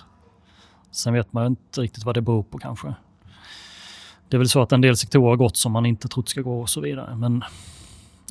Sen 0.92 1.14
vet 1.14 1.34
man 1.34 1.44
ju 1.44 1.48
inte 1.48 1.82
riktigt 1.82 2.04
vad 2.04 2.16
det 2.16 2.22
beror 2.22 2.44
på 2.44 2.58
kanske. 2.58 2.94
Det 4.28 4.38
är 4.38 4.38
väl 4.38 4.50
så 4.50 4.62
att 4.62 4.72
en 4.72 4.82
del 4.82 4.98
sektorer 4.98 5.30
har 5.30 5.36
gått 5.36 5.58
som 5.58 5.72
man 5.72 5.86
inte 5.86 6.08
trott 6.08 6.30
ska 6.30 6.42
gå 6.42 6.62
och 6.62 6.70
så 6.70 6.82
vidare. 6.82 7.16
Men 7.16 7.44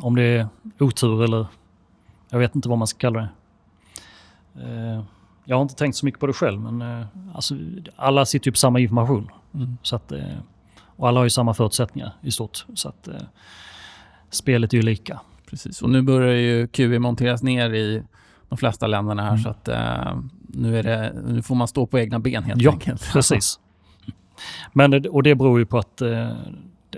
om 0.03 0.17
det 0.17 0.23
är 0.23 0.49
otur 0.79 1.25
eller 1.25 1.47
jag 2.31 2.39
vet 2.39 2.55
inte 2.55 2.69
vad 2.69 2.79
man 2.79 2.87
ska 2.87 2.99
kalla 2.99 3.21
det. 3.21 3.29
Eh, 4.63 5.03
jag 5.51 5.57
har 5.57 5.63
inte 5.63 5.75
tänkt 5.75 5.95
så 5.97 6.07
mycket 6.07 6.21
på 6.21 6.27
det 6.27 6.33
själv, 6.33 6.61
men 6.61 7.01
eh, 7.01 7.07
alltså, 7.35 7.55
alla 7.97 8.25
sitter 8.27 8.47
ju 8.49 8.53
på 8.53 8.59
samma 8.59 8.79
information. 8.81 9.31
Så 9.83 9.97
att, 9.97 10.13
eh, 10.13 10.21
och 10.85 11.09
alla 11.09 11.21
har 11.21 11.25
ju 11.25 11.31
samma 11.31 11.55
förutsättningar 11.55 12.13
i 12.23 12.31
stort. 12.31 12.67
Så 12.75 12.89
att, 12.89 13.09
eh, 13.09 13.15
spelet 14.31 14.73
är 14.73 14.77
ju 14.77 14.83
lika. 14.83 15.21
Precis, 15.51 15.83
och 15.83 15.91
nu 15.91 16.03
börjar 16.03 16.35
ju 16.35 16.67
QE 16.67 16.99
monteras 16.99 17.43
ner 17.43 17.71
i 17.71 18.03
de 18.49 18.59
flesta 18.59 18.87
länderna 18.87 19.23
här 19.23 19.29
Mm. 19.31 19.43
så 19.43 19.49
att 19.51 19.69
eh, 19.69 20.19
nu, 20.49 20.79
är 20.79 20.83
det, 20.83 21.13
nu 21.27 21.43
får 21.43 21.55
man 21.55 21.69
stå 21.69 21.87
på 21.87 21.99
egna 21.99 22.19
ben 22.19 22.43
helt 22.45 22.63
Ja, 22.63 22.73
enkelt. 22.73 23.09
Precis. 23.13 23.61
Men, 24.73 25.07
och 25.07 25.23
det 25.23 25.35
beror 25.35 25.59
ju 25.59 25.67
på 25.67 25.79
att 25.79 26.01
eh, 26.03 26.31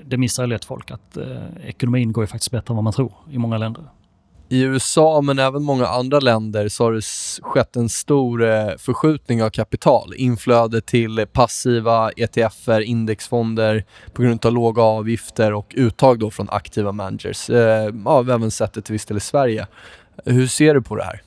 det- 0.04 0.16
missar 0.16 0.46
lätt 0.46 0.64
folk 0.64 0.90
att 0.90 1.16
eh, 1.16 1.46
ekonomin 1.64 2.12
går 2.12 2.22
ju 2.24 2.26
faktiskt 2.26 2.50
bättre 2.50 2.72
än 2.72 2.76
vad 2.76 2.84
man 2.84 2.92
tror 2.92 3.12
i 3.30 3.38
många 3.38 3.58
länder. 3.58 3.84
I 4.52 4.62
USA, 4.62 5.20
men 5.20 5.38
även 5.38 5.62
många 5.62 5.86
andra 5.86 6.20
länder, 6.20 6.68
så 6.68 6.84
har 6.84 6.92
det 6.92 7.04
skett 7.42 7.76
en 7.76 7.88
stor 7.88 8.42
eh, 8.42 8.68
förskjutning 8.78 9.42
av 9.42 9.50
kapital. 9.50 10.14
Inflöde 10.16 10.80
till 10.80 11.26
passiva 11.32 12.10
ETFer, 12.10 12.80
indexfonder 12.80 13.84
på 14.12 14.22
grund 14.22 14.46
av 14.46 14.52
låga 14.52 14.82
avgifter 14.82 15.52
och 15.52 15.72
uttag 15.76 16.18
då 16.18 16.30
från 16.30 16.50
aktiva 16.50 16.92
managers. 16.92 17.50
Eh, 17.50 17.94
ja, 18.04 18.22
vi 18.22 18.30
har 18.30 18.38
även 18.38 18.50
sett 18.50 18.72
det 18.72 18.82
till 18.82 18.92
viss 18.92 19.06
del 19.06 19.16
i 19.16 19.20
Sverige. 19.20 19.66
Hur 20.24 20.46
ser 20.46 20.74
du 20.74 20.82
på 20.82 20.96
det 20.96 21.04
här? 21.04 21.22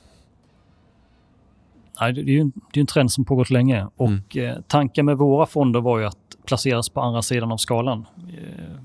Nej, 2.00 2.12
det 2.12 2.20
är 2.20 2.24
ju 2.24 2.40
en, 2.40 2.52
det 2.72 2.78
är 2.78 2.80
en 2.80 2.86
trend 2.86 3.12
som 3.12 3.24
pågått 3.24 3.50
länge 3.50 3.86
och 3.96 4.36
eh, 4.36 4.56
tanken 4.68 5.06
med 5.06 5.18
våra 5.18 5.46
fonder 5.46 5.80
var 5.80 5.98
ju 5.98 6.04
att 6.04 6.18
placeras 6.46 6.88
på 6.88 7.00
andra 7.00 7.22
sidan 7.22 7.52
av 7.52 7.56
skalan 7.56 8.06
eh, 8.28 8.80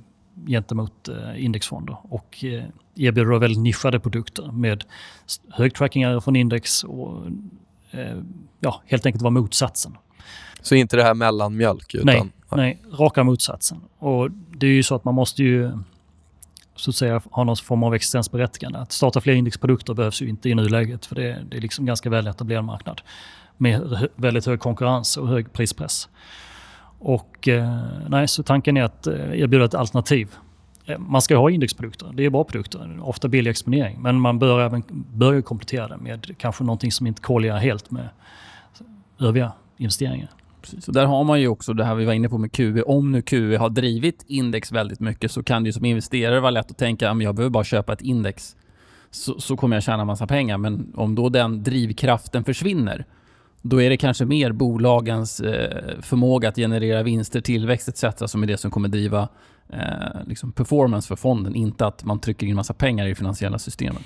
gentemot 0.47 1.07
eh, 1.07 1.45
indexfonder 1.45 1.97
och 2.03 2.43
erbjuder 2.99 3.31
då 3.31 3.39
väldigt 3.39 3.63
nischade 3.63 3.99
produkter 3.99 4.51
med 4.51 4.83
hög 5.51 5.75
tracking 5.75 6.21
från 6.21 6.35
index 6.35 6.83
och 6.83 7.25
eh, 7.91 8.17
ja, 8.59 8.81
helt 8.85 9.05
enkelt 9.05 9.21
vara 9.21 9.31
motsatsen. 9.31 9.97
Så 10.61 10.75
inte 10.75 10.97
det 10.97 11.03
här 11.03 11.13
mellanmjölk 11.13 11.95
utan... 11.95 12.05
Nej, 12.05 12.23
nej, 12.51 12.81
raka 12.91 13.23
motsatsen. 13.23 13.81
Och 13.97 14.31
det 14.31 14.67
är 14.67 14.71
ju 14.71 14.83
så 14.83 14.95
att 14.95 15.03
man 15.03 15.15
måste 15.15 15.43
ju 15.43 15.71
så 16.75 16.89
att 16.89 16.95
säga 16.95 17.21
ha 17.31 17.43
någon 17.43 17.57
form 17.57 17.83
av 17.83 17.95
existensberättigande. 17.95 18.79
Att 18.79 18.91
starta 18.91 19.21
fler 19.21 19.33
indexprodukter 19.33 19.93
behövs 19.93 20.21
ju 20.21 20.29
inte 20.29 20.49
i 20.49 20.55
nuläget 20.55 21.05
för 21.05 21.15
det, 21.15 21.45
det 21.49 21.57
är 21.57 21.61
liksom 21.61 21.85
ganska 21.85 22.09
väl 22.09 22.27
etablerad 22.27 22.65
marknad 22.65 23.01
med 23.57 24.07
väldigt 24.15 24.45
hög 24.45 24.59
konkurrens 24.59 25.17
och 25.17 25.27
hög 25.27 25.53
prispress. 25.53 26.09
Och 26.99 27.47
eh, 27.47 27.79
nej, 28.07 28.27
så 28.27 28.43
tanken 28.43 28.77
är 28.77 28.83
att 28.83 29.07
eh, 29.07 29.39
erbjuda 29.39 29.65
ett 29.65 29.75
alternativ. 29.75 30.35
Man 30.97 31.21
ska 31.21 31.37
ha 31.37 31.49
indexprodukter, 31.49 32.11
det 32.13 32.25
är 32.25 32.29
bra 32.29 32.43
produkter, 32.43 32.99
ofta 33.01 33.27
billig 33.27 33.51
exponering. 33.51 34.01
Men 34.01 34.19
man 34.19 34.39
bör 34.39 34.61
även 34.61 34.83
börja 35.13 35.41
komplettera 35.41 35.87
det 35.87 35.97
med 35.97 36.37
kanske 36.37 36.63
någonting 36.63 36.91
som 36.91 37.07
inte 37.07 37.21
kolliderar 37.21 37.57
helt 37.57 37.91
med 37.91 38.09
övriga 39.19 39.51
investeringar. 39.77 40.29
Precis. 40.61 40.87
Och 40.87 40.93
där 40.93 41.05
har 41.05 41.23
man 41.23 41.41
ju 41.41 41.47
också 41.47 41.73
det 41.73 41.83
här 41.83 41.95
vi 41.95 42.05
var 42.05 42.13
inne 42.13 42.29
på 42.29 42.37
med 42.37 42.51
QE. 42.51 42.81
Om 42.81 43.11
nu 43.11 43.21
QE 43.21 43.57
har 43.57 43.69
drivit 43.69 44.23
index 44.27 44.71
väldigt 44.71 44.99
mycket 44.99 45.31
så 45.31 45.43
kan 45.43 45.63
det 45.63 45.67
ju 45.67 45.73
som 45.73 45.85
investerare 45.85 46.39
vara 46.39 46.51
lätt 46.51 46.71
att 46.71 46.77
tänka 46.77 47.11
att 47.11 47.23
jag 47.23 47.35
behöver 47.35 47.51
bara 47.51 47.63
köpa 47.63 47.93
ett 47.93 48.01
index 48.01 48.55
så, 49.11 49.39
så 49.39 49.57
kommer 49.57 49.75
jag 49.75 49.83
tjäna 49.83 50.05
massa 50.05 50.27
pengar. 50.27 50.57
Men 50.57 50.93
om 50.95 51.15
då 51.15 51.29
den 51.29 51.63
drivkraften 51.63 52.43
försvinner 52.43 53.05
då 53.61 53.81
är 53.81 53.89
det 53.89 53.97
kanske 53.97 54.25
mer 54.25 54.51
bolagens 54.51 55.39
eh, 55.39 56.01
förmåga 56.01 56.49
att 56.49 56.55
generera 56.55 57.03
vinster, 57.03 57.41
tillväxt 57.41 57.87
etc. 58.03 58.31
som 58.31 58.43
är 58.43 58.47
det 58.47 58.57
som 58.57 58.71
kommer 58.71 58.89
driva 58.89 59.27
eh, 59.73 60.23
liksom 60.25 60.51
performance 60.51 61.07
för 61.07 61.15
fonden. 61.15 61.55
Inte 61.55 61.87
att 61.87 62.03
man 62.03 62.19
trycker 62.19 62.47
in 62.47 62.55
massa 62.55 62.73
pengar 62.73 63.05
i 63.05 63.09
det 63.09 63.15
finansiella 63.15 63.59
systemet. 63.59 64.03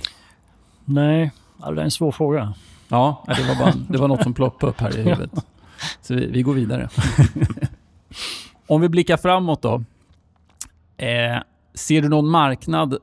Nej, 0.86 1.32
det 1.58 1.66
är 1.66 1.78
en 1.78 1.92
svår 1.92 2.12
fråga. 2.12 2.54
Ja, 2.88 3.24
det 3.28 3.48
var, 3.48 3.56
bara, 3.56 3.74
det 3.90 3.98
var 3.98 4.08
något 4.08 4.24
som 4.24 4.34
ploppade 4.34 4.70
upp 4.70 4.80
här 4.80 4.98
i 4.98 5.02
huvudet. 5.02 5.32
Så 6.02 6.14
vi, 6.16 6.28
vi 6.28 6.42
går 6.42 6.54
vidare. 6.54 6.90
Om 8.68 8.82
vi 8.82 8.90
blickar 8.90 9.18
framåt 9.18 9.62
då. 9.62 9.84
Eh, 10.98 11.42
ser 11.74 12.02
du 12.02 12.10
någon 12.10 12.30
marknad 12.30 12.98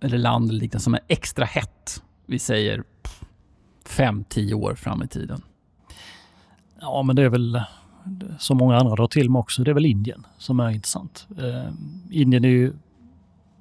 eller 0.00 0.18
land 0.18 0.50
eller 0.50 0.60
liknande 0.60 0.82
som 0.82 0.94
är 0.94 1.00
extra 1.08 1.44
hett? 1.44 2.02
Vi 2.26 2.38
säger 2.38 2.84
5-10 3.86 4.54
år 4.54 4.74
fram 4.74 5.02
i 5.02 5.08
tiden. 5.08 5.42
Ja, 6.80 7.02
men 7.02 7.16
det 7.16 7.22
är 7.22 7.28
väl 7.28 7.62
som 8.38 8.56
många 8.56 8.76
andra 8.76 8.94
drar 8.94 9.06
till 9.06 9.30
med 9.30 9.40
också. 9.40 9.62
Det 9.62 9.70
är 9.70 9.74
väl 9.74 9.86
Indien 9.86 10.26
som 10.38 10.60
är 10.60 10.70
intressant. 10.70 11.26
Eh, 11.38 11.72
Indien 12.10 12.44
är 12.44 12.48
ju 12.48 12.72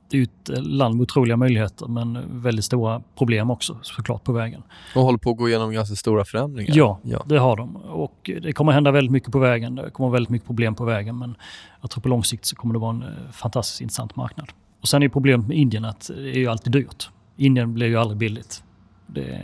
det 0.09 0.17
är 0.17 0.23
ett 0.23 0.65
land 0.65 0.95
med 0.95 1.03
otroliga 1.03 1.37
möjligheter 1.37 1.87
men 1.87 2.41
väldigt 2.41 2.65
stora 2.65 3.01
problem 3.17 3.51
också 3.51 3.79
såklart 3.81 4.23
på 4.23 4.31
vägen. 4.31 4.63
Och 4.95 5.01
håller 5.01 5.17
på 5.17 5.31
att 5.31 5.37
gå 5.37 5.49
igenom 5.49 5.71
ganska 5.71 5.95
stora 5.95 6.25
förändringar. 6.25 6.75
Ja, 6.75 6.99
ja. 7.03 7.23
det 7.25 7.39
har 7.39 7.55
de. 7.55 7.75
Och 7.75 8.31
det 8.41 8.53
kommer 8.53 8.71
hända 8.71 8.91
väldigt 8.91 9.11
mycket 9.11 9.31
på 9.31 9.39
vägen. 9.39 9.75
Det 9.75 9.89
kommer 9.89 10.09
vara 10.09 10.13
väldigt 10.13 10.29
mycket 10.29 10.47
problem 10.47 10.75
på 10.75 10.85
vägen. 10.85 11.17
Men 11.17 11.35
jag 11.81 11.91
tror 11.91 12.01
på 12.01 12.09
lång 12.09 12.23
sikt 12.23 12.45
så 12.45 12.55
kommer 12.55 12.73
det 12.73 12.79
vara 12.79 12.95
en 12.95 13.03
eh, 13.03 13.31
fantastiskt 13.31 13.81
intressant 13.81 14.15
marknad. 14.15 14.49
Och 14.81 14.87
sen 14.87 15.03
är 15.03 15.09
problemet 15.09 15.47
med 15.47 15.57
Indien 15.57 15.85
att 15.85 16.11
det 16.15 16.29
är 16.29 16.39
ju 16.39 16.47
alltid 16.47 16.73
dyrt. 16.73 17.09
Indien 17.37 17.73
blir 17.73 17.87
ju 17.87 17.97
aldrig 17.97 18.17
billigt. 18.17 18.63
Det, 19.07 19.43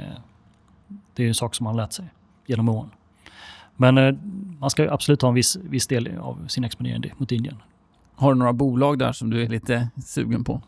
det 1.13 1.23
är 1.23 1.27
en 1.27 1.33
sak 1.33 1.55
som 1.55 1.63
man 1.63 1.75
har 1.75 1.81
lärt 1.81 1.93
sig 1.93 2.05
genom 2.45 2.69
åren. 2.69 2.89
Men 3.75 3.97
eh, 3.97 4.15
man 4.59 4.69
ska 4.69 4.83
ju 4.83 4.89
absolut 4.89 5.21
ha 5.21 5.29
en 5.29 5.35
viss, 5.35 5.55
viss 5.55 5.87
del 5.87 6.17
av 6.17 6.47
sin 6.47 6.63
exponering 6.63 7.11
mot 7.17 7.31
Indien. 7.31 7.57
Har 8.15 8.33
du 8.33 8.39
några 8.39 8.53
bolag 8.53 8.99
där 8.99 9.11
som 9.11 9.29
du 9.29 9.43
är 9.43 9.47
lite 9.49 9.89
sugen 10.05 10.43
på? 10.43 10.61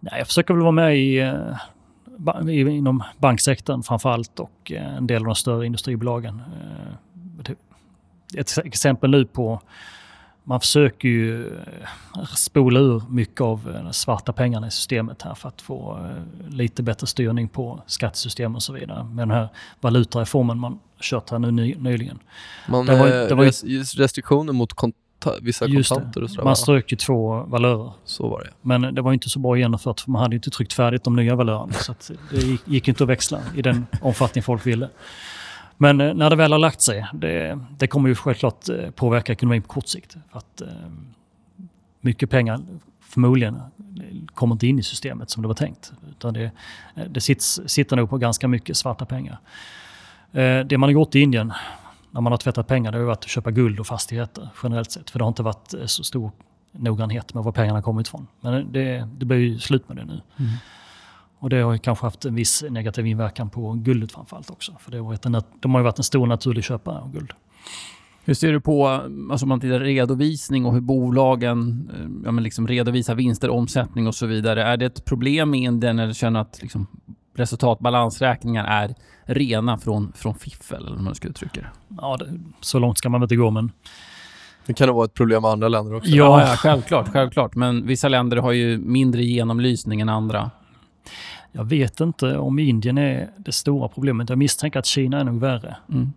Nej, 0.00 0.14
jag 0.18 0.26
försöker 0.26 0.54
väl 0.54 0.62
vara 0.62 0.72
med 0.72 0.98
i, 0.98 1.18
eh, 1.18 2.48
i, 2.48 2.60
inom 2.60 3.02
banksektorn 3.18 3.82
framför 3.82 4.10
allt 4.10 4.40
och 4.40 4.72
eh, 4.72 4.96
en 4.96 5.06
del 5.06 5.22
av 5.22 5.26
de 5.26 5.34
större 5.34 5.66
industribolagen. 5.66 6.42
Eh, 6.62 6.94
det- 7.42 7.56
Ett 8.40 8.58
exempel 8.66 9.10
nu 9.10 9.24
på 9.24 9.60
man 10.46 10.60
försöker 10.60 11.08
ju 11.08 11.46
eh, 11.46 12.24
spola 12.36 12.80
ur 12.80 13.02
mycket 13.08 13.40
av 13.40 13.74
eh, 13.76 13.84
de 13.84 13.92
svarta 13.92 14.32
pengarna 14.32 14.66
i 14.66 14.70
systemet 14.70 15.22
här 15.22 15.34
för 15.34 15.48
att 15.48 15.62
få 15.62 15.98
eh, 15.98 16.48
lite 16.50 16.82
bättre 16.82 17.06
styrning 17.06 17.48
på 17.48 17.82
skattesystem 17.86 18.54
och 18.54 18.62
så 18.62 18.72
vidare. 18.72 19.04
Med 19.04 19.28
den 19.28 19.30
här 19.36 19.48
valutareformen 19.80 20.58
man 20.58 20.78
kört 21.04 21.30
här 21.30 21.38
nu 21.38 21.50
ny, 21.50 21.74
nyligen. 21.74 22.18
Man, 22.68 22.86
Det 22.86 22.98
var- 22.98 23.06
eh, 23.22 23.28
det 23.28 23.34
var 23.34 23.44
ju- 23.44 23.82
restriktioner 23.82 24.52
mot 24.52 24.72
konta- 24.72 24.94
vissa 25.42 25.64
kontanter 25.94 26.22
och 26.22 26.30
sådär. 26.30 26.44
Man 26.44 26.56
strök 26.56 26.92
ju 26.92 26.96
två 26.96 27.42
valörer. 27.42 27.92
Så 28.04 28.28
var 28.28 28.40
det. 28.42 28.50
Men 28.62 28.94
det 28.94 29.02
var 29.02 29.12
inte 29.12 29.28
så 29.30 29.38
bra 29.38 29.56
genomfört 29.58 30.00
för 30.00 30.10
man 30.10 30.22
hade 30.22 30.36
inte 30.36 30.50
tryckt 30.50 30.72
färdigt 30.72 31.04
de 31.04 31.16
nya 31.16 31.34
valörerna. 31.36 31.72
Så 31.72 31.94
det 32.30 32.36
gick, 32.36 32.60
gick 32.68 32.88
inte 32.88 33.04
att 33.04 33.10
växla 33.10 33.40
i 33.56 33.62
den 33.62 33.86
omfattning 34.00 34.42
folk 34.42 34.66
ville. 34.66 34.88
Men 35.76 36.00
eh, 36.00 36.14
när 36.14 36.30
det 36.30 36.36
väl 36.36 36.52
har 36.52 36.58
lagt 36.58 36.80
sig, 36.80 37.06
det, 37.14 37.58
det 37.78 37.86
kommer 37.86 38.08
ju 38.08 38.14
självklart 38.14 38.68
eh, 38.68 38.90
påverka 38.90 39.32
ekonomin 39.32 39.62
på 39.62 39.68
kort 39.68 39.88
sikt. 39.88 40.16
För 40.32 40.38
att, 40.38 40.62
mycket 42.00 42.30
pengar 42.30 42.60
förmodligen 43.00 43.58
kommer 44.34 44.54
inte 44.54 44.66
in 44.66 44.78
i 44.78 44.82
systemet 44.82 45.30
som 45.30 45.42
det 45.42 45.48
var 45.48 45.54
tänkt. 45.54 45.92
Utan 46.10 46.34
det, 46.34 46.50
det 47.10 47.20
sits, 47.20 47.60
sitter 47.66 47.96
nog 47.96 48.10
på 48.10 48.18
ganska 48.18 48.48
mycket 48.48 48.76
svarta 48.76 49.04
pengar. 49.04 49.38
Eh, 50.34 50.66
det 50.66 50.78
man 50.78 50.86
har 50.86 50.92
gjort 50.92 51.14
i 51.14 51.20
Indien 51.20 51.52
när 52.10 52.20
man 52.20 52.32
har 52.32 52.36
tvättat 52.36 52.66
pengar 52.66 52.92
det 52.92 52.98
har 52.98 53.04
varit 53.04 53.24
att 53.24 53.28
köpa 53.28 53.50
guld 53.50 53.80
och 53.80 53.86
fastigheter 53.86 54.48
generellt 54.62 54.90
sett. 54.90 55.10
För 55.10 55.18
det 55.18 55.24
har 55.24 55.28
inte 55.28 55.42
varit 55.42 55.74
eh, 55.74 55.86
så 55.86 56.04
stor 56.04 56.32
noggrannhet 56.72 57.34
med 57.34 57.44
var 57.44 57.52
pengarna 57.52 57.82
kommit 57.82 58.06
ifrån. 58.06 58.26
Men 58.40 58.72
det, 58.72 59.08
det 59.18 59.24
blir 59.24 59.38
ju 59.38 59.58
slut 59.58 59.88
med 59.88 59.96
det 59.96 60.04
nu. 60.04 60.20
Och 61.38 61.50
det 61.50 61.60
har 61.60 61.72
ju 61.72 61.78
kanske 61.78 62.06
haft 62.06 62.24
en 62.24 62.34
viss 62.34 62.64
negativ 62.70 63.06
inverkan 63.06 63.50
på 63.50 63.72
guldet 63.72 64.12
framförallt 64.12 64.50
också. 64.50 64.72
För 64.80 64.90
det 64.90 64.96
har 64.96 65.04
varit 65.04 65.26
en, 65.26 65.42
de 65.60 65.74
har 65.74 65.80
ju 65.80 65.84
varit 65.84 65.98
en 65.98 66.04
stor 66.04 66.26
naturlig 66.26 66.64
köpare 66.64 66.98
av 66.98 67.12
guld. 67.12 67.32
Hur 68.24 68.34
ser 68.34 68.52
du 68.52 68.60
på, 68.60 68.86
alltså 69.30 69.44
om 69.44 69.48
man 69.48 69.60
tittar 69.60 69.80
redovisning 69.80 70.66
och 70.66 70.72
hur 70.72 70.80
bolagen 70.80 71.90
eh, 71.94 72.24
ja, 72.24 72.32
men 72.32 72.44
liksom 72.44 72.68
redovisar 72.68 73.14
vinster, 73.14 73.50
omsättning 73.50 74.06
och 74.06 74.14
så 74.14 74.26
vidare. 74.26 74.62
Är 74.62 74.76
det 74.76 74.86
ett 74.86 75.04
problem 75.04 75.54
i 75.54 75.64
Indien 75.64 75.98
eller 75.98 76.12
känner 76.12 76.40
att 76.40 76.62
liksom 76.62 76.86
resultatbalansräkningar 77.34 78.64
är 78.64 78.94
rena 79.24 79.78
från, 79.78 80.12
från 80.16 80.34
fiffel, 80.34 80.86
eller 80.86 80.96
hur 80.96 81.02
man 81.02 81.14
ska 81.14 81.28
uttrycka 81.28 81.60
det? 81.60 81.96
Ja, 82.00 82.16
det, 82.16 82.40
så 82.60 82.78
långt 82.78 82.98
ska 82.98 83.08
man 83.08 83.20
väl 83.20 83.24
inte 83.24 83.36
gå 83.36 83.50
men 83.50 83.72
Det 84.66 84.74
kan 84.74 84.94
vara 84.94 85.04
ett 85.04 85.14
problem 85.14 85.42
med 85.42 85.50
andra 85.50 85.68
länder 85.68 85.94
också. 85.94 86.10
Ja. 86.10 86.40
ja, 86.40 86.56
självklart, 86.56 87.08
självklart. 87.12 87.54
Men 87.54 87.86
vissa 87.86 88.08
länder 88.08 88.36
har 88.36 88.52
ju 88.52 88.78
mindre 88.78 89.24
genomlysning 89.24 90.00
än 90.00 90.08
andra. 90.08 90.50
jag 91.52 91.64
vet 91.64 92.00
inte 92.00 92.38
om 92.38 92.58
Indien 92.58 92.98
är 92.98 93.30
det 93.36 93.52
stora 93.52 93.88
problemet. 93.88 94.28
Jag 94.28 94.38
misstänker 94.38 94.78
att 94.78 94.86
Kina 94.86 95.20
är 95.20 95.24
nog 95.24 95.40
värre. 95.40 95.76
Mm. 95.92 96.12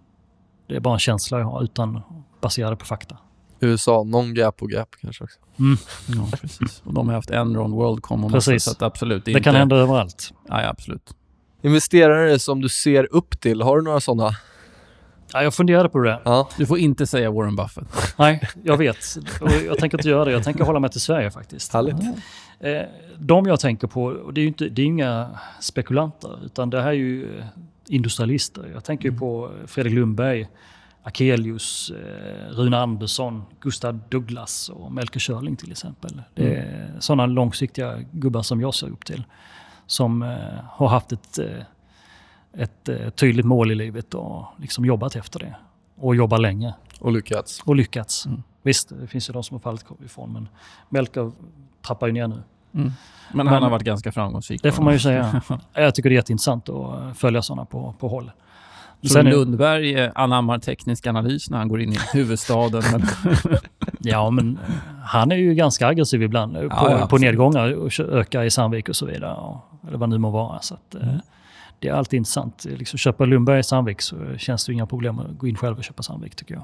Det 0.68 0.76
är 0.76 0.80
bara 0.80 0.94
en 0.94 1.00
känsla 1.00 1.40
jag 1.40 1.46
har 1.46 1.64
utan 1.64 2.02
baserade 2.42 2.76
på 2.76 2.86
fakta. 2.86 3.18
USA, 3.60 4.04
någon 4.04 4.34
gap 4.34 4.62
och 4.62 4.72
gap 4.72 4.96
kanske 5.02 5.24
också. 5.24 5.40
Ja, 6.08 6.38
precis. 6.42 6.82
Och 6.86 6.94
de 6.94 7.08
har 7.08 7.16
haft 7.16 7.32
Enron, 7.32 7.72
Worldcom 7.72 8.26
och 8.26 8.32
Precis. 8.32 8.52
massa, 8.54 8.72
så 8.72 8.72
att 8.72 8.82
absolut. 8.82 9.26
Det 9.26 9.32
inte- 9.32 9.44
kan 9.44 9.56
hända 9.56 9.76
överallt. 9.76 10.34
Ja, 10.48 10.62
ja, 10.62 10.70
absolut. 10.70 11.14
Investerare 11.62 12.40
som 12.40 12.62
du 12.62 12.70
ser 12.70 13.08
upp 13.16 13.40
till, 13.40 13.62
har 13.62 13.78
du 13.78 13.84
några 13.84 14.00
sådana? 14.00 14.32
Ja, 15.34 15.44
jag 15.44 15.54
funderade 15.54 15.90
på 15.90 16.00
det. 16.00 16.22
Ja. 16.26 16.50
Du 16.58 16.66
får 16.66 16.78
inte 16.80 17.08
säga 17.08 17.32
Warren 17.32 17.56
Buffett. 17.56 17.88
Nej, 18.18 18.42
jag 18.64 18.78
vet. 18.78 18.98
Och 19.42 19.50
jag 19.66 19.78
tänker 19.78 19.98
inte 19.98 20.10
göra 20.10 20.26
det. 20.26 20.32
Jag 20.32 20.44
tänker 20.44 20.64
hålla 20.64 20.80
mig 20.80 20.90
till 20.90 21.02
Sverige 21.02 21.32
faktiskt. 21.32 21.74
Härligt. 21.74 21.96
Eh, 22.60 22.82
de 23.20 23.46
jag 23.46 23.60
tänker 23.60 23.88
på, 23.88 24.04
och 24.06 24.34
det 24.34 24.40
är 24.40 24.44
ju 24.44 24.48
inte, 24.48 24.70
det 24.70 24.82
är 24.82 24.86
inga 24.86 25.30
spekulanter, 25.62 26.46
utan 26.46 26.70
det 26.70 26.82
här 26.82 26.90
är 26.90 26.94
ju 26.94 27.38
eh, 27.40 27.46
industrialister. 27.88 28.70
Jag 28.74 28.84
tänker 28.84 29.10
ju 29.10 29.18
på 29.18 29.52
Fredrik 29.68 29.94
Lundberg, 29.94 30.48
Akelius, 31.08 31.92
eh, 31.92 32.50
Rune 32.52 32.78
Andersson, 32.78 33.44
Gustav 33.60 34.00
Douglas 34.10 34.70
och 34.70 34.92
Melker 34.92 35.20
Schörling 35.20 35.56
till 35.56 35.72
exempel. 35.72 36.22
Det 36.34 36.56
är 36.56 36.96
sådana 37.00 37.26
långsiktiga 37.26 38.00
gubbar 38.12 38.42
som 38.42 38.62
jag 38.62 38.74
ser 38.74 38.90
upp 38.90 39.06
till. 39.06 39.24
Som 39.86 40.22
eh, 40.22 40.38
har 40.70 40.88
haft 40.88 41.12
ett, 41.12 41.40
eh, 41.40 41.64
ett 42.54 43.16
tydligt 43.16 43.46
mål 43.46 43.72
i 43.72 43.76
livet 43.76 44.14
och 44.14 44.46
liksom 44.58 44.86
jobbat 44.86 45.16
efter 45.16 45.40
det. 45.40 45.56
Och 45.96 46.16
jobbar 46.16 46.38
länge 46.38 46.74
Och 47.00 47.12
lyckats. 47.12 47.62
och 47.66 47.76
lyckats. 47.76 48.26
Mm. 48.26 48.44
Visst, 48.64 48.90
det 49.02 49.08
finns 49.08 49.30
ju 49.30 49.34
de 49.34 49.44
som 49.44 49.56
har 49.56 49.60
fallit 49.60 49.86
ifrån, 50.06 50.34
men 50.34 50.50
Melker 50.90 51.32
trappar 51.88 52.08
ju 52.08 52.14
ner 52.14 52.28
nu. 52.28 52.44
Mm. 52.74 52.92
Men 53.34 53.48
han 53.48 53.64
har 53.64 53.70
varit 53.70 53.84
ganska 53.84 54.12
framgångsrik. 54.12 54.64
Det 54.64 54.72
får 54.72 54.84
man 54.84 54.94
ju 54.94 55.00
säga. 55.00 55.42
Jag 55.74 55.96
tycker 55.96 56.10
det 56.10 56.14
är 56.14 56.18
jätteintressant 56.18 56.70
att 56.70 57.18
följa 57.18 57.42
sådana 57.42 57.66
på, 57.66 57.96
på 58.00 58.08
håll. 58.08 58.32
Så 59.02 59.10
sen 59.10 59.26
Lundberg 59.30 59.94
eh, 59.96 60.12
anammar 60.16 60.60
teknisk 60.60 61.08
analys 61.08 61.50
när 61.50 61.58
han 61.58 61.68
går 61.68 61.82
in 61.82 61.94
i 61.94 61.98
huvudstaden. 62.14 62.84
Men, 62.92 63.02
Ja, 64.00 64.30
men 64.30 64.60
han 65.04 65.32
är 65.32 65.36
ju 65.36 65.54
ganska 65.54 65.88
aggressiv 65.88 66.24
ibland 66.24 66.56
eh, 66.58 66.62
på, 66.62 66.68
Ja, 66.70 67.00
ja, 67.00 67.08
på 67.08 67.18
nedgångar 67.18 67.72
och 67.74 68.00
ökar 68.00 68.44
i 68.44 68.52
Sandvik 68.52 68.90
och 68.90 68.96
så 68.96 69.06
vidare. 69.06 69.34
Och, 69.36 69.58
eller 69.88 69.98
vad 69.98 70.10
det 70.10 70.14
nu 70.16 70.20
må 70.20 70.30
vara. 70.32 70.60
Så 70.62 70.74
att, 70.74 70.96
Mm. 70.96 71.08
eh, 71.10 71.16
Det 71.80 71.88
är 71.88 71.94
alltid 71.94 72.18
intressant. 72.18 72.66
Liksom, 72.66 72.98
köpa 72.98 73.26
Lundberg 73.26 73.60
i 73.60 73.64
Sandvik 73.64 74.02
så 74.02 74.16
känns 74.38 74.66
det 74.66 74.74
inga 74.74 74.86
problem 74.86 75.20
att 75.20 75.38
gå 75.38 75.48
in 75.48 75.56
själv 75.56 75.78
och 75.78 75.84
köpa 75.84 76.04
Sandvik 76.04 76.36
tycker 76.36 76.54
jag. 76.56 76.64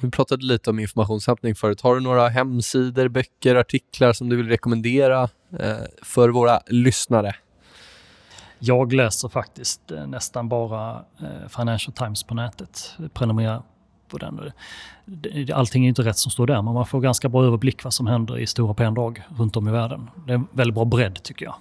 Vi 0.00 0.10
pratade 0.10 0.44
lite 0.44 0.70
om 0.70 0.78
informationshämtning 0.78 1.54
förut. 1.54 1.80
Har 1.80 1.94
du 1.94 2.00
några 2.00 2.28
hemsidor, 2.28 3.08
böcker, 3.08 3.54
artiklar 3.56 4.12
som 4.12 4.28
du 4.28 4.36
vill 4.36 4.48
rekommendera 4.48 5.22
eh, 5.60 5.76
för 6.02 6.28
våra 6.28 6.60
lyssnare? 6.66 7.34
Jag 8.58 8.92
läser 8.92 9.28
faktiskt 9.28 9.90
eh, 9.90 10.06
nästan 10.06 10.48
bara 10.48 11.04
eh, 11.20 11.48
Financial 11.48 11.92
Times 11.92 12.22
på 12.22 12.34
nätet. 12.34 12.96
Prenumererar 13.12 13.62
på 14.08 14.18
den. 14.18 14.52
Allting 15.54 15.84
är 15.84 15.88
inte 15.88 16.02
rätt 16.02 16.18
som 16.18 16.30
står 16.30 16.46
där, 16.46 16.62
men 16.62 16.74
man 16.74 16.86
får 16.86 17.00
ganska 17.00 17.28
bra 17.28 17.44
överblick 17.44 17.84
vad 17.84 17.94
som 17.94 18.06
händer 18.06 18.38
i 18.38 18.46
stora 18.46 18.74
penndrag 18.74 19.22
runt 19.36 19.56
om 19.56 19.68
i 19.68 19.70
världen. 19.70 20.10
Det 20.26 20.32
är 20.32 20.34
en 20.34 20.46
väldigt 20.52 20.74
bra 20.74 20.84
bredd 20.84 21.22
tycker 21.22 21.44
jag. 21.44 21.54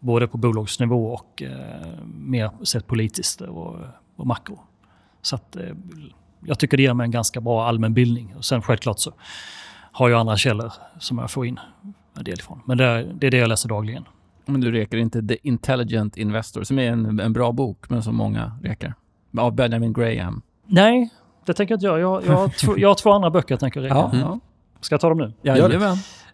Både 0.00 0.28
på 0.28 0.38
bolagsnivå 0.38 1.12
och 1.12 1.42
eh, 1.42 1.98
mer 2.04 2.50
sett 2.64 2.86
politiskt 2.86 3.40
och, 3.40 3.76
och 4.16 4.26
makro. 4.26 4.60
Så 5.22 5.36
att, 5.36 5.56
eh, 5.56 5.74
jag 6.40 6.58
tycker 6.58 6.76
det 6.76 6.82
ger 6.82 6.94
mig 6.94 7.04
en 7.04 7.10
ganska 7.10 7.40
bra 7.40 7.66
allmänbildning. 7.66 8.34
Och 8.36 8.44
sen 8.44 8.62
självklart 8.62 8.98
så 8.98 9.12
har 9.92 10.08
jag 10.08 10.20
andra 10.20 10.36
källor 10.36 10.72
som 10.98 11.18
jag 11.18 11.30
får 11.30 11.46
in 11.46 11.60
en 12.16 12.24
del 12.24 12.38
ifrån. 12.38 12.60
Men 12.64 12.78
det 12.78 12.84
är, 12.84 13.12
det 13.14 13.26
är 13.26 13.30
det 13.30 13.36
jag 13.36 13.48
läser 13.48 13.68
dagligen. 13.68 14.04
Men 14.48 14.60
du 14.60 14.70
rekar 14.72 14.98
inte 14.98 15.22
The 15.22 15.36
Intelligent 15.42 16.16
Investor, 16.16 16.62
som 16.62 16.78
är 16.78 16.90
en, 16.92 17.20
en 17.20 17.32
bra 17.32 17.52
bok, 17.52 17.90
men 17.90 18.02
som 18.02 18.16
många 18.16 18.52
rekar. 18.62 18.94
Av 19.38 19.54
Benjamin 19.54 19.92
Graham. 19.92 20.42
Nej, 20.66 21.10
det 21.46 21.54
tänker 21.54 21.72
jag 21.72 21.76
inte 21.76 21.86
göra. 21.86 22.00
Jag, 22.00 22.26
jag, 22.26 22.32
har, 22.36 22.48
två, 22.48 22.78
jag 22.78 22.88
har 22.88 22.94
två 22.94 23.12
andra 23.12 23.30
böcker 23.30 23.52
jag 23.52 23.60
tänker 23.60 23.80
räcka. 23.80 23.94
Ja, 23.94 24.10
Mm. 24.12 24.20
ja. 24.20 24.38
Ska 24.80 24.92
jag 24.94 25.00
ta 25.00 25.08
dem 25.08 25.18
nu? 25.18 25.32
Jajamän. 25.42 25.92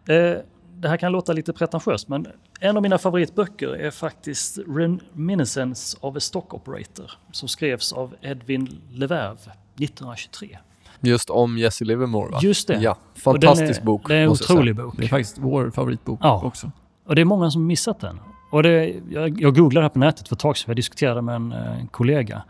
Eh, 0.09 0.39
det 0.77 0.89
här 0.89 0.97
kan 0.97 1.13
låta 1.13 1.33
lite 1.33 1.53
pretentiöst, 1.53 2.09
men 2.09 2.27
en 2.61 2.77
av 2.77 2.83
mina 2.83 2.99
favoritböcker 2.99 3.69
är 3.69 3.91
faktiskt 3.91 4.59
Reminiscence 4.69 5.97
of 6.01 6.17
a 6.17 6.21
Stock 6.21 6.55
Operator 6.55 7.11
som 7.33 7.49
skrevs 7.49 7.93
av 7.93 8.15
Edwin 8.23 8.81
Leverve 8.93 9.39
1923. 9.79 10.59
Just 11.01 11.31
om 11.31 11.59
Jesse 11.59 11.85
Livermore 11.85 12.31
va? 12.33 12.39
Just 12.43 12.69
det. 12.69 12.81
Ja, 12.81 12.91
Och 12.91 12.99
den 13.15 13.23
fantastisk 13.23 13.81
är, 13.81 13.85
bok. 13.85 14.09
Det 14.09 14.15
är 14.15 14.19
en 14.19 14.23
jag 14.23 14.31
otrolig 14.33 14.77
bok. 14.77 14.95
Det 14.99 15.05
är 15.05 15.09
faktiskt 15.09 15.39
vår 15.39 15.71
favoritbok 15.71 16.19
Ja. 16.23 16.43
också. 16.45 16.71
Och 17.05 17.15
det 17.15 17.21
är 17.21 17.25
många 17.25 17.51
som 17.51 17.67
missat 17.67 18.01
den. 18.01 18.21
Och 18.51 18.63
det, 18.63 18.95
jag, 19.11 19.41
jag 19.41 19.55
googlade 19.55 19.81
det 19.81 19.85
här 19.85 19.89
på 19.89 19.99
nätet 19.99 20.29
för 20.29 20.37
ett 20.37 20.41
tag 20.41 20.57
sedan, 20.57 20.65
jag 20.71 20.77
diskuterade 20.77 21.23
med 21.23 21.35
en, 21.35 21.53
eh, 21.53 21.81
en 21.81 21.87
kollega. 21.87 22.43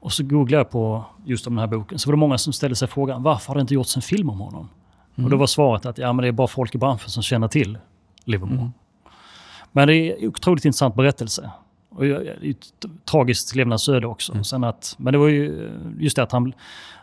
Och 0.00 0.12
så 0.12 0.22
googlade 0.24 0.60
jag 0.60 0.70
på 0.70 1.04
just 1.24 1.46
om 1.46 1.54
den 1.54 1.60
här 1.60 1.66
boken. 1.66 1.98
Så 1.98 2.08
var 2.08 2.12
det 2.12 2.20
många 2.20 2.38
som 2.38 2.52
ställde 2.52 2.76
sig 2.76 2.88
frågan, 2.88 3.22
varför 3.22 3.48
har 3.48 3.54
det 3.54 3.60
inte 3.60 3.74
gjorts 3.74 3.96
en 3.96 4.02
film 4.02 4.30
om 4.30 4.40
honom? 4.40 4.68
Och 5.24 5.30
då 5.30 5.36
var 5.36 5.46
svaret 5.46 5.86
att 5.86 5.98
ja, 5.98 6.12
men 6.12 6.22
det 6.22 6.28
är 6.28 6.32
bara 6.32 6.46
folk 6.46 6.74
i 6.74 6.78
branschen 6.78 7.10
som 7.10 7.22
känner 7.22 7.48
till 7.48 7.78
Livermore. 8.24 8.70
Men 9.72 9.88
det 9.88 9.94
är 9.94 10.22
en 10.22 10.28
otroligt 10.28 10.64
intressant 10.64 10.94
berättelse. 10.94 11.50
Och 11.88 12.04
det 12.04 12.10
är 12.10 12.50
ett 12.50 12.86
tragiskt 13.10 13.54
levnadsöde 13.54 14.06
också. 14.06 14.44
Sen 14.44 14.64
att, 14.64 14.94
men 14.98 15.12
det 15.12 15.18
var 15.18 15.28
ju 15.28 15.70
just 15.98 16.16
det 16.16 16.22
att 16.22 16.32
han, 16.32 16.52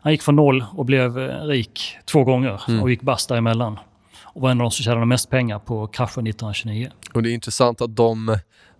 han 0.02 0.12
gick 0.12 0.22
från 0.22 0.36
noll 0.36 0.66
och 0.72 0.86
blev 0.86 1.20
eh, 1.20 1.46
rik 1.46 1.98
två 2.06 2.24
gånger 2.24 2.62
och 2.82 2.90
gick 2.90 3.02
bast 3.02 3.30
däremellan. 3.30 3.80
Och 4.34 4.42
var 4.42 4.52
en 4.52 4.62
av 4.62 4.66
de 4.66 4.72
som 4.72 4.84
tjänade 4.84 5.06
mest 5.06 5.30
pengar 5.30 5.60
på 5.60 5.88
kraschen 5.88 6.28
1929. 6.28 6.90
Och 7.14 7.24
det 7.24 7.32
är 7.32 7.34
intressant 7.34 7.82
att 7.82 7.96
de 7.96 8.38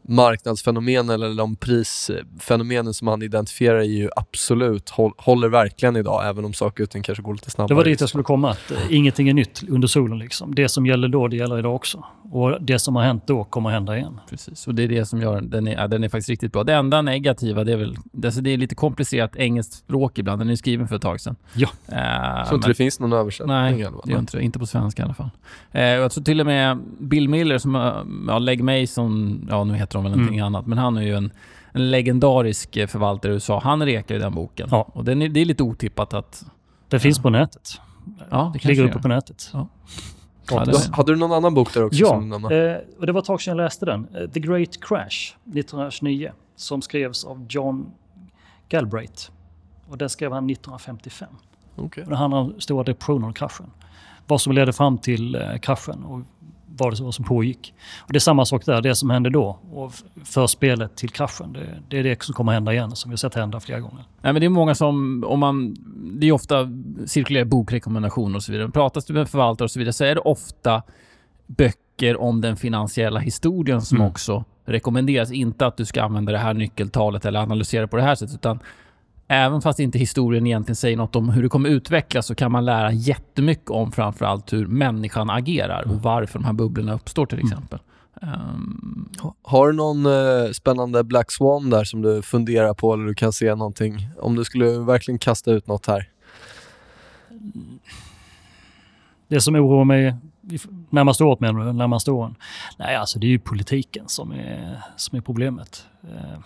marknadsfenomen 0.08 1.10
eller 1.10 1.36
de 1.38 1.56
prisfenomenen 1.56 2.94
som 2.94 3.08
han 3.08 3.22
identifierar 3.22 3.78
är 3.78 3.84
ju 3.84 4.10
absolut 4.16 4.90
håll, 4.90 5.12
håller 5.18 5.48
verkligen 5.50 5.96
idag, 5.96 6.28
även 6.30 6.46
om 6.46 6.54
saker 6.54 6.84
och 6.84 6.90
ting 6.90 7.04
kanske 7.04 7.22
går 7.22 7.34
lite 7.34 7.50
snabbare. 7.50 7.68
Det 7.68 7.76
var 7.76 7.84
dit 7.84 8.00
jag 8.00 8.10
skulle 8.10 8.24
komma. 8.24 8.50
Att 8.52 8.72
ingenting 8.90 9.30
är 9.30 9.34
nytt 9.34 9.64
under 9.70 9.88
solen. 9.88 10.20
Liksom. 10.20 10.56
Det 10.56 10.70
som 10.70 10.86
gäller 10.86 11.08
då, 11.08 11.28
det 11.28 11.36
gäller 11.36 11.60
idag 11.60 11.76
också. 11.76 12.06
Och 12.32 12.62
det 12.62 12.80
som 12.80 12.96
har 12.96 13.04
hänt 13.04 13.28
då 13.28 13.44
kommer 13.44 13.70
hända 13.70 13.98
igen. 13.98 14.20
Precis, 14.30 14.68
och 14.68 14.76
det 14.76 14.84
är 14.84 14.88
det 14.88 15.06
som 15.06 15.22
gör 15.22 15.42
den 15.42 15.68
är, 15.68 15.74
ja, 15.76 15.88
den 15.88 16.04
är 16.04 16.10
faktiskt 16.10 16.30
riktigt 16.30 16.52
bra. 16.52 16.64
Det 16.64 16.74
enda 16.74 17.02
negativa, 17.02 17.64
det 17.64 17.72
är 17.74 17.78
väl, 17.78 17.96
alltså 18.26 18.42
det 18.42 18.50
är 18.54 18.58
lite 18.58 18.76
komplicerat 18.76 19.36
engelskt 19.36 19.74
språk 19.74 20.18
ibland. 20.18 20.42
Den 20.42 20.50
är 20.50 20.56
skriven 20.56 20.88
för 20.88 20.96
ett 20.96 21.02
tag 21.02 21.22
sedan. 21.22 21.36
Ja. 21.54 21.68
Eh, 21.88 21.98
Jag 22.38 22.46
tror 22.48 22.58
inte 22.58 22.68
det 22.68 22.74
finns 22.74 23.00
någon 23.00 23.14
översättning. 23.14 23.56
Nej, 23.56 23.74
eller 23.82 23.92
det 24.06 24.12
gör 24.12 24.20
inte. 24.20 24.40
Inte 24.40 24.60
på 24.60 24.66
svenska 24.66 25.02
i 25.02 25.06
alla 25.06 25.14
fall. 25.14 25.30
Eh, 25.72 25.82
jag 25.84 26.12
tror 26.12 26.24
till 26.24 26.40
och 26.40 26.46
med 26.46 26.78
Bill 27.00 27.30
Miller, 27.30 27.58
som 27.58 27.76
har- 27.76 28.06
ja, 28.28 28.40
Leg 28.40 28.64
Mason, 28.64 29.46
ja 29.50 29.64
nu 29.64 29.74
heter 29.76 29.93
de 29.94 30.04
väl 30.04 30.12
någonting 30.12 30.36
Mm. 30.40 30.46
annat, 30.46 30.66
men 30.68 30.78
han 30.78 30.98
är 30.98 31.02
ju 31.02 31.16
en, 31.16 31.32
en 31.72 31.92
legendarisk 31.92 32.78
eh, 32.78 32.88
förvaltare 32.88 33.32
i 33.32 33.36
USA. 33.36 33.60
Han 33.64 33.86
rekar 33.86 34.16
ju 34.16 34.22
den 34.22 34.34
boken. 34.36 34.68
Ja. 34.72 34.82
Och 34.94 35.04
den 35.04 35.22
är, 35.22 35.30
det 35.30 35.40
är 35.40 35.46
lite 35.46 35.64
otippat 35.64 36.14
att... 36.14 36.46
Det 36.88 37.00
finns 37.00 37.20
på 37.20 37.30
nätet. 37.30 37.82
Ja, 38.30 38.50
det 38.54 38.60
kanske 38.60 38.68
Ligger 38.68 38.84
uppe 38.84 39.00
på 39.02 39.08
nätet. 39.08 39.50
Ja. 39.54 39.68
Ja, 40.50 40.66
hade 40.92 41.12
du 41.12 41.16
någon 41.20 41.32
annan 41.32 41.54
bok 41.54 41.74
där 41.74 41.84
också? 41.86 42.00
Ja, 42.00 42.16
eh, 42.52 42.78
och 43.00 43.06
det 43.06 43.12
var 43.12 43.20
ett 43.20 43.26
tag 43.26 43.42
sedan 43.42 43.58
jag 43.58 43.64
läste 43.64 43.86
den. 43.86 44.08
Eh, 44.16 44.30
The 44.30 44.40
Great 44.40 44.82
Crash 44.82 45.36
1929 45.46 46.32
som 46.56 46.82
skrevs 46.82 47.26
av 47.26 47.46
John 47.50 47.92
Galbraith. 48.70 49.30
Och 49.90 49.98
den 49.98 50.10
skrev 50.10 50.32
han 50.32 50.50
1955. 50.50 51.30
Okej. 51.76 52.04
Och 52.04 52.10
det 52.10 52.16
handlar 52.16 52.40
om 52.40 52.54
stora 52.60 52.84
depressionen 52.84 53.30
och 53.30 53.36
kraschen. 53.36 53.72
Vad 54.28 54.42
som 54.42 54.54
ledde 54.54 54.74
fram 54.74 54.98
till 54.98 55.36
eh, 55.36 55.58
kraschen 55.62 56.04
och 56.04 56.20
vad 56.78 56.98
det 56.98 57.04
var 57.04 57.12
som 57.12 57.26
pågick. 57.26 57.74
Och 58.02 58.14
det 58.14 58.18
är 58.18 58.20
samma 58.20 58.46
sak 58.46 58.66
där, 58.66 58.82
det 58.82 58.96
som 58.96 59.10
hände 59.10 59.30
då 59.30 59.60
och 59.72 59.92
f- 59.94 60.04
förspelet 60.24 60.96
till 60.96 61.10
kraschen. 61.10 61.54
Det, 61.54 61.80
det 61.90 62.00
är 62.00 62.04
det 62.04 62.24
som 62.24 62.34
kommer 62.36 62.52
hända 62.52 62.74
igen, 62.74 62.96
som 62.96 63.12
vi 63.12 63.14
har 63.14 63.18
sett 63.18 63.36
hända 63.36 63.60
flera 63.60 63.80
gånger. 63.80 64.04
Nej, 64.22 64.34
men 64.34 64.40
det 64.40 64.46
är 64.46 64.50
många 64.50 64.76
som, 64.76 65.24
om 65.28 65.40
man, 65.40 65.76
det 66.20 66.28
är 66.28 66.32
ofta 66.32 66.70
cirkulerar 67.06 67.46
bokrekommendationer 67.46 68.36
och 68.36 68.44
så 68.44 68.52
vidare. 68.52 68.70
Pratas 68.70 69.06
det 69.06 69.14
med 69.14 69.30
förvaltare 69.30 69.66
och 69.66 69.72
så 69.72 69.80
vidare 69.80 69.94
så 69.94 70.04
är 70.04 70.16
det 70.16 70.22
ofta 70.22 70.82
böcker 71.48 72.22
om 72.22 72.42
den 72.42 72.58
finansiella 72.58 73.20
historien 73.20 73.82
som 73.82 73.98
Mm. 73.98 74.10
också 74.12 74.44
rekommenderas. 74.66 75.32
Inte 75.32 75.66
att 75.68 75.78
du 75.78 75.86
ska 75.86 76.04
använda 76.04 76.32
det 76.32 76.38
här 76.38 76.54
nyckeltalet 76.54 77.26
eller 77.26 77.40
analysera 77.40 77.88
på 77.88 77.98
det 77.98 78.04
här 78.04 78.16
sättet, 78.16 78.36
utan 78.36 78.60
även 79.28 79.62
fast 79.62 79.80
inte 79.80 80.00
historien 80.00 80.48
egentligen 80.48 80.76
säger 80.76 80.98
något 80.98 81.16
om 81.16 81.30
hur 81.30 81.44
det 81.44 81.50
kommer 81.50 81.70
utvecklas 81.70 82.26
så 82.28 82.36
kan 82.36 82.52
man 82.52 82.66
lära 82.66 82.92
jättemycket 82.92 83.70
om 83.70 83.92
framförallt 83.92 84.54
hur 84.54 84.68
människan 84.68 85.30
agerar 85.30 85.84
och 85.88 85.96
varför 86.02 86.40
de 86.40 86.46
här 86.46 86.54
bubblorna 86.54 86.94
uppstår 86.94 87.26
till 87.26 87.40
exempel. 87.40 87.80
Ehm, 88.22 89.10
Ha- 89.22 89.36
Har 89.42 89.68
du 89.68 89.74
någon 89.74 90.06
eh, 90.06 90.52
spännande 90.52 91.04
Black 91.04 91.32
Swan 91.32 91.70
där 91.70 91.84
som 91.84 92.02
du 92.02 92.22
funderar 92.22 92.74
på 92.74 92.94
eller 92.94 93.06
du 93.06 93.14
kan 93.14 93.34
se 93.34 93.56
någonting? 93.56 94.08
Om 94.20 94.36
du 94.36 94.44
skulle 94.44 94.66
verkligen 94.80 95.20
kasta 95.20 95.52
ut 95.52 95.68
något 95.68 95.86
här. 95.88 96.10
Det 99.28 99.42
som 99.42 99.56
oroar 99.56 99.86
mig 99.86 100.16
närmaste 100.90 101.24
året 101.24 101.40
menar 101.40 101.66
du, 101.66 101.74
närmaste 101.74 102.12
åren? 102.12 102.36
Nej, 102.78 102.96
alltså 102.96 103.20
det 103.20 103.28
är 103.28 103.30
ju 103.30 103.40
politiken 103.40 104.04
som 104.08 104.32
är, 104.32 104.82
som 104.96 105.18
är 105.18 105.22
problemet. 105.22 105.86
Eh, 106.04 106.40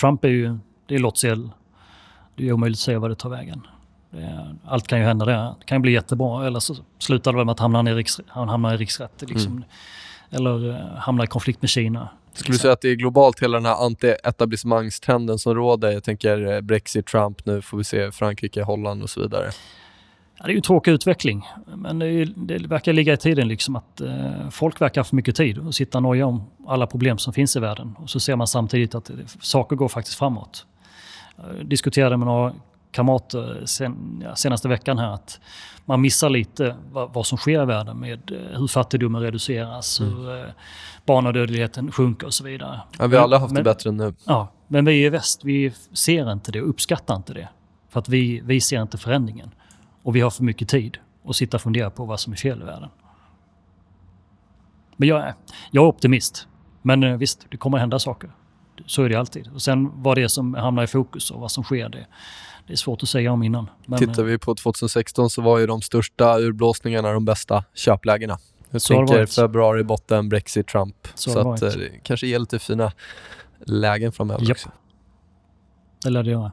Trump 0.00 0.24
är 0.24 0.28
ju, 0.28 0.58
det 0.88 0.94
är 0.94 0.98
lottsedel. 0.98 1.50
Det 2.36 2.48
är 2.48 2.52
omöjligt 2.52 2.76
att 2.76 2.80
säga 2.80 2.98
vad 2.98 3.10
det 3.10 3.14
tar 3.14 3.30
vägen. 3.30 3.66
Det 4.10 4.56
allt 4.64 4.86
kan 4.86 4.98
ju 4.98 5.04
hända 5.04 5.26
där. 5.26 5.54
Det 5.58 5.64
kan 5.64 5.78
ju 5.78 5.82
bli 5.82 5.92
jättebra 5.92 6.46
eller 6.46 6.60
så 6.60 6.76
slutar 6.98 7.32
det 7.32 7.44
med 7.44 7.52
att 7.52 7.60
hamna 7.60 7.90
i, 7.90 7.94
riks, 7.94 8.20
han 8.26 8.48
hamnar 8.48 8.74
i 8.74 8.76
riksrätt. 8.76 9.24
Liksom. 9.28 9.64
Eller 10.30 10.70
eh, 10.70 10.98
hamnar 10.98 11.24
i 11.24 11.26
konflikt 11.26 11.62
med 11.62 11.68
Kina. 11.68 12.08
Skulle 12.32 12.54
du 12.54 12.58
säga 12.58 12.72
att 12.72 12.80
det 12.80 12.88
är 12.88 12.94
globalt 12.94 13.42
hela 13.42 13.56
den 13.56 13.66
här 13.66 13.74
anti-etablissemangstrenden 13.74 15.38
som 15.38 15.54
råder? 15.54 15.90
Jag 15.90 16.04
tänker 16.04 16.52
eh, 16.52 16.60
Brexit, 16.60 17.06
Trump, 17.06 17.46
nu 17.46 17.62
får 17.62 17.78
vi 17.78 17.84
se 17.84 18.12
Frankrike, 18.12 18.62
Holland 18.62 19.02
och 19.02 19.10
så 19.10 19.20
vidare. 19.20 19.50
Ja, 20.38 20.44
det 20.44 20.50
är 20.50 20.52
ju 20.52 20.56
en 20.56 20.62
tråkig 20.62 20.92
utveckling, 20.92 21.46
men 21.74 21.98
det, 21.98 22.06
är, 22.06 22.32
det 22.36 22.58
verkar 22.58 22.92
ligga 22.92 23.12
i 23.12 23.16
tiden 23.16 23.48
liksom 23.48 23.76
att 23.76 24.00
eh, 24.00 24.50
folk 24.50 24.80
verkar 24.80 25.00
ha 25.00 25.04
för 25.04 25.16
mycket 25.16 25.36
tid 25.36 25.58
och 25.58 25.74
sitta 25.74 25.98
och 25.98 26.02
noja 26.02 26.26
om 26.26 26.44
alla 26.66 26.86
problem 26.86 27.18
som 27.18 27.32
finns 27.32 27.56
i 27.56 27.60
världen. 27.60 27.96
Och 27.98 28.10
så 28.10 28.20
ser 28.20 28.36
man 28.36 28.46
samtidigt 28.46 28.94
att 28.94 29.04
det, 29.04 29.36
saker 29.40 29.76
går 29.76 29.88
faktiskt 29.88 30.18
framåt. 30.18 30.66
Jag 31.56 31.66
diskuterade 31.66 32.16
med 32.16 32.26
några 32.26 32.52
kamrater 32.90 33.62
sen, 33.64 34.22
ja, 34.24 34.36
senaste 34.36 34.68
veckan 34.68 34.98
här 34.98 35.14
att 35.14 35.40
man 35.84 36.00
missar 36.00 36.30
lite 36.30 36.76
vad, 36.92 37.12
vad 37.12 37.26
som 37.26 37.38
sker 37.38 37.62
i 37.62 37.66
världen 37.66 38.00
med 38.00 38.32
eh, 38.32 38.58
hur 38.58 38.66
fattigdomen 38.66 39.22
reduceras, 39.22 40.00
hur 40.00 40.38
eh, 40.40 40.50
barnadödligheten 41.06 41.92
sjunker 41.92 42.26
och 42.26 42.34
så 42.34 42.44
vidare. 42.44 42.80
Ja, 42.98 43.06
vi 43.06 43.16
har 43.16 43.24
alla 43.24 43.38
haft 43.38 43.54
Men- 43.54 43.64
det 43.64 43.70
bättre 43.70 43.90
än 43.90 43.96
nu. 43.96 44.14
Ja, 44.24 44.48
men 44.68 44.84
vi 44.84 45.04
i 45.04 45.08
väst, 45.08 45.44
vi 45.44 45.72
ser 45.92 46.32
inte 46.32 46.52
det 46.52 46.62
och 46.62 46.68
uppskattar 46.68 47.16
inte 47.16 47.34
det. 47.34 47.48
För 47.88 48.00
att 48.00 48.08
vi, 48.08 48.40
vi 48.44 48.60
ser 48.60 48.82
inte 48.82 48.98
förändringen. 48.98 49.50
Och 50.02 50.16
vi 50.16 50.20
har 50.20 50.30
för 50.30 50.44
mycket 50.44 50.68
tid 50.68 50.98
att 51.24 51.36
sitta 51.36 51.56
och 51.56 51.60
fundera 51.60 51.90
på 51.90 52.04
vad 52.04 52.20
som 52.20 52.32
är 52.32 52.36
fel 52.36 52.62
i 52.62 52.64
världen. 52.64 52.88
Men 54.96 55.08
jag 55.08 55.20
är, 55.20 55.34
jag 55.70 55.84
är 55.84 55.88
optimist. 55.88 56.48
Men 56.82 57.02
eh, 57.02 57.16
visst, 57.16 57.46
det 57.50 57.56
kommer 57.56 57.76
att 57.78 57.80
hända 57.82 57.98
saker. 57.98 58.30
Så 58.86 59.02
är 59.02 59.08
det 59.08 59.16
alltid. 59.16 59.48
Och 59.54 59.62
sen 59.62 60.02
vad 60.02 60.16
det 60.16 60.22
är 60.22 60.28
som 60.28 60.54
hamnar 60.54 60.82
i 60.82 60.86
fokus 60.86 61.30
och 61.30 61.40
vad 61.40 61.52
som 61.52 61.64
sker, 61.64 61.88
det, 61.88 62.06
det 62.66 62.72
är 62.72 62.76
svårt 62.76 63.02
att 63.02 63.08
säga 63.08 63.32
om 63.32 63.42
innan. 63.42 63.70
Men, 63.86 63.98
Tittar 63.98 64.22
vi 64.22 64.38
på 64.38 64.54
2016 64.54 65.30
så 65.30 65.42
var 65.42 65.58
ju 65.58 65.66
de 65.66 65.82
största 65.82 66.38
urblåsningarna 66.38 67.12
de 67.12 67.24
bästa 67.24 67.64
köplägena. 67.74 68.38
Jag 68.70 68.82
Så 68.82 68.94
tänker 68.94 69.26
februari 69.26 69.84
botten, 69.84 70.28
Brexit, 70.28 70.66
Trump. 70.66 71.08
Så 71.14 71.30
Så, 71.30 71.52
att 71.52 71.62
eh, 71.62 71.68
det 71.68 71.90
kanske 72.02 72.26
ger 72.26 72.38
lite 72.38 72.58
fina 72.58 72.92
lägen 73.58 74.12
framöver 74.12 74.42
Japp. 74.42 74.50
också. 74.50 74.70
Det 76.04 76.10
lär 76.10 76.22
det 76.22 76.30
göra. 76.30 76.52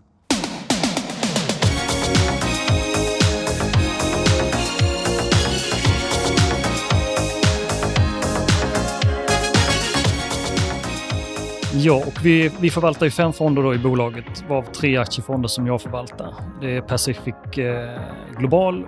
Ja, 11.78 11.96
och 11.96 12.26
vi, 12.26 12.52
vi 12.60 12.70
förvaltar 12.70 13.06
ju 13.06 13.12
fem 13.12 13.34
fonder 13.34 13.64
då 13.64 13.76
i 13.76 13.78
bolaget, 13.78 14.46
varav 14.50 14.64
tre 14.64 14.98
aktiefonder 14.98 15.48
som 15.48 15.68
jag 15.68 15.82
förvaltar. 15.82 16.34
Det 16.62 16.78
är 16.78 16.82
Pacific 16.82 17.36
eh, 17.58 18.02
Global, 18.38 18.86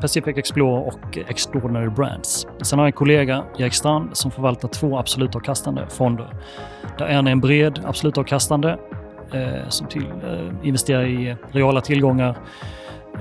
Pacific 0.00 0.36
Explorer 0.36 0.86
och 0.86 1.18
Extraordinary 1.28 1.88
Brands. 1.88 2.46
Sen 2.62 2.78
har 2.78 2.86
jag 2.86 2.88
en 2.88 2.92
kollega, 2.92 3.44
Erik 3.58 3.74
Strand, 3.74 4.16
som 4.16 4.30
förvaltar 4.30 4.68
två 4.68 4.98
absolutavkastande 4.98 5.86
fonder. 5.88 6.28
Där 6.98 7.06
en 7.06 7.26
är 7.26 7.32
en 7.32 7.40
bred 7.40 7.80
absolutavkastande 7.84 8.78
eh, 9.32 9.68
som 9.68 9.86
till, 9.86 10.06
eh, 10.06 10.66
investerar 10.66 11.04
i 11.04 11.36
reala 11.50 11.80
tillgångar, 11.80 12.36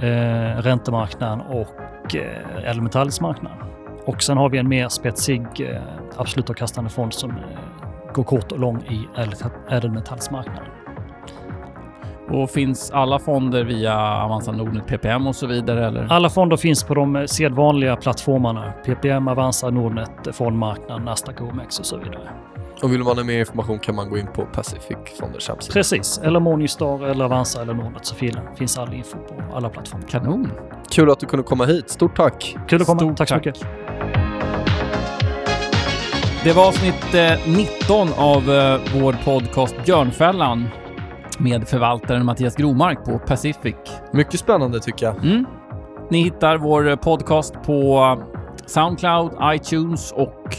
eh, 0.02 0.62
räntemarknaden 0.62 1.41
och 1.41 2.16
eh, 2.16 2.70
ädelmetallsmarknaden. 2.70 3.58
Och 4.06 4.24
sen 4.24 4.38
har 4.38 4.50
vi 4.50 4.58
en 4.58 4.68
mer 4.70 4.89
spetsig 4.89 5.41
eh, 5.41 5.82
absolutavkastande 6.18 6.89
fond 6.89 7.14
som 7.14 7.30
eh, 7.30 7.36
går 8.14 8.24
kort 8.24 8.51
och 8.51 8.60
lång 8.60 8.78
i 8.82 9.07
ädel- 9.16 9.51
ädelmetallsmarknaden. 9.70 10.64
Och 12.32 12.49
finns 12.49 12.91
alla 12.91 13.20
fonder 13.20 13.64
via 13.64 14.24
Avanza 14.24 14.51
Nordnet, 14.51 14.88
PPM 14.88 15.28
och 15.28 15.36
så 15.36 15.47
vidare? 15.47 15.88
Eller? 15.88 16.07
Alla 16.14 16.30
fonder 16.30 16.57
finns 16.57 16.84
på 16.84 16.93
de 16.93 17.28
sedvanliga 17.28 17.95
plattformarna. 17.95 18.74
PPM, 18.86 19.28
Avanza, 19.28 19.70
Nordnet, 19.70 20.10
Fondmarknaden, 20.32 21.05
Nasdaq, 21.05 21.41
OMX 21.41 21.80
och 21.80 21.86
så 21.86 21.97
vidare. 21.97 22.30
Och 22.84 22.93
vill 22.93 23.03
man 23.03 23.18
ha 23.18 23.24
mer 23.24 23.39
information 23.39 23.80
kan 23.80 23.95
man 23.95 24.10
gå 24.10 24.18
in 24.18 24.28
på 24.28 24.45
Pacific 24.45 24.97
Fonders 25.20 25.49
hemsida. 25.49 25.74
Precis, 25.74 26.18
eller 26.24 26.39
Morningstar, 26.39 27.05
eller 27.05 27.26
Avanza 27.26 27.62
eller 27.62 27.74
Nordnet 27.74 28.05
så 28.05 28.16
fin- 28.16 28.39
finns 28.55 28.78
all 28.78 28.93
info 28.93 29.18
på 29.18 29.55
alla 29.55 29.70
plattformar. 29.70 30.07
Kanon! 30.07 30.51
Kul 30.91 31.12
att 31.12 31.20
du 31.20 31.26
kunde 31.26 31.43
komma 31.43 31.66
hit. 31.66 31.89
Stort 31.89 32.16
tack! 32.18 32.55
Kul 32.68 32.82
att 32.82 32.88
komma. 32.88 32.99
Stort 32.99 33.18
tack 33.18 33.30
så 33.30 33.36
tack. 33.36 33.45
mycket. 33.45 33.66
Det 36.44 36.54
var 36.54 36.68
avsnitt 36.68 37.14
eh, 37.14 37.48
19 37.48 38.08
av 38.18 38.52
eh, 38.52 38.80
vår 38.96 39.14
podcast 39.26 39.76
Björnfällan 39.86 40.68
med 41.40 41.68
förvaltaren 41.68 42.26
Mattias 42.26 42.56
Gromark 42.56 43.06
på 43.06 43.20
Pacific. 43.20 43.76
Mycket 44.14 44.40
spännande 44.40 44.80
tycker 44.80 45.06
jag. 45.06 45.24
Mm. 45.26 45.46
Ni 46.10 46.22
hittar 46.24 46.58
vår 46.58 46.96
podcast 46.96 47.54
på 47.66 48.18
Soundcloud, 48.66 49.32
iTunes 49.44 50.12
och 50.12 50.56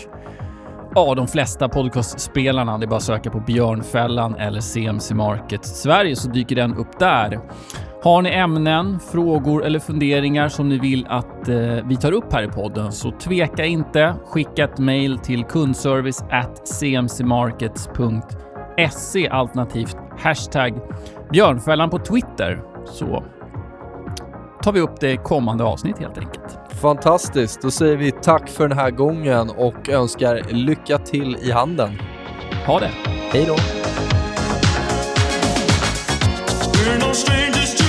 ja, 0.95 1.15
de 1.15 1.29
flesta 1.29 1.69
podcastspelarna. 1.69 2.79
Det 2.79 2.85
är 2.85 2.89
bara 2.89 2.97
att 2.97 3.03
söka 3.03 3.31
på 3.31 3.41
Björnfällan 3.41 4.35
eller 4.35 4.61
CMC 4.61 5.15
Market 5.15 5.65
Sverige 5.65 6.17
så 6.17 6.29
dyker 6.29 6.57
den 6.57 6.75
upp 6.75 6.99
där. 6.99 7.41
Har 8.03 8.23
ni 8.23 8.31
ämnen, 8.31 9.01
frågor 9.01 9.65
eller 9.65 9.79
funderingar 9.79 10.49
som 10.49 10.69
ni 10.69 10.79
vill 10.79 11.07
att 11.09 11.49
eh, 11.49 11.57
vi 11.85 11.97
tar 11.97 12.13
upp 12.13 12.33
här 12.33 12.43
i 12.43 12.49
podden 12.49 12.93
så 12.93 13.11
tveka 13.11 13.65
inte. 13.65 14.15
Skicka 14.27 14.65
ett 14.65 14.79
mejl 14.79 15.19
till 15.19 15.45
kundservice 15.45 16.25
at 16.31 16.69
cmcmarkets.se 16.69 19.29
alternativt 19.29 19.97
hashtag 20.19 20.81
Björnfällan 21.33 21.91
på 21.91 21.99
Twitter 21.99 22.63
så 22.87 23.25
tar 24.63 24.73
vi 24.73 24.81
upp 24.81 25.01
det 25.01 25.17
kommande 25.17 25.65
avsnitt 25.65 25.99
helt 25.99 26.19
enkelt. 26.19 26.59
Fantastiskt. 26.83 27.63
Då 27.63 27.71
säger 27.71 27.97
vi 27.97 28.11
tack 28.11 28.49
för 28.49 28.69
den 28.69 28.79
här 28.79 28.91
gången 28.91 29.51
och 29.51 29.89
önskar 29.89 30.43
lycka 30.51 30.99
till 30.99 31.37
i 31.43 31.51
handeln. 31.51 32.03
Ha 32.67 32.81
det! 32.81 32.91
Hej 33.33 33.45
då! 33.47 33.57
We're 36.85 36.99
no 37.09 37.15
strangers 37.15 37.80